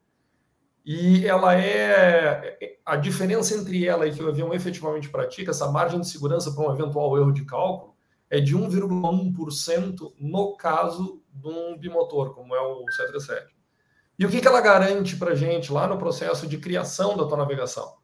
E 0.84 1.26
ela 1.26 1.54
é. 1.54 2.56
A 2.86 2.96
diferença 2.96 3.54
entre 3.54 3.86
ela 3.86 4.06
e 4.06 4.12
que 4.12 4.22
o 4.22 4.28
avião 4.28 4.54
efetivamente 4.54 5.10
pratica, 5.10 5.50
essa 5.50 5.70
margem 5.70 6.00
de 6.00 6.08
segurança 6.08 6.50
para 6.52 6.66
um 6.66 6.72
eventual 6.72 7.14
erro 7.18 7.30
de 7.30 7.44
cálculo, 7.44 7.94
é 8.30 8.40
de 8.40 8.56
1,1% 8.56 10.14
no 10.18 10.56
caso 10.56 11.22
de 11.30 11.46
um 11.46 11.76
bimotor, 11.76 12.34
como 12.34 12.54
é 12.54 12.60
o 12.60 12.90
737. 12.90 13.59
E 14.20 14.26
o 14.26 14.28
que, 14.28 14.38
que 14.38 14.46
ela 14.46 14.60
garante 14.60 15.16
para 15.16 15.30
a 15.30 15.34
gente 15.34 15.72
lá 15.72 15.86
no 15.86 15.96
processo 15.96 16.46
de 16.46 16.58
criação 16.58 17.16
da 17.16 17.24
tua 17.24 17.38
navegação? 17.38 17.94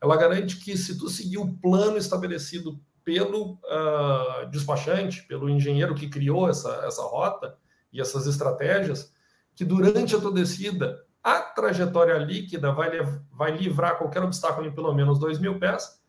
Ela 0.00 0.16
garante 0.16 0.56
que 0.56 0.74
se 0.74 0.96
tu 0.96 1.10
seguir 1.10 1.36
o 1.36 1.52
plano 1.58 1.98
estabelecido 1.98 2.80
pelo 3.04 3.58
uh, 3.64 4.46
despachante, 4.50 5.24
pelo 5.24 5.50
engenheiro 5.50 5.94
que 5.94 6.08
criou 6.08 6.48
essa, 6.48 6.82
essa 6.86 7.02
rota 7.02 7.58
e 7.92 8.00
essas 8.00 8.26
estratégias, 8.26 9.12
que 9.54 9.66
durante 9.66 10.16
a 10.16 10.18
tua 10.18 10.32
descida, 10.32 11.04
a 11.22 11.42
trajetória 11.42 12.16
líquida 12.16 12.72
vai, 12.72 12.88
vai 13.30 13.54
livrar 13.54 13.98
qualquer 13.98 14.22
obstáculo 14.22 14.66
em 14.66 14.74
pelo 14.74 14.94
menos 14.94 15.18
2 15.18 15.38
mil 15.38 15.58
pés, 15.58 16.00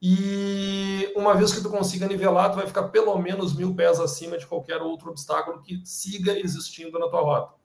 e 0.00 1.12
uma 1.14 1.34
vez 1.34 1.52
que 1.52 1.60
tu 1.60 1.68
consiga 1.68 2.06
nivelar, 2.06 2.52
tu 2.52 2.56
vai 2.56 2.66
ficar 2.66 2.84
pelo 2.84 3.18
menos 3.18 3.54
mil 3.54 3.74
pés 3.74 4.00
acima 4.00 4.38
de 4.38 4.46
qualquer 4.46 4.80
outro 4.80 5.10
obstáculo 5.10 5.60
que 5.60 5.82
siga 5.84 6.38
existindo 6.38 6.98
na 6.98 7.06
tua 7.06 7.20
rota. 7.20 7.59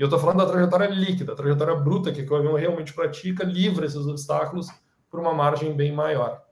E 0.00 0.02
eu 0.02 0.06
estou 0.06 0.18
falando 0.18 0.38
da 0.38 0.46
trajetória 0.46 0.86
líquida, 0.86 1.34
a 1.34 1.36
trajetória 1.36 1.74
bruta 1.74 2.10
que 2.10 2.22
o 2.22 2.34
avião 2.34 2.54
realmente 2.54 2.94
pratica, 2.94 3.44
livra 3.44 3.84
esses 3.84 4.06
obstáculos 4.06 4.68
por 5.10 5.20
uma 5.20 5.34
margem 5.34 5.76
bem 5.76 5.92
maior. 5.92 6.42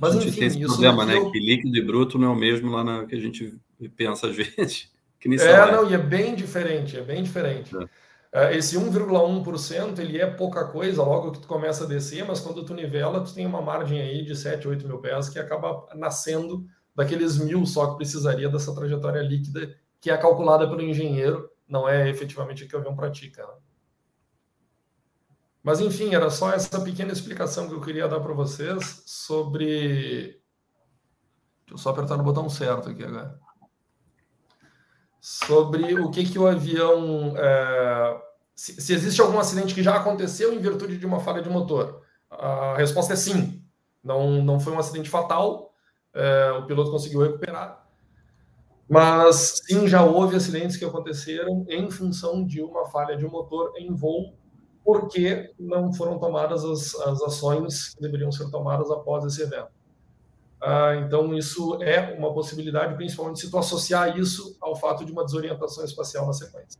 Mas, 0.00 0.16
a 0.16 0.18
gente 0.18 0.30
enfim, 0.30 0.38
tem 0.38 0.48
esse 0.48 0.58
problema, 0.58 1.04
né? 1.04 1.18
Eu... 1.18 1.30
Que 1.30 1.38
líquido 1.38 1.76
e 1.76 1.84
bruto 1.84 2.18
não 2.18 2.28
é 2.28 2.30
o 2.30 2.34
mesmo 2.34 2.70
lá 2.70 2.82
na 2.82 3.04
que 3.04 3.14
a 3.14 3.20
gente 3.20 3.60
pensa 3.98 4.28
às 4.28 4.32
vezes. 4.34 4.90
Que 5.20 5.28
é, 5.42 5.70
não, 5.70 5.90
e 5.90 5.92
é 5.92 5.98
bem 5.98 6.34
diferente, 6.34 6.96
é 6.96 7.02
bem 7.02 7.22
diferente. 7.22 7.70
É. 8.32 8.48
Uh, 8.48 8.56
esse 8.56 8.78
1,1% 8.78 9.98
ele 9.98 10.18
é 10.18 10.26
pouca 10.26 10.64
coisa 10.64 11.02
logo 11.02 11.32
que 11.32 11.40
tu 11.40 11.46
começa 11.46 11.84
a 11.84 11.86
descer, 11.86 12.24
mas 12.24 12.40
quando 12.40 12.64
tu 12.64 12.72
nivela, 12.72 13.20
tu 13.20 13.34
tem 13.34 13.44
uma 13.44 13.60
margem 13.60 14.00
aí 14.00 14.24
de 14.24 14.34
7, 14.34 14.66
8 14.66 14.88
mil 14.88 15.00
pés 15.00 15.28
que 15.28 15.38
acaba 15.38 15.86
nascendo 15.94 16.64
daqueles 16.96 17.36
mil 17.36 17.66
só 17.66 17.90
que 17.90 17.98
precisaria 17.98 18.48
dessa 18.48 18.74
trajetória 18.74 19.20
líquida 19.20 19.76
que 20.00 20.10
é 20.10 20.16
calculada 20.16 20.66
pelo 20.66 20.80
engenheiro 20.80 21.51
não 21.72 21.88
é 21.88 22.10
efetivamente 22.10 22.64
o 22.64 22.68
que 22.68 22.76
o 22.76 22.78
avião 22.78 22.94
pratica. 22.94 23.46
Né? 23.46 23.54
Mas, 25.62 25.80
enfim, 25.80 26.14
era 26.14 26.28
só 26.28 26.52
essa 26.52 26.78
pequena 26.82 27.12
explicação 27.12 27.66
que 27.66 27.74
eu 27.74 27.80
queria 27.80 28.06
dar 28.06 28.20
para 28.20 28.34
vocês 28.34 29.02
sobre. 29.06 30.38
Deixa 31.60 31.70
eu 31.70 31.78
só 31.78 31.90
apertar 31.90 32.18
no 32.18 32.24
botão 32.24 32.50
certo 32.50 32.90
aqui 32.90 33.02
agora. 33.02 33.40
Sobre 35.18 35.98
o 35.98 36.10
que, 36.10 36.28
que 36.28 36.38
o 36.38 36.46
avião. 36.46 37.34
É... 37.38 38.22
Se, 38.54 38.78
se, 38.78 38.92
existe 38.92 39.20
algum 39.22 39.38
acidente 39.38 39.74
que 39.74 39.82
já 39.82 39.96
aconteceu 39.96 40.52
em 40.52 40.58
virtude 40.58 40.98
de 40.98 41.06
uma 41.06 41.20
falha 41.20 41.40
de 41.40 41.48
motor. 41.48 42.02
A 42.28 42.76
resposta 42.76 43.14
é 43.14 43.16
sim. 43.16 43.64
Não, 44.04 44.42
não 44.44 44.60
foi 44.60 44.74
um 44.74 44.78
acidente 44.78 45.08
fatal. 45.08 45.72
É, 46.12 46.50
o 46.52 46.66
piloto 46.66 46.90
conseguiu 46.90 47.22
recuperar 47.22 47.81
mas 48.92 49.62
sim, 49.64 49.88
já 49.88 50.04
houve 50.04 50.36
acidentes 50.36 50.76
que 50.76 50.84
aconteceram 50.84 51.64
em 51.66 51.90
função 51.90 52.44
de 52.44 52.60
uma 52.60 52.84
falha 52.90 53.16
de 53.16 53.24
motor 53.24 53.72
em 53.78 53.90
voo, 53.94 54.34
porque 54.84 55.50
não 55.58 55.90
foram 55.94 56.18
tomadas 56.18 56.62
as, 56.62 56.94
as 56.96 57.22
ações 57.22 57.94
que 57.94 58.02
deveriam 58.02 58.30
ser 58.30 58.50
tomadas 58.50 58.90
após 58.90 59.24
esse 59.24 59.40
evento. 59.40 59.70
Ah, 60.60 60.94
então, 60.96 61.34
isso 61.34 61.82
é 61.82 62.14
uma 62.18 62.34
possibilidade, 62.34 62.94
principalmente 62.94 63.40
se 63.40 63.50
tu 63.50 63.56
associar 63.56 64.18
isso 64.18 64.58
ao 64.60 64.76
fato 64.76 65.06
de 65.06 65.10
uma 65.10 65.24
desorientação 65.24 65.86
espacial 65.86 66.26
na 66.26 66.34
sequência. 66.34 66.78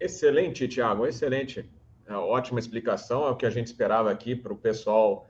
Excelente, 0.00 0.66
Tiago, 0.68 1.04
excelente. 1.06 1.68
É 2.06 2.14
ótima 2.14 2.58
explicação, 2.58 3.26
é 3.26 3.30
o 3.30 3.36
que 3.36 3.44
a 3.44 3.50
gente 3.50 3.66
esperava 3.66 4.10
aqui 4.10 4.34
para 4.34 4.54
o 4.54 4.56
pessoal 4.56 5.28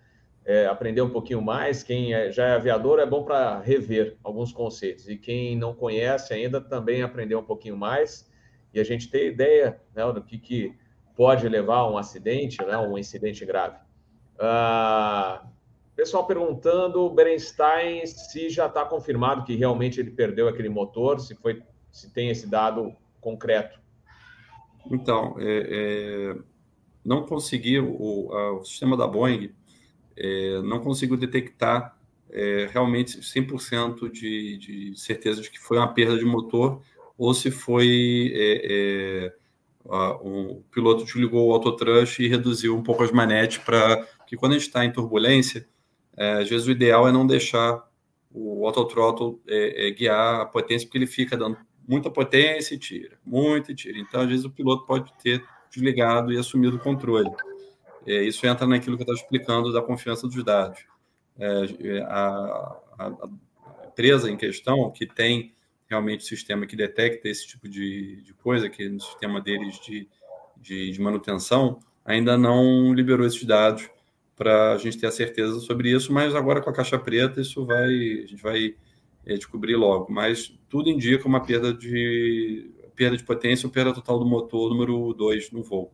é, 0.51 0.67
aprender 0.67 1.01
um 1.01 1.11
pouquinho 1.11 1.41
mais. 1.41 1.85
Quem 1.85 2.13
é, 2.13 2.33
já 2.33 2.45
é 2.45 2.55
aviador 2.55 2.99
é 2.99 3.07
bom 3.07 3.23
para 3.23 3.61
rever 3.61 4.17
alguns 4.25 4.53
conceitos. 4.53 5.09
E 5.09 5.17
quem 5.17 5.57
não 5.57 5.73
conhece 5.73 6.35
ainda 6.35 6.61
também 6.61 7.03
aprender 7.03 7.37
um 7.37 7.43
pouquinho 7.45 7.77
mais 7.77 8.29
e 8.75 8.81
a 8.81 8.85
gente 8.85 9.09
ter 9.09 9.31
ideia 9.31 9.81
né, 9.95 10.13
do 10.13 10.21
que, 10.21 10.39
que 10.39 10.77
pode 11.15 11.49
levar 11.49 11.77
a 11.77 11.91
um 11.91 11.97
acidente, 11.97 12.59
né, 12.65 12.77
um 12.77 12.99
incidente 12.99 13.47
grave. 13.47 13.77
Ah, 14.41 15.47
pessoal 15.95 16.27
perguntando, 16.27 17.09
Berenstein, 17.11 18.05
se 18.05 18.51
já 18.51 18.67
está 18.67 18.85
confirmado 18.85 19.45
que 19.45 19.55
realmente 19.55 20.01
ele 20.01 20.11
perdeu 20.11 20.49
aquele 20.49 20.69
motor, 20.69 21.21
se, 21.21 21.37
foi, 21.37 21.63
se 21.93 22.13
tem 22.13 22.29
esse 22.29 22.49
dado 22.49 22.93
concreto. 23.21 23.79
Então, 24.91 25.37
é, 25.39 25.45
é, 25.45 26.37
não 27.05 27.25
conseguiu, 27.25 27.95
o, 28.01 28.35
a, 28.35 28.53
o 28.55 28.65
sistema 28.65 28.97
da 28.97 29.07
Boeing 29.07 29.55
é, 30.21 30.62
não 30.62 30.81
consigo 30.81 31.16
detectar 31.16 31.97
é, 32.31 32.68
realmente 32.71 33.21
100% 33.21 34.11
de, 34.11 34.59
de 34.59 35.01
certeza 35.01 35.41
de 35.41 35.51
que 35.51 35.59
foi 35.59 35.79
uma 35.79 35.93
perda 35.93 36.18
de 36.18 36.25
motor 36.25 36.81
ou 37.18 37.35
se 37.35 37.51
foi 37.51 38.33
é, 38.35 38.62
é 38.64 39.35
a, 39.89 40.12
o 40.12 40.62
piloto 40.71 41.05
desligou 41.05 41.49
o 41.49 41.53
autotrush 41.53 42.21
e 42.21 42.29
reduziu 42.29 42.77
um 42.77 42.83
pouco 42.83 43.03
as 43.03 43.11
manetes 43.11 43.59
para 43.59 44.07
que 44.27 44.37
quando 44.37 44.53
a 44.53 44.59
gente 44.59 44.66
está 44.66 44.85
em 44.85 44.93
turbulência, 44.93 45.66
é, 46.16 46.35
às 46.35 46.49
vezes 46.49 46.66
o 46.66 46.71
ideal 46.71 47.09
é 47.09 47.12
não 47.12 47.27
deixar 47.27 47.89
o 48.33 48.64
autothrottle 48.66 49.41
é, 49.49 49.91
guiar 49.91 50.43
a 50.43 50.47
potência, 50.47 50.87
porque 50.87 50.99
ele 50.99 51.07
fica 51.07 51.37
dando 51.37 51.57
muita 51.91 52.09
potência 52.09 52.75
e 52.75 52.79
tira, 52.79 53.18
muito 53.27 53.73
e 53.73 53.75
tira. 53.75 53.99
Então, 53.99 54.21
às 54.21 54.29
vezes, 54.29 54.45
o 54.45 54.51
piloto 54.51 54.87
pode 54.87 55.12
ter 55.21 55.43
desligado 55.68 56.33
e 56.33 56.39
assumido 56.39 56.77
o 56.77 56.81
controle. 56.81 57.29
É, 58.07 58.23
isso 58.23 58.47
entra 58.47 58.67
naquilo 58.67 58.97
que 58.97 59.03
eu 59.03 59.05
estava 59.05 59.19
explicando 59.19 59.73
da 59.73 59.83
confiança 59.83 60.27
dos 60.27 60.43
dados. 60.43 60.85
É, 61.39 62.01
a, 62.03 62.77
a, 62.99 63.07
a, 63.07 63.29
empresa 63.87 64.31
em 64.31 64.37
questão, 64.37 64.91
que 64.91 65.07
tem 65.07 65.55
realmente 65.89 66.25
sistema 66.25 66.67
que 66.67 66.77
detecta 66.77 67.29
esse 67.29 67.47
tipo 67.47 67.69
de, 67.69 68.23
de 68.23 68.33
coisa, 68.35 68.69
que 68.69 68.89
no 68.89 69.01
sistema 69.01 69.41
deles 69.41 69.81
de, 69.81 70.09
de, 70.57 70.93
de 70.93 71.01
manutenção, 71.01 71.81
ainda 72.05 72.39
não 72.39 72.95
liberou 72.95 73.27
esses 73.27 73.45
dados 73.45 73.91
para 74.37 74.73
a 74.73 74.79
gente 74.79 74.99
ter 74.99 75.07
a 75.07 75.11
certeza 75.13 75.61
sobre 75.61 75.91
isso, 75.91 76.13
mas 76.13 76.35
agora 76.35 76.63
com 76.63 76.71
a 76.71 76.73
caixa 76.73 76.99
preta 76.99 77.43
isso 77.43 77.67
vai 77.67 77.85
a 77.85 78.27
gente 78.27 78.43
vai 78.43 78.75
é, 79.27 79.35
descobrir 79.35 79.77
logo. 79.77 80.11
Mas 80.11 80.59
tudo 80.69 80.89
indica 80.89 81.29
uma 81.29 81.45
perda 81.45 81.75
de 81.75 82.71
perda 82.95 83.17
de 83.17 83.25
potência, 83.25 83.67
ou 83.67 83.73
perda 83.73 83.95
total 83.95 84.19
do 84.19 84.27
motor 84.27 84.71
número 84.71 85.13
2 85.15 85.51
no 85.53 85.63
voo. 85.63 85.93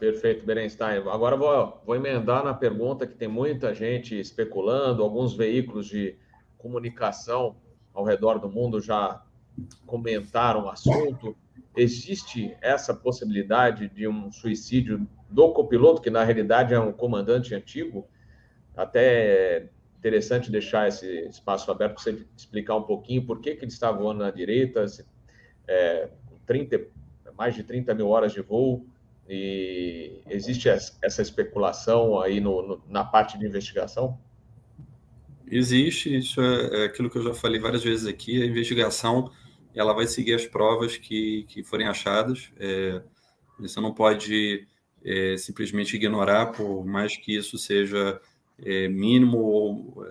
Perfeito, 0.00 0.46
Berenstein. 0.46 0.96
Agora 1.10 1.36
vou, 1.36 1.82
vou 1.84 1.94
emendar 1.94 2.42
na 2.42 2.54
pergunta 2.54 3.06
que 3.06 3.14
tem 3.14 3.28
muita 3.28 3.74
gente 3.74 4.18
especulando, 4.18 5.02
alguns 5.02 5.36
veículos 5.36 5.86
de 5.86 6.16
comunicação 6.56 7.54
ao 7.92 8.02
redor 8.02 8.38
do 8.38 8.48
mundo 8.48 8.80
já 8.80 9.22
comentaram 9.84 10.64
o 10.64 10.68
assunto. 10.70 11.36
Existe 11.76 12.56
essa 12.62 12.94
possibilidade 12.94 13.90
de 13.90 14.08
um 14.08 14.32
suicídio 14.32 15.06
do 15.28 15.52
copiloto, 15.52 16.00
que 16.00 16.08
na 16.08 16.24
realidade 16.24 16.72
é 16.72 16.80
um 16.80 16.92
comandante 16.92 17.54
antigo? 17.54 18.08
Até 18.74 19.68
interessante 19.98 20.50
deixar 20.50 20.88
esse 20.88 21.28
espaço 21.28 21.70
aberto 21.70 21.96
para 21.96 22.02
você 22.02 22.26
explicar 22.34 22.74
um 22.74 22.84
pouquinho 22.84 23.26
por 23.26 23.38
que, 23.38 23.54
que 23.54 23.66
ele 23.66 23.70
está 23.70 23.92
voando 23.92 24.20
na 24.20 24.30
direita, 24.30 24.86
é, 25.68 26.08
30, 26.46 26.80
mais 27.36 27.54
de 27.54 27.62
30 27.62 27.94
mil 27.94 28.08
horas 28.08 28.32
de 28.32 28.40
voo 28.40 28.86
e 29.32 30.22
existe 30.28 30.68
essa 30.68 31.22
especulação 31.22 32.20
aí 32.20 32.40
no, 32.40 32.66
no, 32.66 32.82
na 32.88 33.04
parte 33.04 33.38
de 33.38 33.46
investigação? 33.46 34.18
Existe, 35.46 36.16
isso 36.16 36.40
é, 36.40 36.82
é, 36.82 36.84
aquilo 36.86 37.08
que 37.08 37.16
eu 37.16 37.22
já 37.22 37.32
falei 37.32 37.60
várias 37.60 37.84
vezes 37.84 38.08
aqui, 38.08 38.42
a 38.42 38.46
investigação 38.46 39.30
ela 39.72 39.92
vai 39.92 40.08
seguir 40.08 40.34
as 40.34 40.44
provas 40.46 40.96
que, 40.96 41.44
que 41.48 41.62
forem 41.62 41.86
achadas, 41.86 42.50
é, 42.58 43.00
você 43.56 43.80
não 43.80 43.94
pode 43.94 44.66
é, 45.04 45.36
simplesmente 45.36 45.94
ignorar, 45.94 46.46
por 46.46 46.84
mais 46.84 47.16
que 47.16 47.36
isso 47.36 47.56
seja 47.56 48.20
é, 48.58 48.88
mínimo, 48.88 49.38
ou 49.38 50.04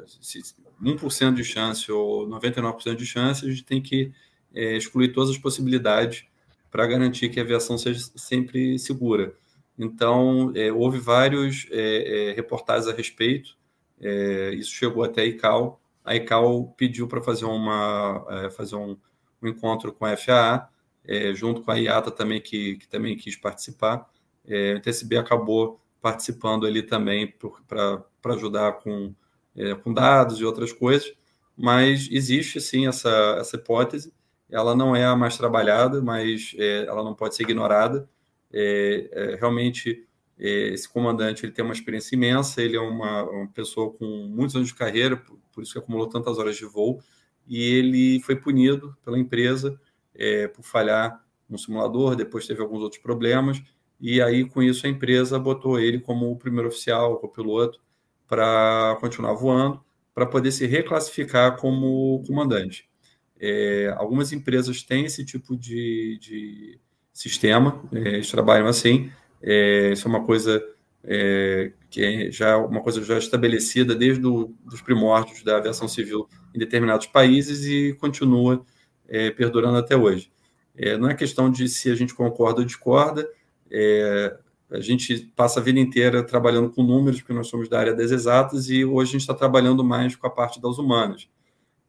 1% 0.82 1.34
de 1.34 1.44
chance 1.44 1.92
ou 1.92 2.26
99% 2.26 2.96
de 2.96 3.06
chance, 3.06 3.46
a 3.46 3.50
gente 3.50 3.66
tem 3.66 3.82
que 3.82 4.14
é, 4.56 4.78
excluir 4.78 5.10
todas 5.10 5.32
as 5.32 5.38
possibilidades 5.38 6.26
para 6.72 6.86
garantir 6.88 7.30
que 7.30 7.40
a 7.40 7.44
aviação 7.44 7.78
seja 7.78 8.00
sempre 8.16 8.78
segura. 8.78 9.34
Então, 9.78 10.52
é, 10.56 10.72
houve 10.72 11.00
vários 11.00 11.66
é, 11.72 12.32
é, 12.32 12.34
reportagens 12.34 12.88
a 12.88 12.94
respeito, 12.94 13.58
é, 14.02 14.54
isso 14.54 14.72
chegou 14.72 15.04
até 15.04 15.22
a 15.22 15.26
ICAO. 15.26 15.80
A 16.04 16.16
ICAO 16.16 16.74
pediu 16.78 17.08
para 17.08 17.22
fazer, 17.22 17.46
uma, 17.46 18.26
é, 18.30 18.50
fazer 18.50 18.76
um, 18.76 18.98
um, 19.42 19.48
encontro 19.48 19.94
com 19.94 20.06
a 20.06 20.18
FAA 20.18 20.70
é, 21.06 21.34
junto 21.34 21.62
com 21.62 21.72
a 21.72 21.76
IATA 21.76 22.12
também, 22.12 22.42
que, 22.42 22.76
que 22.76 22.88
também 22.88 23.16
quis 23.16 23.36
participar. 23.36 24.10
O 24.76 24.82
TSB 24.82 25.18
acabou 25.18 25.80
participando 26.02 26.66
ali 26.66 26.82
também 26.82 27.32
para 27.68 28.34
ajudar 28.34 28.80
com, 28.80 29.14
com 29.84 29.94
dados 29.94 30.40
e 30.40 30.46
outras 30.46 30.74
coisas, 30.74 31.14
mas 31.56 32.08
existe 32.10 32.60
sim 32.60 32.88
essa, 32.88 33.38
essa 33.40 33.58
hipótese, 33.58 34.12
ela 34.50 34.76
não 34.76 34.96
é 34.96 35.06
a 35.06 35.16
mais 35.16 35.38
trabalhada, 35.38 36.02
mas 36.02 36.54
é, 36.58 36.86
ela 36.86 37.04
não 37.04 37.14
pode 37.14 37.36
ser 37.36 37.44
ignorada. 37.44 38.10
É, 38.52 39.10
é, 39.12 39.36
realmente, 39.36 40.08
é, 40.40 40.70
esse 40.70 40.90
comandante 40.90 41.46
ele 41.46 41.52
tem 41.52 41.64
uma 41.64 41.74
experiência 41.74 42.16
imensa, 42.16 42.62
ele 42.62 42.76
é 42.76 42.82
uma, 42.82 43.24
uma 43.24 43.48
pessoa 43.48 43.92
com 43.94 44.06
muitos 44.30 44.56
anos 44.56 44.70
de 44.70 44.76
carreira, 44.76 45.18
por, 45.18 45.38
por, 45.52 45.64
isso 45.64 45.74
que 45.74 45.80
acumulou 45.80 46.08
tantas 46.08 46.38
horas 46.40 46.58
de 46.58 46.66
voo, 46.66 47.02
e 47.48 47.62
ele 47.62 48.20
foi 48.22 48.36
punido 48.36 48.96
pela 49.04 49.18
empresa 49.18 49.80
por 50.54 50.64
falhar 50.64 51.24
no 51.50 51.58
simulador, 51.58 52.14
depois 52.14 52.46
teve 52.46 52.62
alguns 52.62 52.82
outros 52.82 53.02
problemas, 53.02 53.62
e 54.00 54.22
aí, 54.22 54.46
com 54.46 54.64
isso, 54.64 54.86
a 54.86 54.90
empresa 54.90 55.38
botou 55.38 55.80
ele 55.80 56.00
como 56.00 56.32
o 56.32 56.38
primeiro 56.38 56.70
oficial, 56.70 57.20
o 57.22 57.28
piloto, 57.28 57.82
para 58.28 58.98
continuar 59.02 59.34
voando, 59.34 59.84
para 60.14 60.26
poder 60.26 60.52
se 60.52 60.66
reclassificar 60.66 61.58
como 61.58 62.24
comandante. 62.26 62.89
É, 63.40 63.94
algumas 63.98 64.34
empresas 64.34 64.84
têm 64.84 65.06
esse 65.06 65.24
tipo 65.24 65.56
de, 65.56 66.18
de 66.22 66.80
sistema, 67.14 67.82
é, 67.94 68.16
eles 68.16 68.30
trabalham 68.30 68.68
assim. 68.68 69.12
É, 69.42 69.94
isso 69.94 70.08
é 70.08 70.10
uma 70.10 70.26
coisa 70.26 70.62
é, 71.04 71.72
que 71.90 72.04
é 72.04 72.32
já 72.32 72.58
uma 72.58 72.82
coisa 72.82 73.02
já 73.04 73.18
estabelecida 73.18 73.96
desde 73.96 74.22
do, 74.22 74.54
os 74.66 74.82
primórdios 74.82 75.42
da 75.44 75.58
aviação 75.58 75.88
civil 75.88 76.28
em 76.54 76.60
determinados 76.60 77.08
países 77.08 77.66
e 77.66 77.94
continua 78.00 78.66
é, 79.08 79.32
perdurando 79.32 79.78
até 79.78 79.96
hoje. 79.96 80.32
É, 80.76 80.98
não 80.98 81.10
é 81.10 81.14
questão 81.16 81.50
de 81.50 81.68
se 81.70 81.90
a 81.90 81.96
gente 81.96 82.14
concorda 82.14 82.60
ou 82.60 82.66
discorda, 82.66 83.28
a 84.72 84.80
gente 84.80 85.32
passa 85.36 85.60
a 85.60 85.64
vida 85.64 85.80
inteira 85.80 86.24
trabalhando 86.24 86.70
com 86.70 86.84
números, 86.84 87.20
porque 87.20 87.34
nós 87.34 87.48
somos 87.48 87.68
da 87.68 87.80
área 87.80 87.94
das 87.94 88.12
exatas, 88.12 88.70
e 88.70 88.86
hoje 88.86 89.10
a 89.10 89.12
gente 89.14 89.22
está 89.22 89.34
trabalhando 89.34 89.84
mais 89.84 90.16
com 90.16 90.28
a 90.28 90.30
parte 90.30 90.62
das 90.62 90.78
humanas. 90.78 91.28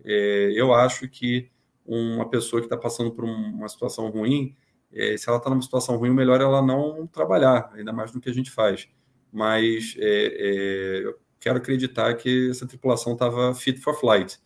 É, 0.05 0.53
eu 0.55 0.73
acho 0.73 1.09
que 1.09 1.51
uma 1.85 2.29
pessoa 2.29 2.61
que 2.61 2.67
está 2.67 2.77
passando 2.77 3.11
por 3.11 3.25
uma 3.25 3.69
situação 3.69 4.09
ruim, 4.11 4.55
é, 4.93 5.17
se 5.17 5.29
ela 5.29 5.39
está 5.39 5.51
numa 5.51 5.63
situação 5.63 5.97
ruim, 5.97 6.11
melhor 6.11 6.41
é 6.41 6.45
ela 6.45 6.63
não 6.63 7.07
trabalhar, 7.07 7.71
ainda 7.75 7.93
mais 7.93 8.13
no 8.13 8.21
que 8.21 8.31
a 8.31 8.35
gente 8.35 8.51
faz. 8.51 8.89
Mas 9.33 9.95
é, 9.99 10.27
é 10.27 11.07
eu 11.07 11.19
quero 11.39 11.59
acreditar 11.59 12.15
que 12.15 12.51
essa 12.51 12.67
tripulação 12.67 13.15
estava 13.15 13.55
fit 13.55 13.81
for 13.81 13.99
flight. 13.99 14.39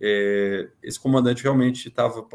É, 0.00 0.70
esse 0.82 0.98
comandante 0.98 1.42
realmente 1.42 1.88
estava, 1.88 2.26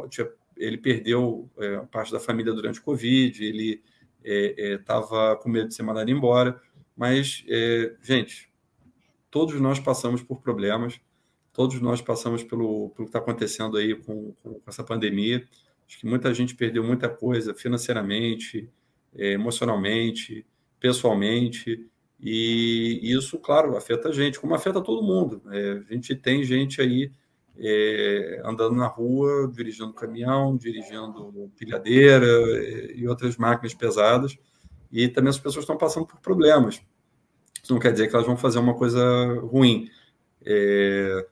ele 0.56 0.78
perdeu 0.78 1.50
parte 1.92 2.12
da 2.12 2.20
família 2.20 2.54
durante 2.54 2.80
o 2.80 2.84
Covid, 2.84 3.44
ele 3.44 3.84
estava 4.24 5.36
com 5.38 5.50
medo 5.50 5.70
de 5.70 5.76
ser 5.76 5.84
mandado 5.84 6.10
embora. 6.10 6.60
Mas, 6.96 7.44
gente, 8.02 8.52
todos 9.30 9.60
nós 9.60 9.80
passamos 9.80 10.22
por 10.24 10.42
problemas, 10.42 11.00
todos 11.56 11.80
nós 11.80 12.02
passamos 12.02 12.44
pelo, 12.44 12.90
pelo 12.90 13.06
que 13.06 13.10
está 13.10 13.20
acontecendo 13.20 13.78
aí 13.78 13.96
com, 13.96 14.34
com, 14.44 14.62
essa 14.68 14.84
pandemia. 14.84 15.48
Acho 15.88 16.00
que 16.00 16.06
muita 16.06 16.34
gente 16.34 16.54
perdeu 16.54 16.84
muita 16.84 17.08
coisa 17.08 17.54
financeiramente, 17.54 18.70
é, 19.16 19.32
emocionalmente, 19.32 20.46
pessoalmente. 20.80 21.88
E 22.20 23.00
isso, 23.04 23.40
claro, 23.40 23.78
afeta 23.78 24.10
a 24.10 24.12
gente, 24.12 24.40
como 24.40 24.54
afeta 24.54 24.82
todo 24.82 25.02
mundo. 25.02 25.42
É, 25.50 25.84
a 25.90 25.94
gente 25.94 26.14
tem 26.16 26.44
gente 26.44 26.82
aí 26.82 27.10
é, 27.58 28.42
andando 28.44 28.76
na 28.76 28.88
rua, 28.88 29.50
dirigindo 29.54 29.94
caminhão, 29.94 30.58
dirigindo 30.58 31.50
pilhadeira 31.58 32.28
é, 32.28 32.98
e 32.98 33.08
outras 33.08 33.38
máquinas 33.38 33.74
pesadas. 33.74 34.38
E 34.92 35.08
também 35.08 35.30
as 35.30 35.40
pessoas 35.40 35.64
estão 35.64 35.78
passando 35.78 36.06
por 36.06 36.20
problemas. 36.20 36.82
Isso 37.64 37.72
não 37.72 37.80
quer 37.80 37.94
dizer 37.94 38.10
que 38.10 38.16
elas 38.16 38.28
vão 38.28 38.36
fazer 38.36 38.60
uma 38.60 38.74
coisa 38.74 39.02
ruim. 39.40 39.90
É, 40.46 41.26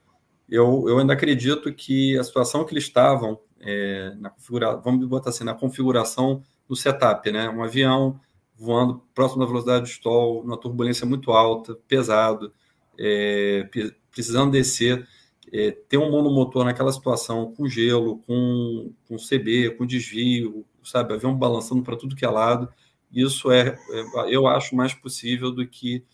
eu, 0.48 0.84
eu 0.88 0.98
ainda 0.98 1.12
acredito 1.12 1.72
que 1.72 2.18
a 2.18 2.24
situação 2.24 2.64
que 2.64 2.72
eles 2.72 2.84
estavam 2.84 3.38
é, 3.60 4.14
na 4.18 4.30
configuração, 4.30 4.82
vamos 4.82 5.06
botar 5.06 5.30
assim, 5.30 5.44
na 5.44 5.54
configuração 5.54 6.42
do 6.68 6.76
setup, 6.76 7.30
né? 7.30 7.48
Um 7.48 7.62
avião 7.62 8.20
voando 8.56 9.02
próximo 9.14 9.40
da 9.40 9.46
velocidade 9.46 9.86
de 9.86 9.90
stall, 9.90 10.44
numa 10.44 10.58
turbulência 10.58 11.06
muito 11.06 11.32
alta, 11.32 11.74
pesado, 11.88 12.52
é, 12.98 13.68
precisando 14.10 14.52
descer 14.52 15.06
é, 15.52 15.70
ter 15.70 15.98
um 15.98 16.10
monomotor 16.10 16.64
naquela 16.64 16.92
situação, 16.92 17.54
com 17.54 17.68
gelo, 17.68 18.18
com, 18.26 18.92
com 19.06 19.16
CB, 19.16 19.70
com 19.76 19.86
desvio, 19.86 20.66
sabe, 20.82 21.14
avião 21.14 21.36
balançando 21.36 21.82
para 21.82 21.96
tudo 21.96 22.16
que 22.16 22.24
é 22.24 22.28
lado, 22.28 22.68
isso 23.12 23.52
é, 23.52 23.68
é, 23.68 24.04
eu 24.28 24.48
acho 24.48 24.74
mais 24.74 24.92
possível 24.92 25.52
do 25.52 25.64
que 25.64 26.04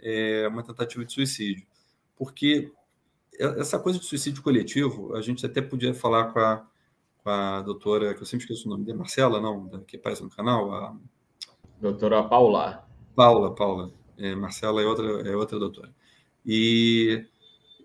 é, 0.00 0.48
uma 0.48 0.62
tentativa 0.62 1.04
de 1.04 1.12
suicídio. 1.12 1.66
Porque 2.16 2.72
essa 3.38 3.78
coisa 3.78 3.98
de 3.98 4.04
suicídio 4.04 4.42
coletivo, 4.42 5.14
a 5.14 5.20
gente 5.20 5.44
até 5.44 5.60
podia 5.60 5.94
falar 5.94 6.32
com 6.32 6.38
a, 6.38 6.66
com 7.22 7.30
a 7.30 7.62
doutora, 7.62 8.14
que 8.14 8.22
eu 8.22 8.26
sempre 8.26 8.44
esqueço 8.44 8.68
o 8.68 8.70
nome 8.70 8.84
dela, 8.84 8.98
Marcela, 8.98 9.40
não, 9.40 9.68
que 9.86 9.96
aparece 9.96 10.22
no 10.22 10.30
canal, 10.30 10.72
a... 10.72 10.96
Doutora 11.80 12.22
Paula. 12.24 12.88
Paula, 13.14 13.54
Paula. 13.54 13.92
É, 14.16 14.34
Marcela 14.34 14.80
é 14.80 14.86
outra, 14.86 15.28
é 15.28 15.36
outra 15.36 15.58
doutora. 15.58 15.94
E 16.44 17.26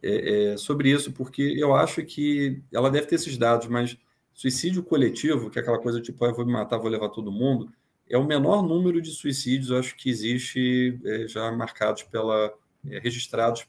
é, 0.02 0.54
é, 0.54 0.58
sobre 0.58 0.92
isso, 0.92 1.12
porque 1.12 1.42
eu 1.42 1.76
acho 1.76 2.04
que 2.06 2.62
ela 2.72 2.90
deve 2.90 3.08
ter 3.08 3.16
esses 3.16 3.38
dados, 3.38 3.68
mas 3.68 3.98
suicídio 4.34 4.84
coletivo, 4.84 5.50
que 5.50 5.60
é 5.60 5.62
aquela 5.62 5.80
coisa 5.80 6.02
tipo, 6.02 6.24
ah, 6.24 6.30
eu 6.30 6.36
vou 6.36 6.46
me 6.46 6.54
matar, 6.54 6.78
vou 6.78 6.90
levar 6.90 7.10
todo 7.10 7.32
mundo, 7.32 7.72
é 8.10 8.18
o 8.18 8.26
menor 8.26 8.62
número 8.62 9.02
de 9.02 9.12
suicídios, 9.12 9.70
eu 9.70 9.78
acho 9.78 9.96
que 9.96 10.10
existe 10.10 11.00
é, 11.06 11.28
já 11.28 11.52
marcados 11.52 12.04
pela 12.04 12.54
é, 12.86 13.00
registrados 13.00 13.68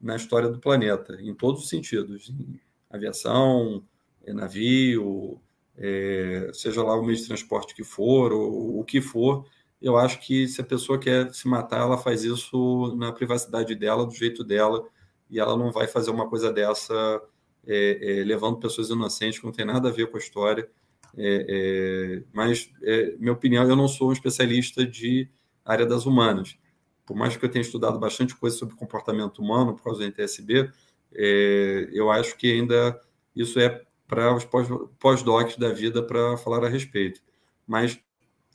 na 0.00 0.16
história 0.16 0.48
do 0.48 0.58
planeta, 0.58 1.18
em 1.20 1.34
todos 1.34 1.62
os 1.62 1.68
sentidos, 1.68 2.32
aviação, 2.88 3.84
navio, 4.26 5.40
é, 5.76 6.50
seja 6.52 6.82
lá 6.82 6.94
o 6.94 7.02
meio 7.02 7.16
de 7.16 7.26
transporte 7.26 7.74
que 7.74 7.84
for, 7.84 8.32
ou 8.32 8.80
o 8.80 8.84
que 8.84 9.00
for, 9.00 9.46
eu 9.80 9.96
acho 9.96 10.20
que 10.20 10.46
se 10.46 10.60
a 10.60 10.64
pessoa 10.64 10.98
quer 10.98 11.32
se 11.32 11.48
matar, 11.48 11.80
ela 11.80 11.96
faz 11.96 12.22
isso 12.22 12.94
na 12.96 13.12
privacidade 13.12 13.74
dela, 13.74 14.04
do 14.04 14.14
jeito 14.14 14.44
dela, 14.44 14.86
e 15.30 15.40
ela 15.40 15.56
não 15.56 15.72
vai 15.72 15.86
fazer 15.86 16.10
uma 16.10 16.28
coisa 16.28 16.52
dessa 16.52 17.22
é, 17.66 18.20
é, 18.20 18.24
levando 18.24 18.58
pessoas 18.58 18.90
inocentes, 18.90 19.38
que 19.38 19.44
não 19.44 19.52
tem 19.52 19.64
nada 19.64 19.88
a 19.88 19.92
ver 19.92 20.10
com 20.10 20.16
a 20.16 20.20
história. 20.20 20.68
É, 21.16 21.46
é 21.48 22.22
mas, 22.32 22.70
é, 22.82 23.16
minha 23.18 23.32
opinião, 23.32 23.66
eu 23.66 23.76
não 23.76 23.88
sou 23.88 24.10
um 24.10 24.12
especialista 24.12 24.84
de 24.84 25.28
área 25.64 25.86
das 25.86 26.04
humanas. 26.04 26.58
Por 27.10 27.16
mais 27.16 27.36
que 27.36 27.44
eu 27.44 27.50
tenha 27.50 27.60
estudado 27.60 27.98
bastante 27.98 28.36
coisa 28.36 28.56
sobre 28.56 28.76
comportamento 28.76 29.42
humano 29.42 29.74
por 29.74 29.82
causa 29.82 29.98
do 29.98 30.06
NTSB, 30.06 30.70
é, 31.12 31.88
eu 31.92 32.08
acho 32.08 32.36
que 32.36 32.52
ainda 32.52 33.00
isso 33.34 33.58
é 33.58 33.82
para 34.06 34.32
os 34.32 34.46
pós-docs 34.96 35.56
da 35.56 35.72
vida 35.72 36.04
para 36.04 36.36
falar 36.36 36.64
a 36.64 36.68
respeito. 36.68 37.20
Mas 37.66 37.98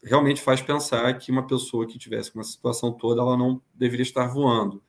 realmente 0.01 0.39
faz 0.41 0.61
pensar 0.61 1.17
que 1.17 1.33
uma 1.33 1.45
pessoa 1.45 1.85
que 1.85 1.99
tivesse 1.99 2.33
uma 2.33 2.45
situação 2.45 2.93
toda, 2.93 3.19
ela 3.19 3.35
não 3.35 3.61
deveria 3.73 4.03
estar 4.03 4.25
voando 4.27 4.81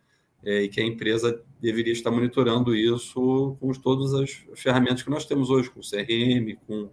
é, 0.45 0.63
e 0.63 0.69
que 0.69 0.81
a 0.81 0.85
empresa 0.85 1.43
deveria 1.61 1.93
estar 1.93 2.13
monitorando 2.13 2.73
isso 2.73 3.57
com 3.59 3.73
todas 3.73 4.15
as 4.15 4.45
ferramentas 4.55 5.03
que 5.03 5.11
nós 5.11 5.25
temos 5.25 5.51
hoje, 5.51 5.71
com 5.71 5.81
CRM, 5.81 6.57
com 6.69 6.89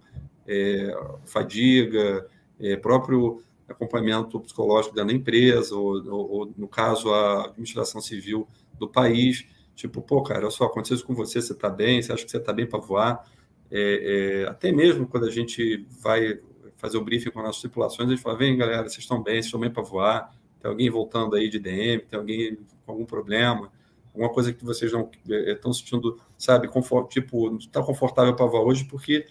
é, 0.48 0.92
fadiga, 1.24 2.28
é, 2.60 2.76
próprio 2.78 3.44
acompanhamento 3.68 4.40
psicológico 4.40 4.96
da 4.96 5.04
empresa, 5.04 5.76
ou, 5.76 6.04
ou, 6.08 6.32
ou, 6.32 6.54
no 6.58 6.68
caso, 6.68 7.14
a 7.14 7.46
administração 7.46 8.02
civil 8.02 8.48
do 8.78 8.88
país. 8.88 9.46
Tipo, 9.76 10.02
pô, 10.02 10.22
cara, 10.22 10.42
olha 10.42 10.52
só, 10.52 10.66
aconteceu 10.66 10.96
isso 10.96 11.06
com 11.06 11.16
você, 11.16 11.42
você 11.42 11.54
está 11.54 11.70
bem, 11.70 12.02
você 12.02 12.12
acha 12.12 12.24
que 12.24 12.32
você 12.32 12.38
está 12.38 12.54
bem 12.54 12.68
para 12.68 12.80
voar? 12.80 13.26
É, 13.72 14.44
é, 14.44 14.50
até 14.50 14.72
mesmo 14.72 15.08
quando 15.08 15.26
a 15.26 15.32
gente 15.32 15.88
vai 16.02 16.40
fazer 16.78 16.98
o 16.98 17.04
briefing 17.04 17.32
com 17.32 17.40
as 17.40 17.46
nossas 17.46 17.62
tripulações, 17.62 18.08
a 18.08 18.12
gente 18.12 18.22
fala, 18.22 18.38
vem 18.38 18.56
galera, 18.58 18.84
vocês 18.84 19.00
estão 19.00 19.24
bem, 19.24 19.36
vocês 19.36 19.46
estão 19.46 19.60
bem 19.60 19.72
para 19.72 19.82
voar, 19.82 20.32
tem 20.62 20.70
alguém 20.70 20.90
voltando 20.90 21.36
aí 21.36 21.50
de 21.50 21.58
DM, 21.58 22.04
tem 22.04 22.20
alguém 22.20 22.58
com 22.86 22.92
algum 22.92 23.06
problema, 23.06 23.72
alguma 24.14 24.30
coisa 24.30 24.54
que 24.54 24.64
vocês 24.64 24.92
não 24.92 25.10
estão 25.26 25.72
eh, 25.72 25.74
sentindo, 25.74 26.20
sabe, 26.38 26.68
confort, 26.68 27.12
tipo, 27.12 27.50
não 27.50 27.58
está 27.58 27.82
confortável 27.82 28.36
para 28.36 28.46
voar 28.46 28.64
hoje, 28.64 28.86
porque 28.86 29.26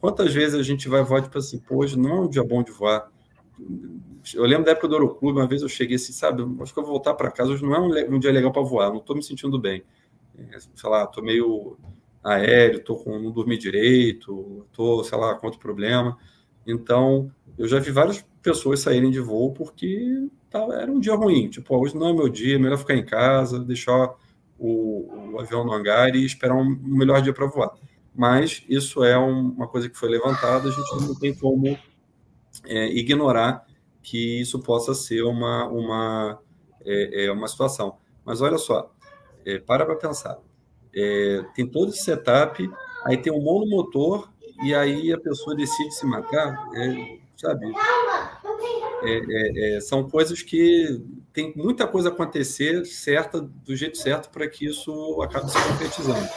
quantas 0.00 0.32
vezes 0.34 0.58
a 0.58 0.62
gente 0.62 0.88
vai 0.88 1.02
voar, 1.04 1.22
tipo 1.22 1.38
assim, 1.38 1.58
pô, 1.58 1.76
hoje 1.76 1.96
não 1.96 2.10
é 2.10 2.20
um 2.20 2.28
dia 2.28 2.42
bom 2.42 2.62
de 2.62 2.72
voar. 2.72 3.12
Eu 4.34 4.44
lembro 4.44 4.64
da 4.64 4.72
época 4.72 4.88
do 4.88 4.94
Euroclube, 4.94 5.38
uma 5.38 5.46
vez 5.46 5.62
eu 5.62 5.68
cheguei 5.68 5.96
assim, 5.96 6.12
sabe, 6.12 6.42
acho 6.60 6.72
que 6.72 6.78
eu 6.78 6.82
vou 6.82 6.92
voltar 6.92 7.14
para 7.14 7.30
casa, 7.30 7.52
hoje 7.52 7.62
não 7.62 7.74
é 7.74 7.80
um, 7.80 8.14
um 8.14 8.18
dia 8.18 8.32
legal 8.32 8.52
para 8.52 8.62
voar, 8.62 8.90
não 8.90 8.98
estou 8.98 9.14
me 9.14 9.22
sentindo 9.22 9.58
bem. 9.58 9.84
É, 10.36 10.58
sei 10.58 10.90
lá, 10.90 11.04
estou 11.04 11.22
meio 11.22 11.76
aéreo, 12.22 12.82
tô 12.82 12.96
com, 12.96 13.18
não 13.18 13.30
dormi 13.30 13.58
direito, 13.58 14.66
estou, 14.70 15.04
sei 15.04 15.18
lá, 15.18 15.34
com 15.34 15.46
outro 15.46 15.60
problema. 15.60 16.16
Então, 16.66 17.30
eu 17.58 17.68
já 17.68 17.78
vi 17.78 17.90
várias 17.90 18.24
pessoas 18.42 18.80
saírem 18.80 19.10
de 19.10 19.20
voo 19.20 19.52
porque 19.52 20.28
tava, 20.50 20.74
era 20.74 20.90
um 20.90 20.98
dia 20.98 21.14
ruim. 21.14 21.48
Tipo, 21.50 21.76
hoje 21.76 21.96
não 21.96 22.08
é 22.08 22.12
meu 22.12 22.28
dia, 22.28 22.56
é 22.56 22.58
melhor 22.58 22.78
ficar 22.78 22.94
em 22.94 23.04
casa, 23.04 23.58
deixar 23.60 24.14
o, 24.58 25.32
o 25.32 25.40
avião 25.40 25.64
no 25.64 25.72
hangar 25.72 26.14
e 26.14 26.24
esperar 26.24 26.56
um, 26.56 26.62
um 26.62 26.96
melhor 26.96 27.20
dia 27.20 27.32
para 27.32 27.46
voar. 27.46 27.72
mas 28.14 28.64
isso 28.68 29.04
é 29.04 29.18
um, 29.18 29.50
uma 29.50 29.68
coisa 29.68 29.88
que 29.90 29.98
foi 29.98 30.08
levantada, 30.08 30.68
a 30.68 30.72
gente 30.72 31.06
não 31.06 31.14
tem 31.14 31.34
como 31.34 31.76
é, 32.66 32.86
ignorar 32.88 33.66
que 34.02 34.40
isso 34.40 34.60
possa 34.60 34.94
ser 34.94 35.22
uma, 35.22 35.66
uma, 35.68 36.38
é, 36.84 37.26
é 37.26 37.32
uma 37.32 37.48
situação. 37.48 37.96
Mas 38.24 38.40
olha 38.40 38.58
só, 38.58 38.92
é, 39.44 39.58
para 39.58 39.84
para 39.84 39.96
pensar. 39.96 40.38
É, 40.94 41.44
tem 41.54 41.66
todo 41.66 41.90
esse 41.90 42.04
setup, 42.04 42.70
aí 43.04 43.16
tem 43.16 43.32
um 43.32 43.42
monomotor, 43.42 44.30
e 44.62 44.74
aí 44.74 45.12
a 45.12 45.18
pessoa 45.18 45.56
decide 45.56 45.90
se 45.92 46.06
matar, 46.06 46.68
é, 46.74 47.18
sabe? 47.36 47.72
É, 49.02 49.76
é, 49.76 49.80
são 49.80 50.08
coisas 50.08 50.40
que 50.42 51.02
tem 51.32 51.52
muita 51.56 51.86
coisa 51.86 52.08
acontecer 52.08 52.86
certa, 52.86 53.40
do 53.40 53.74
jeito 53.74 53.98
certo, 53.98 54.30
para 54.30 54.48
que 54.48 54.66
isso 54.66 55.20
acabe 55.20 55.50
se 55.50 55.58
concretizando. 55.68 56.28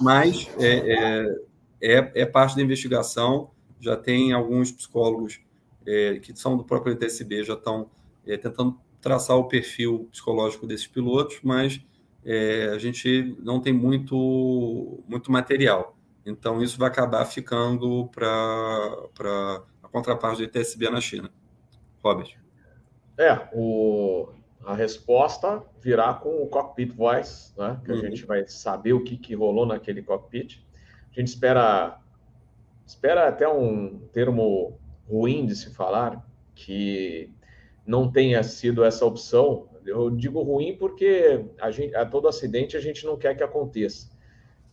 Mas 0.00 0.48
é, 0.58 1.38
é, 1.80 2.26
parte 2.26 2.56
da 2.56 2.62
investigação, 2.62 3.50
já 3.78 3.96
tem 3.96 4.32
alguns 4.32 4.72
psicólogos 4.72 5.40
que 6.22 6.36
são 6.36 6.56
do 6.56 6.64
próprio 6.64 6.92
ITSB, 6.92 7.44
já 7.44 7.54
estão 7.54 7.90
tentando 8.24 8.78
traçar 9.00 9.36
o 9.36 9.44
perfil 9.48 10.08
psicológico 10.10 10.66
desses 10.66 10.86
pilotos, 10.86 11.40
mas 11.42 11.80
é, 12.24 12.70
a 12.74 12.78
gente 12.78 13.36
não 13.40 13.60
tem 13.60 13.72
muito, 13.72 15.02
muito 15.08 15.30
material. 15.30 15.96
Então, 16.26 16.62
isso 16.62 16.78
vai 16.78 16.88
acabar 16.88 17.24
ficando 17.24 18.06
para 18.08 19.62
a 19.82 19.88
contraparte 19.88 20.38
do 20.38 20.44
ITSB 20.44 20.90
na 20.90 21.00
China. 21.00 21.30
Robert. 22.04 22.36
É, 23.16 23.48
o, 23.52 24.28
a 24.64 24.74
resposta 24.74 25.64
virá 25.80 26.12
com 26.14 26.42
o 26.42 26.46
cockpit 26.46 26.92
voice, 26.92 27.52
né? 27.58 27.80
que 27.84 27.90
a 27.90 27.94
uhum. 27.94 28.00
gente 28.02 28.26
vai 28.26 28.46
saber 28.46 28.92
o 28.92 29.02
que, 29.02 29.16
que 29.16 29.34
rolou 29.34 29.64
naquele 29.64 30.02
cockpit. 30.02 30.62
A 31.10 31.18
gente 31.18 31.28
espera, 31.28 31.98
espera 32.86 33.28
até 33.28 33.48
um 33.48 33.98
termo 34.12 34.78
ruim 35.08 35.46
de 35.46 35.56
se 35.56 35.74
falar, 35.74 36.26
que 36.54 37.30
não 37.86 38.10
tenha 38.10 38.42
sido 38.42 38.84
essa 38.84 39.04
opção 39.04 39.68
eu 39.88 40.10
digo 40.10 40.42
ruim 40.42 40.76
porque 40.76 41.44
a, 41.60 41.70
gente, 41.70 41.94
a 41.94 42.04
todo 42.04 42.28
acidente 42.28 42.76
a 42.76 42.80
gente 42.80 43.04
não 43.04 43.16
quer 43.16 43.36
que 43.36 43.42
aconteça. 43.42 44.08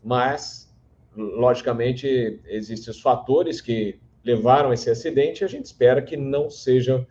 Mas, 0.03 0.71
logicamente, 1.15 2.39
existem 2.45 2.91
os 2.91 3.01
fatores 3.01 3.61
que 3.61 3.99
levaram 4.23 4.73
esse 4.73 4.89
acidente 4.89 5.41
e 5.41 5.45
a 5.45 5.47
gente 5.47 5.65
espera 5.65 6.01
que 6.01 6.17
não 6.17 6.49
seja 6.49 7.07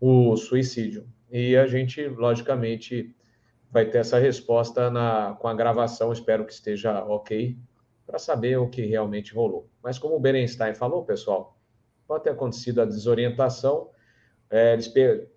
o 0.00 0.36
suicídio. 0.36 1.06
E 1.30 1.56
a 1.56 1.66
gente, 1.66 2.06
logicamente, 2.08 3.14
vai 3.70 3.86
ter 3.86 3.98
essa 3.98 4.18
resposta 4.18 4.90
na, 4.90 5.36
com 5.38 5.48
a 5.48 5.54
gravação, 5.54 6.12
espero 6.12 6.44
que 6.44 6.52
esteja 6.52 7.04
ok, 7.04 7.56
para 8.06 8.18
saber 8.18 8.58
o 8.58 8.68
que 8.68 8.82
realmente 8.82 9.34
rolou. 9.34 9.68
Mas 9.82 9.98
como 9.98 10.16
o 10.16 10.20
Berenstein 10.20 10.74
falou, 10.74 11.04
pessoal, 11.04 11.57
pode 12.08 12.24
ter 12.24 12.30
acontecido 12.30 12.80
a 12.80 12.86
desorientação, 12.86 13.90
é, 14.50 14.72
eles 14.72 14.92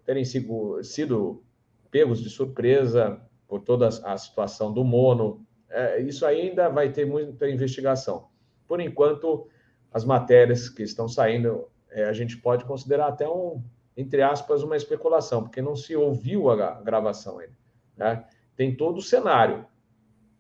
terem 0.06 0.24
sido, 0.24 0.82
sido 0.82 1.44
pegos 1.92 2.22
de 2.24 2.30
surpresa 2.30 3.22
por 3.46 3.60
toda 3.60 3.90
a 3.90 4.18
situação 4.18 4.74
do 4.74 4.84
mono. 4.84 5.46
É, 5.70 6.00
isso 6.02 6.26
ainda 6.26 6.70
vai 6.70 6.90
ter 6.90 7.06
muita 7.06 7.50
investigação. 7.50 8.30
Por 8.66 8.80
enquanto, 8.80 9.50
as 9.92 10.06
matérias 10.06 10.70
que 10.70 10.82
estão 10.84 11.10
saindo, 11.10 11.68
é, 11.90 12.06
a 12.06 12.14
gente 12.14 12.38
pode 12.38 12.64
considerar 12.64 13.08
até 13.08 13.28
um, 13.28 13.62
entre 13.98 14.22
aspas, 14.22 14.64
uma 14.64 14.78
especulação, 14.78 15.44
porque 15.44 15.62
não 15.62 15.76
se 15.76 15.94
ouviu 15.94 16.50
a 16.50 16.80
gravação 16.80 17.40
ainda. 17.40 17.58
Né? 17.98 18.26
Tem 18.56 18.74
todo 18.74 19.00
o 19.00 19.02
cenário. 19.02 19.66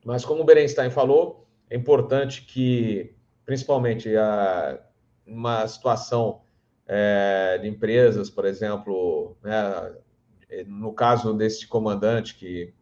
Mas, 0.06 0.24
como 0.24 0.42
o 0.42 0.46
Berenstein 0.46 0.90
falou, 0.90 1.46
é 1.70 1.76
importante 1.76 2.44
que, 2.44 3.14
principalmente, 3.46 4.16
a, 4.16 4.80
uma 5.26 5.68
situação 5.68 6.42
é, 6.88 7.58
de 7.62 7.68
empresas, 7.68 8.30
por 8.30 8.46
exemplo, 8.46 9.38
né, 9.44 9.94
no 10.68 10.94
caso 10.94 11.34
desse 11.34 11.68
comandante, 11.68 12.36
que, 12.36 12.74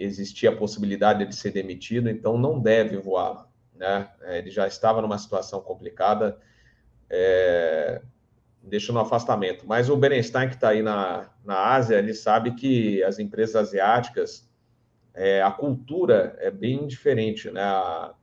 existia 0.00 0.48
a 0.48 0.56
possibilidade 0.56 1.26
de 1.26 1.34
ser 1.36 1.50
demitido, 1.50 2.08
então 2.08 2.38
não 2.38 2.58
deve 2.58 2.96
voar. 2.96 3.46
Né? 3.74 4.08
É, 4.22 4.38
ele 4.38 4.50
já 4.50 4.66
estava 4.66 5.02
numa 5.02 5.18
situação 5.18 5.60
complicada, 5.60 6.38
é, 7.08 8.00
afastamento. 8.98 9.66
Mas 9.66 9.90
o 9.90 9.96
Berenstein, 9.96 10.48
que 10.48 10.54
está 10.54 10.70
aí 10.70 10.82
na, 10.82 11.30
na 11.44 11.74
Ásia, 11.74 11.96
ele 11.96 12.14
sabe 12.14 12.54
que 12.54 13.02
as 13.02 13.18
empresas 13.18 13.56
asiáticas, 13.56 14.50
é, 15.12 15.42
a 15.42 15.50
cultura 15.50 16.34
é 16.38 16.50
bem 16.50 16.86
diferente, 16.86 17.50
né? 17.50 17.62
A, 17.62 18.14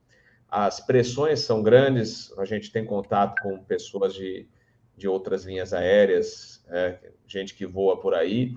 as 0.49 0.79
pressões 0.79 1.39
são 1.41 1.61
grandes, 1.61 2.31
a 2.37 2.45
gente 2.45 2.71
tem 2.71 2.85
contato 2.85 3.41
com 3.41 3.63
pessoas 3.63 4.13
de, 4.13 4.47
de 4.95 5.07
outras 5.07 5.45
linhas 5.45 5.73
aéreas, 5.73 6.63
é, 6.69 7.11
gente 7.27 7.53
que 7.53 7.65
voa 7.65 7.99
por 7.99 8.13
aí, 8.13 8.55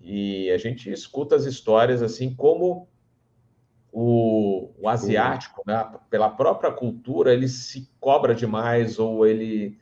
e 0.00 0.50
a 0.50 0.58
gente 0.58 0.90
escuta 0.90 1.34
as 1.34 1.44
histórias 1.44 2.02
assim 2.02 2.34
como 2.34 2.88
o, 3.92 4.72
o 4.78 4.88
asiático, 4.88 5.62
né, 5.66 5.92
pela 6.08 6.30
própria 6.30 6.72
cultura, 6.72 7.32
ele 7.32 7.48
se 7.48 7.90
cobra 8.00 8.34
demais 8.34 8.98
ou 8.98 9.26
ele 9.26 9.78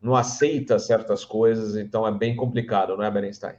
não 0.00 0.16
aceita 0.16 0.78
certas 0.80 1.24
coisas, 1.24 1.76
então 1.76 2.06
é 2.06 2.10
bem 2.10 2.34
complicado, 2.34 2.96
não 2.96 3.04
é, 3.04 3.10
Berenstein? 3.10 3.54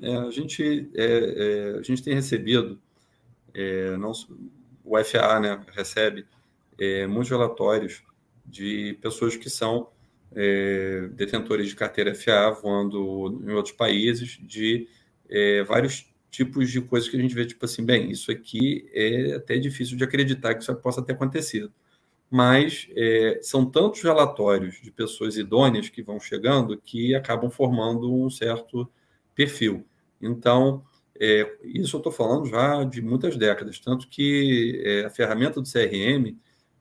É, 0.00 0.16
a, 0.16 0.30
gente, 0.30 0.90
é, 0.96 1.04
é, 1.04 1.78
a 1.78 1.82
gente 1.82 2.02
tem 2.02 2.12
recebido, 2.12 2.80
é, 3.54 3.96
não, 3.96 4.10
o 4.84 5.02
FAA 5.02 5.40
né, 5.40 5.64
recebe 5.72 6.26
é, 6.78 7.06
muitos 7.06 7.30
relatórios 7.30 8.02
de 8.44 8.98
pessoas 9.00 9.36
que 9.36 9.48
são 9.48 9.88
é, 10.34 11.08
detentores 11.12 11.68
de 11.68 11.76
carteira 11.76 12.14
FA 12.14 12.50
voando 12.50 13.40
em 13.44 13.52
outros 13.52 13.74
países, 13.74 14.38
de 14.42 14.88
é, 15.28 15.62
vários 15.64 16.10
tipos 16.30 16.70
de 16.70 16.80
coisas 16.80 17.08
que 17.08 17.16
a 17.16 17.20
gente 17.20 17.34
vê, 17.34 17.44
tipo 17.44 17.64
assim, 17.64 17.84
bem, 17.84 18.10
isso 18.10 18.30
aqui 18.30 18.88
é 18.92 19.34
até 19.34 19.58
difícil 19.58 19.96
de 19.96 20.04
acreditar 20.04 20.54
que 20.54 20.62
isso 20.62 20.74
possa 20.76 21.02
ter 21.02 21.12
acontecido. 21.12 21.72
Mas 22.30 22.88
é, 22.96 23.38
são 23.42 23.66
tantos 23.66 24.00
relatórios 24.00 24.80
de 24.82 24.90
pessoas 24.90 25.36
idôneas 25.36 25.90
que 25.90 26.02
vão 26.02 26.18
chegando 26.18 26.78
que 26.78 27.14
acabam 27.14 27.50
formando 27.50 28.10
um 28.12 28.30
certo 28.30 28.90
perfil. 29.34 29.86
Então, 30.20 30.82
é, 31.20 31.56
isso 31.62 31.96
eu 31.96 31.98
estou 31.98 32.12
falando 32.12 32.46
já 32.46 32.84
de 32.84 33.02
muitas 33.02 33.36
décadas, 33.36 33.78
tanto 33.78 34.08
que 34.08 34.82
é, 34.84 35.04
a 35.04 35.10
ferramenta 35.10 35.60
do 35.60 35.70
CRM 35.70 36.36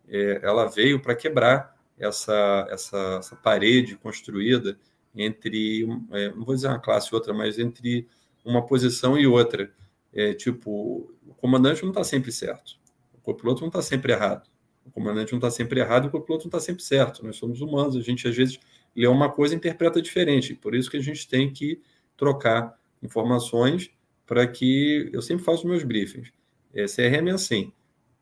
é, 0.07 0.39
ela 0.43 0.65
veio 0.65 1.01
para 1.01 1.15
quebrar 1.15 1.75
essa, 1.97 2.67
essa, 2.69 3.17
essa 3.19 3.35
parede 3.35 3.95
construída 3.95 4.77
entre, 5.15 5.83
é, 6.11 6.29
não 6.29 6.43
vou 6.43 6.55
dizer 6.55 6.67
uma 6.67 6.79
classe 6.79 7.09
e 7.11 7.15
outra, 7.15 7.33
mas 7.33 7.59
entre 7.59 8.07
uma 8.43 8.65
posição 8.65 9.17
e 9.17 9.27
outra. 9.27 9.71
É, 10.13 10.33
tipo, 10.33 11.09
o 11.25 11.33
comandante 11.35 11.83
não 11.83 11.91
está 11.91 12.03
sempre 12.03 12.33
certo, 12.33 12.77
o 13.13 13.19
copiloto 13.19 13.61
não 13.61 13.69
está 13.69 13.81
sempre 13.81 14.11
errado, 14.11 14.49
o 14.85 14.91
comandante 14.91 15.31
não 15.31 15.37
está 15.37 15.49
sempre 15.49 15.79
errado 15.79 16.05
e 16.05 16.07
o 16.07 16.11
copiloto 16.11 16.45
não 16.45 16.49
está 16.49 16.59
sempre 16.59 16.83
certo. 16.83 17.25
Nós 17.25 17.37
somos 17.37 17.61
humanos, 17.61 17.95
a 17.95 18.01
gente 18.01 18.27
às 18.27 18.35
vezes 18.35 18.59
lê 18.93 19.07
uma 19.07 19.31
coisa 19.31 19.53
e 19.53 19.57
interpreta 19.57 20.01
diferente, 20.01 20.53
por 20.53 20.75
isso 20.75 20.91
que 20.91 20.97
a 20.97 21.01
gente 21.01 21.27
tem 21.29 21.51
que 21.51 21.81
trocar 22.17 22.77
informações 23.01 23.89
para 24.31 24.47
que 24.47 25.09
eu 25.11 25.21
sempre 25.21 25.43
faço 25.43 25.67
meus 25.67 25.83
briefings. 25.83 26.31
É, 26.73 26.85
CRM 26.85 27.27
é 27.27 27.31
assim, 27.31 27.73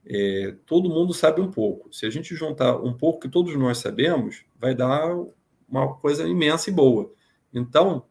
é, 0.04 0.56
todo 0.66 0.90
mundo 0.90 1.14
sabe 1.14 1.40
um 1.40 1.52
pouco. 1.52 1.94
Se 1.94 2.04
a 2.04 2.10
gente 2.10 2.34
juntar 2.34 2.78
um 2.78 2.92
pouco 2.92 3.20
que 3.20 3.30
todos 3.30 3.56
nós 3.56 3.78
sabemos, 3.78 4.44
vai 4.60 4.74
dar 4.74 5.16
uma 5.70 5.94
coisa 5.98 6.28
imensa 6.28 6.72
e 6.72 6.74
boa. 6.74 7.14
Então, 7.54 8.08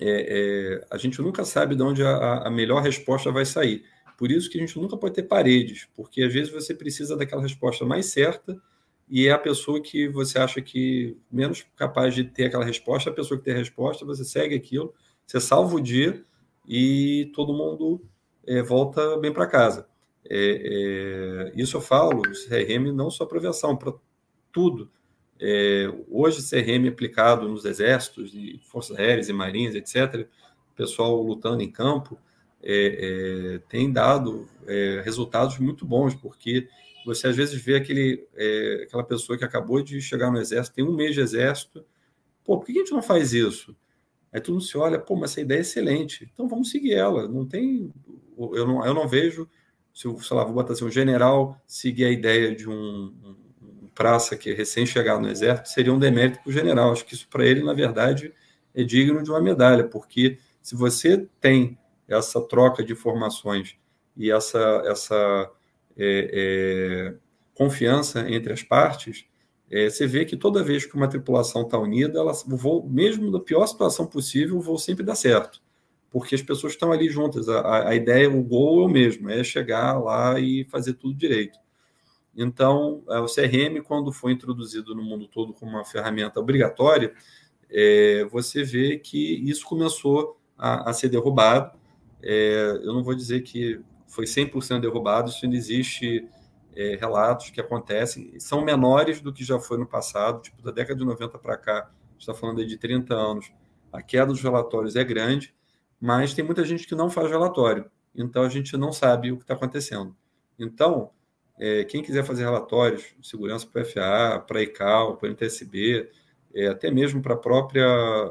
é, 0.00 0.80
é, 0.80 0.86
a 0.90 0.98
gente 0.98 1.22
nunca 1.22 1.44
sabe 1.44 1.76
de 1.76 1.84
onde 1.84 2.02
a, 2.02 2.48
a, 2.48 2.50
melhor 2.50 2.82
resposta 2.82 3.30
vai 3.30 3.46
sair. 3.46 3.84
Por 4.18 4.32
isso 4.32 4.50
que 4.50 4.58
a 4.58 4.60
gente 4.60 4.76
nunca 4.76 4.96
pode 4.96 5.14
ter 5.14 5.22
paredes, 5.22 5.86
porque 5.94 6.20
às 6.20 6.32
vezes 6.32 6.52
você 6.52 6.74
precisa 6.74 7.16
daquela 7.16 7.42
resposta 7.42 7.84
mais 7.84 8.06
certa 8.06 8.60
e 9.08 9.28
é 9.28 9.30
a 9.30 9.38
pessoa 9.38 9.80
que 9.80 10.08
você 10.08 10.36
acha 10.36 10.60
que 10.60 11.16
menos 11.30 11.64
capaz 11.76 12.12
de 12.12 12.24
ter 12.24 12.46
aquela 12.46 12.64
resposta, 12.64 13.08
a 13.08 13.12
pessoa 13.12 13.38
que 13.38 13.44
tem 13.44 13.54
a 13.54 13.58
resposta, 13.58 14.04
você 14.04 14.24
segue 14.24 14.56
aquilo, 14.56 14.92
você 15.24 15.40
salva 15.40 15.76
o 15.76 15.80
dia 15.80 16.24
e 16.66 17.30
todo 17.34 17.52
mundo 17.52 18.00
é, 18.46 18.62
volta 18.62 19.16
bem 19.18 19.32
para 19.32 19.46
casa. 19.46 19.86
É, 20.28 21.52
é, 21.54 21.60
isso 21.60 21.76
eu 21.76 21.80
falo, 21.80 22.22
CRM 22.22 22.92
não 22.92 23.10
só 23.10 23.26
para 23.26 23.40
para 23.76 23.92
tudo. 24.52 24.90
É, 25.40 25.92
hoje, 26.08 26.48
CRM 26.48 26.88
aplicado 26.88 27.48
nos 27.48 27.64
exércitos, 27.64 28.32
e 28.34 28.60
forças 28.64 28.96
aéreas 28.98 29.28
e 29.28 29.32
marinhas, 29.32 29.74
etc., 29.74 30.26
pessoal 30.74 31.22
lutando 31.22 31.62
em 31.62 31.70
campo, 31.70 32.18
é, 32.62 33.56
é, 33.56 33.58
tem 33.68 33.92
dado 33.92 34.48
resultados 35.04 35.58
muito 35.58 35.84
bons, 35.84 36.14
porque 36.14 36.66
você 37.04 37.28
às 37.28 37.36
vezes 37.36 37.60
vê 37.62 37.76
aquele, 37.76 38.26
aquela 38.82 39.04
pessoa 39.04 39.36
que 39.36 39.44
acabou 39.44 39.82
de 39.82 40.00
chegar 40.00 40.30
no 40.30 40.38
exército, 40.38 40.74
tem 40.74 40.84
um 40.84 40.96
mês 40.96 41.14
de 41.14 41.20
exército, 41.20 41.84
pô, 42.42 42.58
por 42.58 42.64
que 42.64 42.72
a 42.72 42.76
gente 42.76 42.92
não 42.92 43.02
faz 43.02 43.34
isso? 43.34 43.76
Aí 44.34 44.42
mundo 44.48 44.60
se 44.60 44.76
olha, 44.76 44.98
pô, 44.98 45.14
mas 45.14 45.30
essa 45.30 45.40
ideia 45.42 45.58
é 45.58 45.60
excelente, 45.60 46.28
então 46.32 46.48
vamos 46.48 46.68
seguir 46.68 46.94
ela. 46.94 47.28
Não 47.28 47.46
tem, 47.46 47.92
eu 48.36 48.66
não, 48.66 48.84
eu 48.84 48.92
não 48.92 49.06
vejo 49.06 49.48
se 49.92 50.08
o, 50.08 50.18
sei 50.18 50.36
lá, 50.36 50.42
vou 50.42 50.54
botar 50.54 50.72
assim, 50.72 50.84
um 50.84 50.90
general 50.90 51.56
seguir 51.68 52.04
a 52.04 52.10
ideia 52.10 52.52
de 52.52 52.68
um, 52.68 53.14
um 53.22 53.88
praça 53.94 54.36
que 54.36 54.50
é 54.50 54.52
recém-chegado 54.52 55.22
no 55.22 55.28
exército, 55.28 55.68
seria 55.68 55.94
um 55.94 56.00
demérito 56.00 56.40
para 56.40 56.50
o 56.50 56.52
general. 56.52 56.90
Acho 56.90 57.04
que 57.06 57.14
isso 57.14 57.28
para 57.28 57.46
ele, 57.46 57.62
na 57.62 57.72
verdade, 57.72 58.34
é 58.74 58.82
digno 58.82 59.22
de 59.22 59.30
uma 59.30 59.40
medalha, 59.40 59.84
porque 59.84 60.36
se 60.60 60.74
você 60.74 61.28
tem 61.40 61.78
essa 62.08 62.40
troca 62.40 62.82
de 62.82 62.92
informações 62.92 63.76
e 64.16 64.32
essa, 64.32 64.82
essa 64.84 65.50
é, 65.96 66.30
é, 66.32 67.14
confiança 67.54 68.28
entre 68.28 68.52
as 68.52 68.64
partes, 68.64 69.26
é, 69.70 69.88
você 69.88 70.06
vê 70.06 70.24
que 70.24 70.36
toda 70.36 70.62
vez 70.62 70.84
que 70.86 70.94
uma 70.94 71.08
tripulação 71.08 71.62
está 71.62 71.78
unida, 71.78 72.18
ela, 72.18 72.32
o 72.32 72.56
voo, 72.56 72.88
mesmo 72.88 73.30
na 73.30 73.40
pior 73.40 73.66
situação 73.66 74.06
possível, 74.06 74.56
o 74.56 74.60
voo 74.60 74.78
sempre 74.78 75.04
dá 75.04 75.14
certo, 75.14 75.62
porque 76.10 76.34
as 76.34 76.42
pessoas 76.42 76.74
estão 76.74 76.92
ali 76.92 77.08
juntas. 77.08 77.48
A, 77.48 77.88
a 77.88 77.94
ideia, 77.94 78.30
o 78.30 78.42
gol 78.42 78.82
é 78.82 78.86
o 78.86 78.88
mesmo, 78.88 79.30
é 79.30 79.42
chegar 79.42 79.98
lá 79.98 80.38
e 80.38 80.64
fazer 80.64 80.94
tudo 80.94 81.14
direito. 81.14 81.58
Então, 82.36 83.02
é, 83.08 83.18
o 83.18 83.26
CRM, 83.26 83.82
quando 83.82 84.12
foi 84.12 84.32
introduzido 84.32 84.94
no 84.94 85.02
mundo 85.02 85.26
todo 85.28 85.52
como 85.52 85.72
uma 85.72 85.84
ferramenta 85.84 86.40
obrigatória, 86.40 87.14
é, 87.70 88.24
você 88.30 88.62
vê 88.62 88.98
que 88.98 89.48
isso 89.48 89.64
começou 89.64 90.38
a, 90.58 90.90
a 90.90 90.92
ser 90.92 91.08
derrubado. 91.08 91.78
É, 92.22 92.80
eu 92.82 92.92
não 92.92 93.02
vou 93.02 93.14
dizer 93.14 93.42
que 93.42 93.80
foi 94.06 94.24
100% 94.24 94.80
derrubado, 94.80 95.30
isso 95.30 95.44
ainda 95.44 95.56
existe 95.56 96.28
é, 96.76 96.96
relatos 96.96 97.50
que 97.50 97.60
acontecem, 97.60 98.38
são 98.38 98.64
menores 98.64 99.20
do 99.20 99.32
que 99.32 99.44
já 99.44 99.58
foi 99.58 99.78
no 99.78 99.86
passado, 99.86 100.42
tipo, 100.42 100.62
da 100.62 100.70
década 100.70 100.98
de 100.98 101.04
90 101.04 101.38
para 101.38 101.56
cá, 101.56 101.90
está 102.18 102.34
falando 102.34 102.64
de 102.64 102.76
30 102.76 103.14
anos, 103.14 103.52
a 103.92 104.02
queda 104.02 104.26
dos 104.26 104.42
relatórios 104.42 104.96
é 104.96 105.04
grande, 105.04 105.54
mas 106.00 106.34
tem 106.34 106.44
muita 106.44 106.64
gente 106.64 106.86
que 106.86 106.94
não 106.94 107.08
faz 107.08 107.30
relatório, 107.30 107.90
então 108.14 108.42
a 108.42 108.48
gente 108.48 108.76
não 108.76 108.92
sabe 108.92 109.32
o 109.32 109.36
que 109.36 109.44
está 109.44 109.54
acontecendo. 109.54 110.16
Então, 110.58 111.10
é, 111.58 111.84
quem 111.84 112.02
quiser 112.02 112.24
fazer 112.24 112.44
relatórios 112.44 113.14
de 113.18 113.26
segurança 113.26 113.66
para 113.66 113.82
a 113.82 113.84
FAA, 113.84 114.40
para 114.40 114.58
a 114.58 114.62
ICAO, 114.62 115.16
para 115.16 115.28
a 115.28 115.32
NTSB, 115.32 116.10
é, 116.54 116.68
até 116.68 116.90
mesmo 116.90 117.20
para 117.20 117.34
a 117.34 117.38
própria 117.38 117.86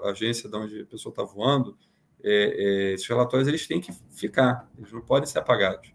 agência 0.05 0.49
de 0.49 0.55
onde 0.55 0.81
a 0.81 0.85
pessoa 0.85 1.11
está 1.11 1.23
voando, 1.23 1.77
é, 2.23 2.31
é, 2.31 2.93
esses 2.93 3.07
relatórios 3.07 3.47
eles 3.47 3.67
têm 3.67 3.81
que 3.81 3.91
ficar, 4.11 4.69
eles 4.77 4.91
não 4.91 5.01
podem 5.01 5.27
ser 5.27 5.39
apagados. 5.39 5.93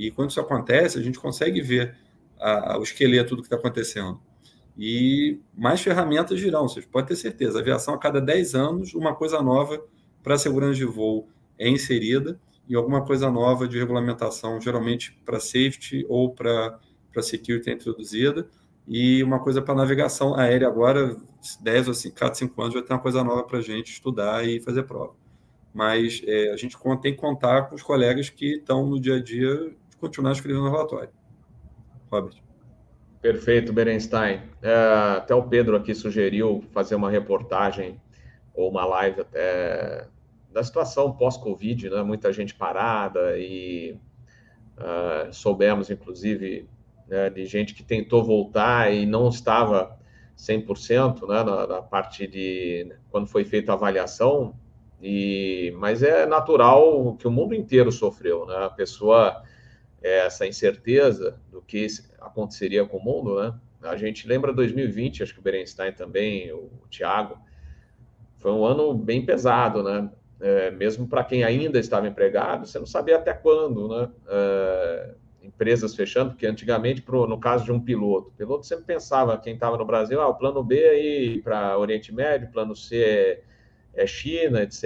E 0.00 0.10
quando 0.10 0.30
isso 0.30 0.40
acontece, 0.40 0.98
a 0.98 1.02
gente 1.02 1.18
consegue 1.18 1.60
ver 1.60 1.94
a, 2.40 2.78
o 2.78 2.82
esqueleto 2.82 3.36
do 3.36 3.42
que 3.42 3.48
está 3.48 3.56
acontecendo. 3.56 4.18
E 4.74 5.38
mais 5.54 5.82
ferramentas 5.82 6.40
virão, 6.40 6.66
vocês 6.66 6.86
podem 6.86 7.08
ter 7.08 7.16
certeza. 7.16 7.58
A 7.58 7.60
aviação, 7.60 7.92
a 7.92 7.98
cada 7.98 8.18
10 8.18 8.54
anos, 8.54 8.94
uma 8.94 9.14
coisa 9.14 9.42
nova 9.42 9.78
para 10.22 10.38
segurança 10.38 10.76
de 10.76 10.86
voo 10.86 11.28
é 11.58 11.68
inserida 11.68 12.40
e 12.66 12.74
alguma 12.74 13.04
coisa 13.04 13.30
nova 13.30 13.68
de 13.68 13.78
regulamentação, 13.78 14.58
geralmente 14.58 15.12
para 15.22 15.38
safety 15.38 16.06
ou 16.08 16.34
para 16.34 16.80
security 17.20 17.68
é 17.68 17.74
introduzida. 17.74 18.48
E 18.88 19.22
uma 19.22 19.38
coisa 19.38 19.60
para 19.60 19.74
navegação 19.74 20.34
aérea 20.34 20.66
agora, 20.66 21.14
10 21.60 21.88
ou 21.88 21.94
5, 21.94 22.16
cada 22.16 22.32
5 22.32 22.62
anos 22.62 22.72
vai 22.72 22.82
ter 22.82 22.94
uma 22.94 23.00
coisa 23.00 23.22
nova 23.22 23.42
para 23.44 23.58
a 23.58 23.62
gente 23.62 23.92
estudar 23.92 24.48
e 24.48 24.60
fazer 24.60 24.84
prova 24.84 25.14
mas 25.72 26.22
é, 26.26 26.50
a 26.50 26.56
gente 26.56 26.76
tem 27.00 27.14
que 27.14 27.20
contar 27.20 27.68
com 27.68 27.74
os 27.74 27.82
colegas 27.82 28.28
que 28.28 28.56
estão 28.56 28.86
no 28.86 29.00
dia 29.00 29.16
a 29.16 29.22
dia 29.22 29.72
continuar 30.00 30.32
escrevendo 30.32 30.66
o 30.66 30.70
relatório. 30.70 31.10
Robert. 32.10 32.36
Perfeito, 33.20 33.72
Berenstein. 33.72 34.40
É, 34.62 34.74
até 35.18 35.34
o 35.34 35.42
Pedro 35.42 35.76
aqui 35.76 35.94
sugeriu 35.94 36.64
fazer 36.72 36.94
uma 36.94 37.10
reportagem 37.10 38.00
ou 38.54 38.70
uma 38.70 38.84
live 38.86 39.20
até 39.20 40.08
da 40.50 40.64
situação 40.64 41.12
pós-Covid, 41.12 41.90
né? 41.90 42.02
Muita 42.02 42.32
gente 42.32 42.54
parada 42.54 43.38
e 43.38 43.96
uh, 44.78 45.32
soubemos, 45.32 45.90
inclusive, 45.90 46.68
né, 47.06 47.30
de 47.30 47.46
gente 47.46 47.74
que 47.74 47.82
tentou 47.82 48.24
voltar 48.24 48.92
e 48.92 49.06
não 49.06 49.28
estava 49.28 49.96
100% 50.36 51.28
né, 51.28 51.44
na, 51.44 51.66
na 51.66 51.82
parte 51.82 52.26
de 52.26 52.92
quando 53.10 53.26
foi 53.26 53.44
feita 53.44 53.72
a 53.72 53.74
avaliação, 53.74 54.54
e, 55.02 55.74
mas 55.78 56.02
é 56.02 56.26
natural 56.26 57.16
que 57.16 57.26
o 57.26 57.30
mundo 57.30 57.54
inteiro 57.54 57.90
sofreu, 57.90 58.44
né? 58.46 58.56
A 58.64 58.70
pessoa, 58.70 59.42
essa 60.02 60.46
incerteza 60.46 61.38
do 61.50 61.60
que 61.60 61.86
aconteceria 62.20 62.84
com 62.84 62.96
o 62.96 63.04
mundo, 63.04 63.40
né? 63.40 63.54
A 63.82 63.96
gente 63.96 64.26
lembra 64.26 64.52
2020, 64.52 65.22
acho 65.22 65.32
que 65.32 65.40
o 65.40 65.42
Berenstein 65.42 65.92
também, 65.92 66.52
o 66.52 66.70
Thiago, 66.90 67.38
foi 68.38 68.52
um 68.52 68.64
ano 68.64 68.94
bem 68.94 69.24
pesado, 69.24 69.82
né? 69.82 70.10
É, 70.40 70.70
mesmo 70.70 71.06
para 71.06 71.22
quem 71.22 71.44
ainda 71.44 71.78
estava 71.78 72.08
empregado, 72.08 72.66
você 72.66 72.78
não 72.78 72.86
sabia 72.86 73.16
até 73.16 73.32
quando, 73.32 73.88
né? 73.88 74.10
É, 74.28 75.14
empresas 75.42 75.94
fechando, 75.94 76.30
porque 76.30 76.46
antigamente, 76.46 77.02
pro, 77.02 77.26
no 77.26 77.38
caso 77.38 77.64
de 77.64 77.72
um 77.72 77.80
piloto, 77.80 78.28
o 78.28 78.32
piloto 78.32 78.66
sempre 78.66 78.84
pensava, 78.84 79.38
quem 79.38 79.54
estava 79.54 79.76
no 79.76 79.84
Brasil, 79.84 80.20
ah, 80.20 80.28
o 80.28 80.34
plano 80.34 80.62
B 80.62 80.82
aí 80.82 81.42
para 81.42 81.78
Oriente 81.78 82.12
Médio, 82.12 82.50
plano 82.50 82.76
C 82.76 83.02
é 83.02 83.42
é 83.94 84.06
China, 84.06 84.62
etc. 84.62 84.84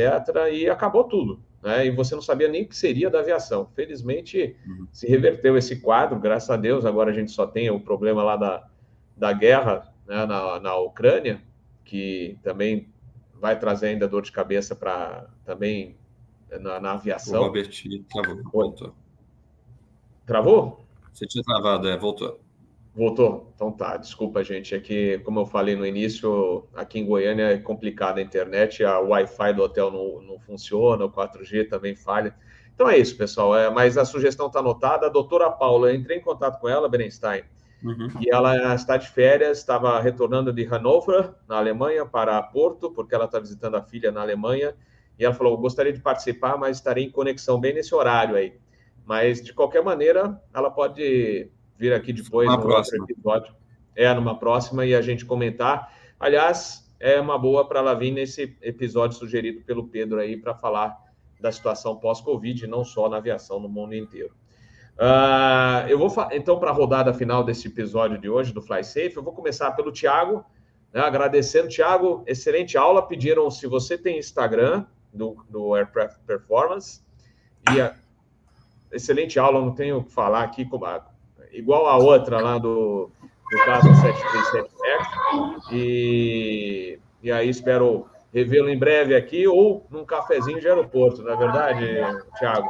E 0.53 0.69
acabou 0.69 1.05
tudo. 1.05 1.41
Né? 1.65 1.87
E 1.87 1.91
você 1.91 2.15
não 2.15 2.21
sabia 2.21 2.47
nem 2.47 2.65
o 2.65 2.69
que 2.69 2.77
seria 2.77 3.09
da 3.09 3.21
aviação. 3.21 3.67
Felizmente, 3.75 4.55
uhum. 4.67 4.87
se 4.93 5.09
reverteu 5.09 5.57
esse 5.57 5.81
quadro, 5.81 6.21
graças 6.21 6.51
a 6.51 6.59
Deus. 6.59 6.85
Agora 6.85 7.11
a 7.11 7.15
gente 7.15 7.31
só 7.31 7.47
tem 7.47 7.71
o 7.71 7.81
problema 7.81 8.23
lá 8.23 8.37
da, 8.37 8.69
da 9.17 9.33
guerra 9.33 9.91
né, 10.07 10.27
na, 10.27 10.61
na 10.61 10.77
Ucrânia, 10.77 11.43
que 11.83 12.39
também 12.43 12.93
vai 13.41 13.59
trazer 13.59 13.87
ainda 13.87 14.07
dor 14.07 14.21
de 14.21 14.31
cabeça 14.31 14.77
para 14.77 15.27
também 15.47 15.97
na, 16.61 16.79
na, 16.79 16.93
aviação. 16.93 17.41
O 17.41 17.47
Robert 17.47 17.71
travou. 18.13 18.43
Voltou. 18.53 18.95
Travou? 20.27 20.87
Você 21.15 21.27
tinha 21.27 21.43
travado, 21.43 21.89
é, 21.89 21.97
voltou. 21.97 22.44
Voltou? 22.95 23.53
Então 23.57 23.73
tá, 23.73 23.97
desculpa, 23.97 24.45
gente. 24.45 24.73
É 24.73 24.79
que, 24.79 25.19
como 25.21 25.41
eu 25.41 25.47
falei 25.47 25.75
no 25.75 25.85
início, 25.85 26.65
aqui 26.73 27.01
em 27.01 27.07
Goiânia 27.07 27.51
é 27.51 27.59
complicada 27.59 28.21
a 28.21 28.23
internet, 28.23 28.85
a 28.85 29.01
Wi-Fi 29.01 29.53
do 29.53 29.63
hotel 29.63 29.91
não, 29.91 30.23
não 30.23 30.39
funciona, 30.39 31.05
o 31.05 31.11
4G 31.11 31.69
também 31.69 31.97
falha. 31.97 32.35
Então 32.73 32.89
é 32.89 32.97
isso, 32.97 33.17
pessoal. 33.17 33.57
É, 33.57 33.69
mas 33.69 33.99
a 33.99 34.05
sugestão 34.05 34.47
está 34.47 34.61
anotada. 34.61 35.07
A 35.07 35.11
doutora 35.11 35.51
Paula, 35.51 35.91
eu 35.91 35.97
entrei 35.97 36.19
em 36.19 36.21
contato 36.21 36.61
com 36.61 36.69
ela, 36.69 36.89
Berenstein, 36.89 37.43
uhum. 37.83 38.09
e 38.21 38.31
ela 38.33 38.75
está 38.77 38.97
de 38.97 39.09
férias, 39.09 39.59
estava 39.59 40.01
retornando 40.01 40.53
de 40.53 40.65
Hannover, 40.65 41.35
na 41.49 41.57
Alemanha, 41.57 42.07
para 42.07 42.41
Porto, 42.43 42.93
porque 42.93 43.13
ela 43.13 43.25
está 43.25 43.41
visitando 43.41 43.77
a 43.77 43.83
filha 43.83 44.13
na 44.13 44.21
Alemanha. 44.21 44.73
E 45.19 45.25
ela 45.25 45.35
falou: 45.35 45.59
gostaria 45.59 45.93
de 45.93 46.01
participar, 46.01 46.57
mas 46.57 46.77
estarei 46.77 47.05
em 47.05 47.11
conexão 47.11 47.59
bem 47.59 47.75
nesse 47.75 47.93
horário 47.93 48.37
aí. 48.37 48.55
Mas, 49.05 49.43
de 49.43 49.53
qualquer 49.53 49.83
maneira, 49.83 50.41
ela 50.55 50.71
pode 50.71 51.51
vir 51.79 51.93
aqui 51.93 52.13
depois 52.13 52.49
no 52.49 52.61
próxima. 52.61 53.07
episódio. 53.09 53.55
É, 53.97 54.13
numa 54.13 54.39
próxima 54.39 54.85
e 54.85 54.95
a 54.95 55.01
gente 55.01 55.25
comentar. 55.25 55.93
Aliás, 56.19 56.91
é 56.99 57.21
uma 57.21 57.39
boa 57.39 57.67
para 57.67 57.81
ela 57.81 57.95
vir 57.95 58.11
nesse 58.11 58.57
episódio 58.63 59.17
sugerido 59.17 59.63
pelo 59.63 59.87
Pedro 59.87 60.19
aí 60.19 60.37
para 60.37 60.55
falar 60.55 60.97
da 61.41 61.53
situação 61.53 61.97
pós-Covid, 61.97 62.67
não 62.67 62.85
só 62.85 63.09
na 63.09 63.19
aviação, 63.19 63.61
no 63.61 63.69
mundo 63.69 63.95
inteiro. 63.95 64.35
Uh, 64.95 65.89
eu 65.89 65.99
vou 65.99 66.11
então 66.33 66.59
para 66.59 66.71
a 66.71 66.73
rodada 66.73 67.13
final 67.13 67.43
desse 67.43 67.67
episódio 67.67 68.17
de 68.17 68.29
hoje 68.29 68.53
do 68.53 68.63
Fly 68.63 68.85
Safe, 68.85 69.17
eu 69.17 69.23
vou 69.23 69.33
começar 69.33 69.73
pelo 69.73 69.93
Thiago, 69.93 70.45
né, 70.93 71.01
agradecendo, 71.01 71.69
Thiago, 71.69 72.23
excelente 72.27 72.79
aula. 72.79 73.07
Pediram 73.07 73.51
se 73.51 73.67
você 73.67 73.99
tem 73.99 74.19
Instagram 74.19 74.87
do, 75.13 75.45
do 75.51 75.75
Aircraft 75.75 76.19
Performance 76.25 77.03
e 77.75 77.81
a, 77.81 77.95
excelente 78.93 79.39
aula, 79.39 79.61
não 79.61 79.75
tenho 79.75 79.99
o 79.99 80.05
que 80.05 80.13
falar 80.13 80.45
aqui 80.45 80.65
como 80.65 80.87
igual 81.55 81.87
a 81.87 81.97
outra 81.97 82.41
lá 82.41 82.59
do, 82.59 83.11
do 83.51 83.59
caso 83.65 83.89
737X. 83.89 85.73
E, 85.73 86.99
e 87.23 87.33
aí 87.33 87.49
espero 87.49 88.07
revê-lo 88.33 88.69
em 88.69 88.79
breve 88.79 89.15
aqui 89.15 89.47
ou 89.47 89.87
num 89.91 90.05
cafezinho 90.05 90.61
de 90.61 90.69
aeroporto, 90.69 91.23
não 91.23 91.33
é 91.33 91.37
verdade, 91.37 91.87
Thiago? 92.39 92.69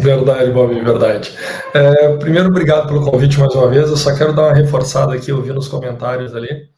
Verdade, 0.00 0.50
Bob, 0.50 0.74
verdade. 0.74 1.36
É, 1.72 2.16
primeiro, 2.16 2.48
obrigado 2.48 2.88
pelo 2.88 3.08
convite 3.08 3.38
mais 3.38 3.54
uma 3.54 3.68
vez. 3.68 3.88
Eu 3.88 3.96
só 3.96 4.14
quero 4.14 4.34
dar 4.34 4.42
uma 4.42 4.54
reforçada 4.54 5.14
aqui, 5.14 5.30
eu 5.30 5.40
vi 5.40 5.52
nos 5.52 5.68
comentários 5.68 6.34
ali. 6.34 6.68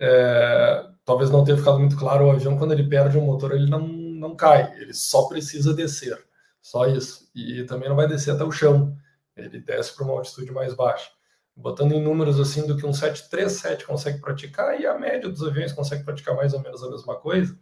É, 0.00 0.84
talvez 1.04 1.30
não 1.30 1.44
tenha 1.44 1.56
ficado 1.56 1.78
muito 1.78 1.96
claro, 1.96 2.26
o 2.26 2.30
avião, 2.30 2.56
quando 2.56 2.72
ele 2.72 2.88
perde 2.88 3.18
o 3.18 3.22
motor, 3.22 3.52
ele 3.52 3.70
não, 3.70 3.86
não 3.86 4.34
cai, 4.34 4.72
ele 4.78 4.92
só 4.94 5.28
precisa 5.28 5.74
descer. 5.74 6.18
Só 6.62 6.86
isso. 6.86 7.30
E 7.34 7.62
também 7.64 7.88
não 7.88 7.96
vai 7.96 8.08
descer 8.08 8.32
até 8.32 8.42
o 8.42 8.50
chão 8.50 8.96
ele 9.36 9.60
desce 9.60 9.94
para 9.94 10.04
uma 10.04 10.14
altitude 10.14 10.50
mais 10.50 10.74
baixa. 10.74 11.10
Botando 11.54 11.92
em 11.92 12.02
números 12.02 12.38
assim 12.38 12.66
do 12.66 12.76
que 12.76 12.86
um 12.86 12.92
737 12.92 13.86
consegue 13.86 14.20
praticar 14.20 14.78
e 14.80 14.86
a 14.86 14.98
média 14.98 15.28
dos 15.28 15.42
aviões 15.42 15.72
consegue 15.72 16.04
praticar 16.04 16.36
mais 16.36 16.52
ou 16.52 16.60
menos 16.60 16.82
a 16.82 16.90
mesma 16.90 17.16
coisa, 17.16 17.58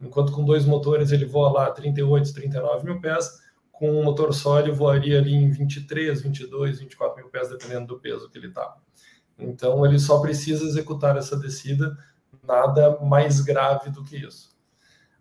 enquanto 0.00 0.32
com 0.32 0.44
dois 0.44 0.64
motores 0.64 1.12
ele 1.12 1.24
voa 1.24 1.50
lá 1.50 1.70
38, 1.70 2.32
39 2.34 2.84
mil 2.84 3.00
pés, 3.00 3.40
com 3.72 3.90
um 3.90 4.02
motor 4.02 4.34
só 4.34 4.58
ele 4.58 4.72
voaria 4.72 5.18
ali 5.18 5.34
em 5.34 5.50
23, 5.50 6.20
22, 6.20 6.80
24 6.80 7.16
mil 7.16 7.30
pés, 7.30 7.48
dependendo 7.48 7.86
do 7.86 8.00
peso 8.00 8.28
que 8.28 8.36
ele 8.36 8.48
está. 8.48 8.76
Então 9.38 9.86
ele 9.86 9.98
só 9.98 10.20
precisa 10.20 10.64
executar 10.64 11.16
essa 11.16 11.38
descida, 11.38 11.96
nada 12.42 12.98
mais 13.00 13.40
grave 13.40 13.90
do 13.90 14.02
que 14.02 14.16
isso. 14.16 14.47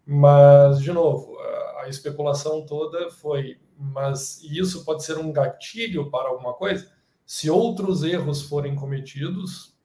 Mas, 0.08 0.80
de 0.80 0.92
novo, 0.94 1.38
a 1.80 1.90
especulação 1.90 2.66
toda 2.66 3.12
foi, 3.12 3.60
mas 3.78 4.42
isso 4.42 4.86
pode 4.86 5.04
ser 5.04 5.18
um 5.18 5.34
gatilho 5.34 6.10
para 6.10 6.30
alguma 6.30 6.54
coisa? 6.54 6.90
Se 7.26 7.50
outros 7.50 8.04
erros 8.04 8.42
forem 8.44 8.74
cometidos, 8.74 9.78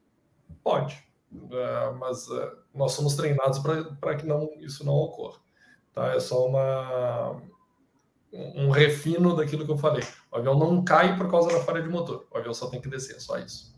pode. 0.63 0.97
Uh, 1.33 1.97
mas 1.99 2.29
uh, 2.29 2.53
nós 2.73 2.93
somos 2.93 3.17
treinados 3.17 3.59
para 4.01 4.15
que 4.15 4.25
não, 4.25 4.49
isso 4.61 4.85
não 4.85 4.95
ocorra. 4.95 5.41
Tá? 5.93 6.15
É 6.15 6.21
só 6.21 6.47
uma, 6.47 7.43
um 8.33 8.71
refino 8.71 9.35
daquilo 9.35 9.65
que 9.65 9.73
eu 9.73 9.79
falei. 9.79 10.05
O 10.31 10.37
avião 10.37 10.59
não 10.59 10.85
cai 10.85 11.17
por 11.17 11.31
causa 11.31 11.51
da 11.51 11.65
falha 11.65 11.83
de 11.83 11.89
motor. 11.89 12.27
O 12.31 12.39
avião 12.39 12.55
só 12.55 12.69
tem 12.69 12.81
que 12.81 12.89
descer, 12.89 13.21
só 13.21 13.39
isso. 13.39 13.73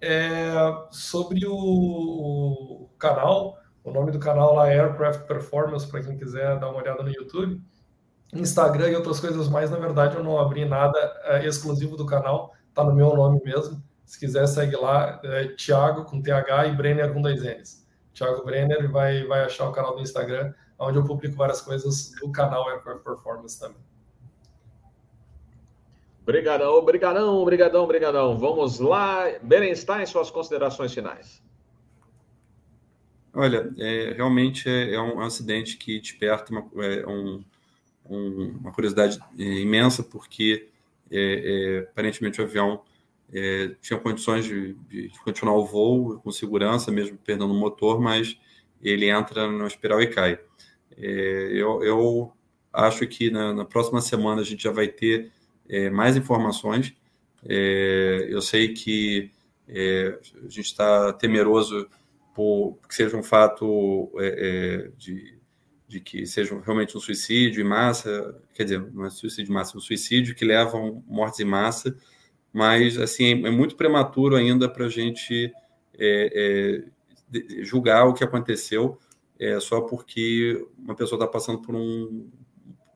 É, 0.00 0.52
sobre 0.90 1.46
o, 1.46 1.54
o, 1.54 2.88
canal, 2.98 3.58
o 3.86 3.92
nome 3.92 4.10
do 4.10 4.18
canal 4.18 4.52
lá 4.52 4.68
é 4.68 4.80
Aircraft 4.80 5.28
Performance, 5.28 5.86
para 5.86 6.02
quem 6.02 6.18
quiser 6.18 6.58
dar 6.58 6.70
uma 6.70 6.80
olhada 6.82 7.04
no 7.04 7.08
YouTube. 7.08 7.62
Instagram 8.34 8.90
e 8.90 8.96
outras 8.96 9.20
coisas 9.20 9.48
mais, 9.48 9.70
na 9.70 9.78
verdade, 9.78 10.16
eu 10.16 10.24
não 10.24 10.40
abri 10.40 10.64
nada 10.64 10.98
é, 11.22 11.46
exclusivo 11.46 11.96
do 11.96 12.04
canal, 12.04 12.52
tá 12.74 12.82
no 12.82 12.92
meu 12.92 13.14
nome 13.14 13.40
mesmo. 13.44 13.80
Se 14.04 14.18
quiser, 14.18 14.44
segue 14.48 14.74
lá, 14.74 15.20
é 15.22 15.46
Thiago 15.54 16.04
com 16.04 16.20
TH 16.20 16.66
e 16.66 16.74
Brenner 16.74 17.12
com 17.12 17.22
dois 17.22 17.40
N's. 17.40 17.86
Thiago 18.12 18.44
Brenner 18.44 18.90
vai, 18.90 19.24
vai 19.24 19.44
achar 19.44 19.68
o 19.68 19.72
canal 19.72 19.94
do 19.94 20.02
Instagram, 20.02 20.52
onde 20.80 20.98
eu 20.98 21.04
publico 21.04 21.36
várias 21.36 21.60
coisas 21.60 22.10
do 22.20 22.32
canal 22.32 22.68
Aircraft 22.68 23.04
Performance 23.04 23.60
também. 23.60 23.78
Obrigadão, 26.22 26.74
obrigadão, 26.74 27.36
obrigadão, 27.36 27.84
obrigadão. 27.84 28.36
Vamos 28.36 28.80
lá. 28.80 29.26
Berenstein, 29.40 30.04
suas 30.06 30.28
considerações 30.28 30.92
finais. 30.92 31.45
Olha, 33.38 33.70
é, 33.76 34.14
realmente 34.16 34.66
é, 34.66 34.94
é, 34.94 35.00
um 35.00 35.20
acidente 35.20 35.76
que 35.76 36.00
desperta 36.00 36.50
uma, 36.50 36.66
é, 36.82 37.06
um, 37.06 37.44
um, 38.08 38.56
uma 38.60 38.72
curiosidade 38.72 39.18
é, 39.38 39.42
imensa, 39.42 40.02
porque 40.02 40.70
é, 41.10 41.18
é, 41.20 41.78
aparentemente 41.80 42.40
o 42.40 42.44
avião 42.44 42.82
tinha 43.82 43.98
condições 43.98 44.44
de, 44.46 44.72
de, 44.88 45.10
continuar 45.24 45.56
o 45.56 45.66
voo 45.66 46.18
com 46.20 46.30
segurança, 46.30 46.92
mesmo 46.92 47.18
perdendo 47.18 47.52
o 47.52 47.54
motor, 47.54 48.00
mas 48.00 48.38
ele 48.80 49.10
entra 49.10 49.50
na 49.50 49.66
espiral 49.66 50.00
e 50.00 50.06
cai. 50.06 50.38
eu, 50.96 51.82
eu 51.82 52.32
acho 52.72 53.04
que 53.08 53.28
na, 53.30 53.52
na 53.52 53.64
próxima 53.64 54.00
semana 54.00 54.42
a 54.42 54.44
gente 54.44 54.62
já 54.62 54.70
vai 54.70 54.86
ter 54.86 55.32
é, 55.68 55.90
mais 55.90 56.16
informações. 56.16 56.94
É, 57.44 58.28
eu 58.30 58.40
sei 58.40 58.72
que 58.72 59.30
é, 59.68 60.18
a 60.36 60.48
gente 60.48 60.66
está 60.66 61.12
temeroso 61.12 61.88
por 62.36 62.78
que 62.86 62.94
seja 62.94 63.16
um 63.16 63.22
fato 63.22 64.12
é, 64.18 64.26
é, 64.26 64.90
de, 64.98 65.38
de 65.88 66.00
que 66.00 66.26
seja 66.26 66.60
realmente 66.60 66.94
um 66.94 67.00
suicídio 67.00 67.62
em 67.62 67.66
massa, 67.66 68.38
quer 68.52 68.64
dizer, 68.64 68.92
não 68.92 69.06
é 69.06 69.10
suicídio 69.10 69.50
em 69.50 69.54
massa, 69.54 69.74
é 69.74 69.78
um 69.78 69.80
suicídio 69.80 70.34
que 70.34 70.44
levam 70.44 71.02
mortes 71.06 71.40
em 71.40 71.46
massa, 71.46 71.96
mas 72.52 72.98
assim 72.98 73.46
é 73.46 73.50
muito 73.50 73.74
prematuro 73.74 74.36
ainda 74.36 74.68
para 74.68 74.84
a 74.84 74.88
gente 74.90 75.50
julgar 77.62 78.04
o 78.04 78.12
que 78.12 78.22
aconteceu 78.22 78.98
é, 79.38 79.58
só 79.58 79.80
porque 79.80 80.66
uma 80.78 80.94
pessoa 80.94 81.18
está 81.18 81.26
passando 81.26 81.62
por 81.62 81.74
um, 81.74 82.28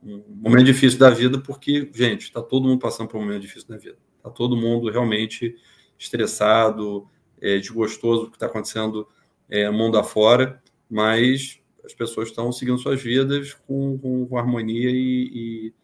um 0.03 0.25
momento 0.29 0.67
difícil 0.67 0.99
da 0.99 1.09
vida, 1.09 1.39
porque, 1.41 1.91
gente, 1.95 2.25
está 2.25 2.43
todo 2.43 2.69
mundo 2.69 2.81
passando 2.81 3.09
por 3.09 3.19
um 3.19 3.25
momento 3.25 3.41
difícil 3.41 3.69
da 3.69 3.77
vida. 3.79 3.97
Está 4.19 4.31
todo 4.31 4.55
mundo 4.55 4.91
realmente 4.91 5.57
estressado, 5.99 7.09
é, 7.41 7.59
desgostoso 7.59 8.25
do 8.25 8.31
que 8.31 8.37
está 8.37 8.47
acontecendo 8.47 9.09
é, 9.51 9.69
mundo 9.71 9.99
afora, 9.99 10.63
mas 10.89 11.61
as 11.85 11.93
pessoas 11.93 12.29
estão 12.29 12.53
seguindo 12.53 12.79
suas 12.79 13.03
vidas 13.03 13.55
com, 13.67 13.99
com, 13.99 14.27
com 14.27 14.39
harmonia 14.39 14.91
e, 14.91 15.33
e, 15.35 15.75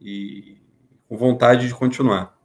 e, 0.00 0.56
com 1.08 1.16
vontade 1.16 1.66
de 1.66 1.74
continuar. 1.74 2.38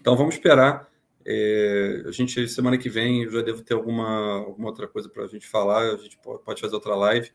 Então 0.00 0.16
vamos 0.16 0.34
esperar. 0.34 0.88
É, 1.24 2.04
a 2.06 2.10
gente, 2.10 2.48
semana 2.48 2.78
que 2.78 2.88
vem, 2.88 3.24
eu 3.24 3.30
já 3.30 3.42
devo 3.42 3.62
ter 3.62 3.74
alguma, 3.74 4.38
alguma 4.38 4.68
outra 4.68 4.88
coisa 4.88 5.08
para 5.08 5.24
a 5.24 5.28
gente 5.28 5.46
falar, 5.46 5.82
a 5.82 5.96
gente 5.96 6.18
pode 6.18 6.60
fazer 6.60 6.74
outra 6.74 6.94
live. 6.94 7.30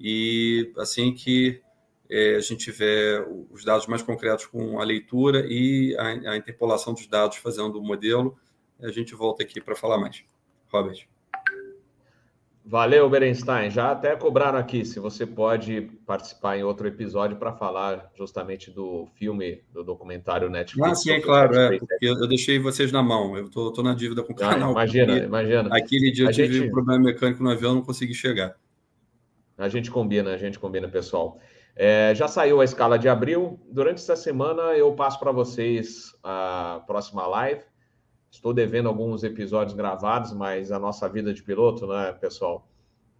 E 0.00 0.72
assim 0.76 1.12
que 1.14 1.62
é, 2.10 2.36
a 2.36 2.40
gente 2.40 2.64
tiver 2.64 3.24
os 3.50 3.64
dados 3.64 3.86
mais 3.86 4.02
concretos 4.02 4.46
com 4.46 4.80
a 4.80 4.84
leitura 4.84 5.46
e 5.46 5.96
a, 5.96 6.32
a 6.32 6.36
interpolação 6.36 6.94
dos 6.94 7.06
dados 7.06 7.36
fazendo 7.36 7.78
o 7.78 7.82
modelo, 7.82 8.36
a 8.80 8.90
gente 8.90 9.14
volta 9.14 9.42
aqui 9.42 9.60
para 9.60 9.76
falar 9.76 9.98
mais. 9.98 10.24
Robert. 10.68 11.17
Valeu, 12.70 13.08
Berenstein. 13.08 13.70
Já 13.70 13.92
até 13.92 14.14
cobraram 14.14 14.58
aqui 14.58 14.84
se 14.84 15.00
você 15.00 15.24
pode 15.24 15.90
participar 16.04 16.58
em 16.58 16.62
outro 16.62 16.86
episódio 16.86 17.38
para 17.38 17.50
falar 17.50 18.10
justamente 18.14 18.70
do 18.70 19.08
filme, 19.14 19.62
do 19.72 19.82
documentário 19.82 20.50
Netflix. 20.50 20.90
Ah, 20.90 20.94
sim, 20.94 21.10
é 21.12 21.20
claro. 21.20 21.58
É, 21.58 21.78
eu, 22.02 22.20
eu, 22.20 22.28
deixei 22.28 22.58
vocês 22.58 22.92
na 22.92 23.02
mão. 23.02 23.34
Eu 23.38 23.46
estou 23.46 23.82
na 23.82 23.94
dívida 23.94 24.22
com 24.22 24.34
o 24.34 24.36
ah, 24.36 24.38
canal. 24.38 24.72
imagina, 24.72 25.16
imagina. 25.16 25.74
Aquele 25.74 26.10
dia 26.10 26.26
eu 26.26 26.28
a 26.28 26.32
tive 26.32 26.52
gente... 26.52 26.68
um 26.68 26.70
problema 26.70 27.02
mecânico 27.02 27.42
no 27.42 27.50
avião, 27.50 27.74
não 27.74 27.80
consegui 27.80 28.12
chegar. 28.12 28.54
A 29.56 29.70
gente 29.70 29.90
combina, 29.90 30.34
a 30.34 30.36
gente 30.36 30.58
combina, 30.58 30.88
pessoal. 30.88 31.40
É, 31.74 32.14
já 32.14 32.28
saiu 32.28 32.60
a 32.60 32.64
escala 32.66 32.98
de 32.98 33.08
abril. 33.08 33.58
Durante 33.72 33.96
essa 33.96 34.14
semana 34.14 34.74
eu 34.76 34.92
passo 34.92 35.18
para 35.18 35.32
vocês 35.32 36.14
a 36.22 36.82
próxima 36.86 37.26
live. 37.26 37.62
Estou 38.30 38.52
devendo 38.52 38.88
alguns 38.88 39.24
episódios 39.24 39.74
gravados, 39.74 40.32
mas 40.32 40.70
a 40.70 40.78
nossa 40.78 41.08
vida 41.08 41.32
de 41.32 41.42
piloto, 41.42 41.86
né, 41.86 42.12
pessoal, 42.12 42.68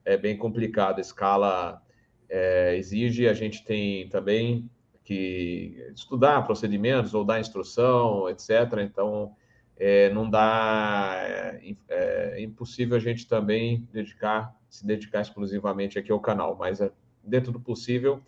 é 0.04 0.16
bem 0.16 0.36
complicada. 0.36 1.00
Escala 1.00 1.82
é, 2.28 2.76
exige, 2.76 3.28
a 3.28 3.34
gente 3.34 3.64
tem 3.64 4.08
também 4.08 4.70
que 5.02 5.90
estudar 5.94 6.42
procedimentos 6.44 7.14
ou 7.14 7.24
dar 7.24 7.40
instrução, 7.40 8.28
etc. 8.28 8.50
Então, 8.82 9.34
é, 9.78 10.10
não 10.10 10.28
dá, 10.28 11.14
é, 11.16 11.76
é, 11.88 12.42
impossível 12.42 12.96
a 12.96 13.00
gente 13.00 13.26
também 13.26 13.88
dedicar, 13.92 14.54
se 14.68 14.86
dedicar 14.86 15.22
exclusivamente 15.22 15.98
aqui 15.98 16.12
ao 16.12 16.20
canal, 16.20 16.56
mas 16.56 16.80
é, 16.80 16.90
dentro 17.24 17.52
do 17.52 17.60
possível 17.60 18.20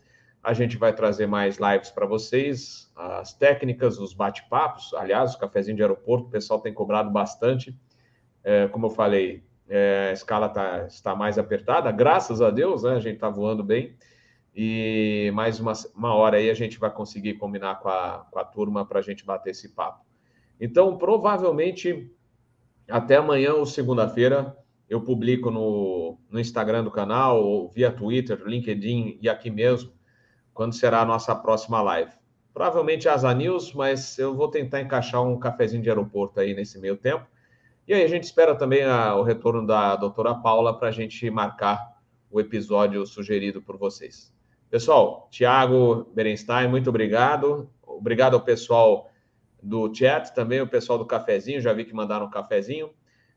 a 0.42 0.54
gente 0.54 0.78
vai 0.78 0.94
trazer 0.94 1.26
mais 1.26 1.58
lives 1.58 1.90
para 1.90 2.06
vocês, 2.06 2.90
as 2.96 3.34
técnicas, 3.34 3.98
os 3.98 4.14
bate-papos. 4.14 4.94
Aliás, 4.94 5.34
o 5.34 5.38
cafezinho 5.38 5.76
de 5.76 5.82
aeroporto, 5.82 6.28
o 6.28 6.30
pessoal 6.30 6.60
tem 6.60 6.72
cobrado 6.72 7.10
bastante. 7.10 7.78
É, 8.42 8.66
como 8.68 8.86
eu 8.86 8.90
falei, 8.90 9.44
é, 9.68 10.08
a 10.10 10.12
escala 10.12 10.48
tá, 10.48 10.86
está 10.86 11.14
mais 11.14 11.38
apertada, 11.38 11.92
graças 11.92 12.40
a 12.40 12.50
Deus, 12.50 12.82
né? 12.82 12.92
A 12.92 13.00
gente 13.00 13.16
está 13.16 13.28
voando 13.28 13.62
bem. 13.62 13.94
E 14.56 15.30
mais 15.34 15.60
uma, 15.60 15.74
uma 15.94 16.14
hora 16.14 16.38
aí 16.38 16.50
a 16.50 16.54
gente 16.54 16.78
vai 16.78 16.90
conseguir 16.90 17.34
combinar 17.34 17.78
com 17.78 17.88
a, 17.88 18.26
com 18.30 18.38
a 18.38 18.44
turma 18.44 18.84
para 18.84 18.98
a 18.98 19.02
gente 19.02 19.24
bater 19.24 19.50
esse 19.50 19.68
papo. 19.68 20.04
Então, 20.58 20.96
provavelmente, 20.96 22.10
até 22.88 23.16
amanhã 23.16 23.54
ou 23.54 23.66
segunda-feira, 23.66 24.56
eu 24.88 25.02
publico 25.02 25.50
no, 25.50 26.18
no 26.30 26.40
Instagram 26.40 26.82
do 26.82 26.90
canal, 26.90 27.44
ou 27.44 27.68
via 27.68 27.92
Twitter, 27.92 28.42
LinkedIn 28.44 29.18
e 29.20 29.28
aqui 29.28 29.50
mesmo 29.50 29.99
quando 30.60 30.74
será 30.74 31.00
a 31.00 31.06
nossa 31.06 31.34
próxima 31.34 31.80
live. 31.80 32.12
Provavelmente 32.52 33.08
Asa 33.08 33.32
News, 33.32 33.72
mas 33.72 34.18
eu 34.18 34.34
vou 34.34 34.46
tentar 34.46 34.82
encaixar 34.82 35.22
um 35.22 35.38
cafezinho 35.38 35.82
de 35.82 35.88
aeroporto 35.88 36.38
aí 36.38 36.52
nesse 36.52 36.78
meio 36.78 36.98
tempo. 36.98 37.26
E 37.88 37.94
aí 37.94 38.04
a 38.04 38.06
gente 38.06 38.24
espera 38.24 38.54
também 38.54 38.84
a, 38.84 39.16
o 39.16 39.22
retorno 39.22 39.66
da 39.66 39.96
doutora 39.96 40.34
Paula 40.34 40.78
para 40.78 40.88
a 40.88 40.90
gente 40.90 41.30
marcar 41.30 41.98
o 42.30 42.38
episódio 42.38 43.06
sugerido 43.06 43.62
por 43.62 43.78
vocês. 43.78 44.34
Pessoal, 44.68 45.28
Tiago 45.30 46.06
Berenstein, 46.14 46.68
muito 46.68 46.90
obrigado. 46.90 47.70
Obrigado 47.82 48.34
ao 48.34 48.42
pessoal 48.42 49.10
do 49.62 49.90
chat, 49.94 50.34
também 50.34 50.60
o 50.60 50.68
pessoal 50.68 50.98
do 50.98 51.06
cafezinho, 51.06 51.62
já 51.62 51.72
vi 51.72 51.86
que 51.86 51.94
mandaram 51.94 52.26
um 52.26 52.30
cafezinho. 52.30 52.90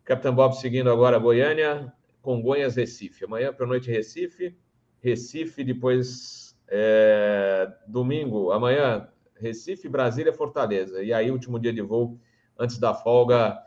Capitão 0.04 0.36
Bob 0.36 0.58
seguindo 0.58 0.92
agora 0.92 1.18
Goiânia, 1.18 1.90
Congonhas, 2.22 2.76
Recife. 2.76 3.24
Amanhã 3.24 3.54
para 3.54 3.66
noite 3.66 3.90
Recife, 3.90 4.58
Recife, 5.00 5.64
depois 5.64 6.43
é, 6.68 7.72
domingo, 7.88 8.52
amanhã, 8.52 9.08
Recife, 9.36 9.90
Brasília, 9.90 10.34
Fortaleza. 10.34 11.04
E 11.04 11.12
aí, 11.12 11.32
último 11.32 11.60
dia 11.60 11.74
de 11.74 11.82
voo 11.82 12.20
antes 12.58 12.78
da 12.78 12.94
folga, 12.94 13.62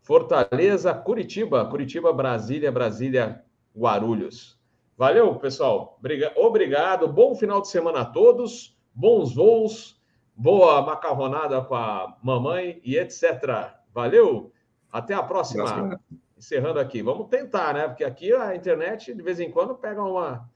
Fortaleza, 0.00 0.94
Curitiba, 0.94 1.64
Curitiba, 1.66 2.12
Brasília, 2.12 2.72
Brasília, 2.72 3.44
Guarulhos. 3.76 4.58
Valeu, 4.96 5.34
pessoal. 5.36 6.00
Obrigado. 6.34 7.06
Bom 7.06 7.36
final 7.36 7.60
de 7.60 7.68
semana 7.68 8.00
a 8.00 8.04
todos. 8.04 8.76
Bons 8.92 9.32
voos. 9.34 10.02
Boa 10.34 10.82
macarronada 10.82 11.60
com 11.60 11.74
a 11.76 12.16
mamãe 12.20 12.80
e 12.82 12.96
etc. 12.96 13.74
Valeu. 13.94 14.50
Até 14.90 15.14
a 15.14 15.22
próxima. 15.22 16.00
Encerrando 16.36 16.80
aqui. 16.80 17.00
Vamos 17.00 17.28
tentar, 17.28 17.74
né? 17.74 17.86
Porque 17.86 18.02
aqui 18.02 18.32
a 18.32 18.56
internet, 18.56 19.14
de 19.14 19.22
vez 19.22 19.38
em 19.38 19.50
quando, 19.52 19.74
pega 19.76 20.02
uma, 20.02 20.50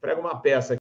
prega 0.00 0.20
uma 0.20 0.40
peça. 0.40 0.72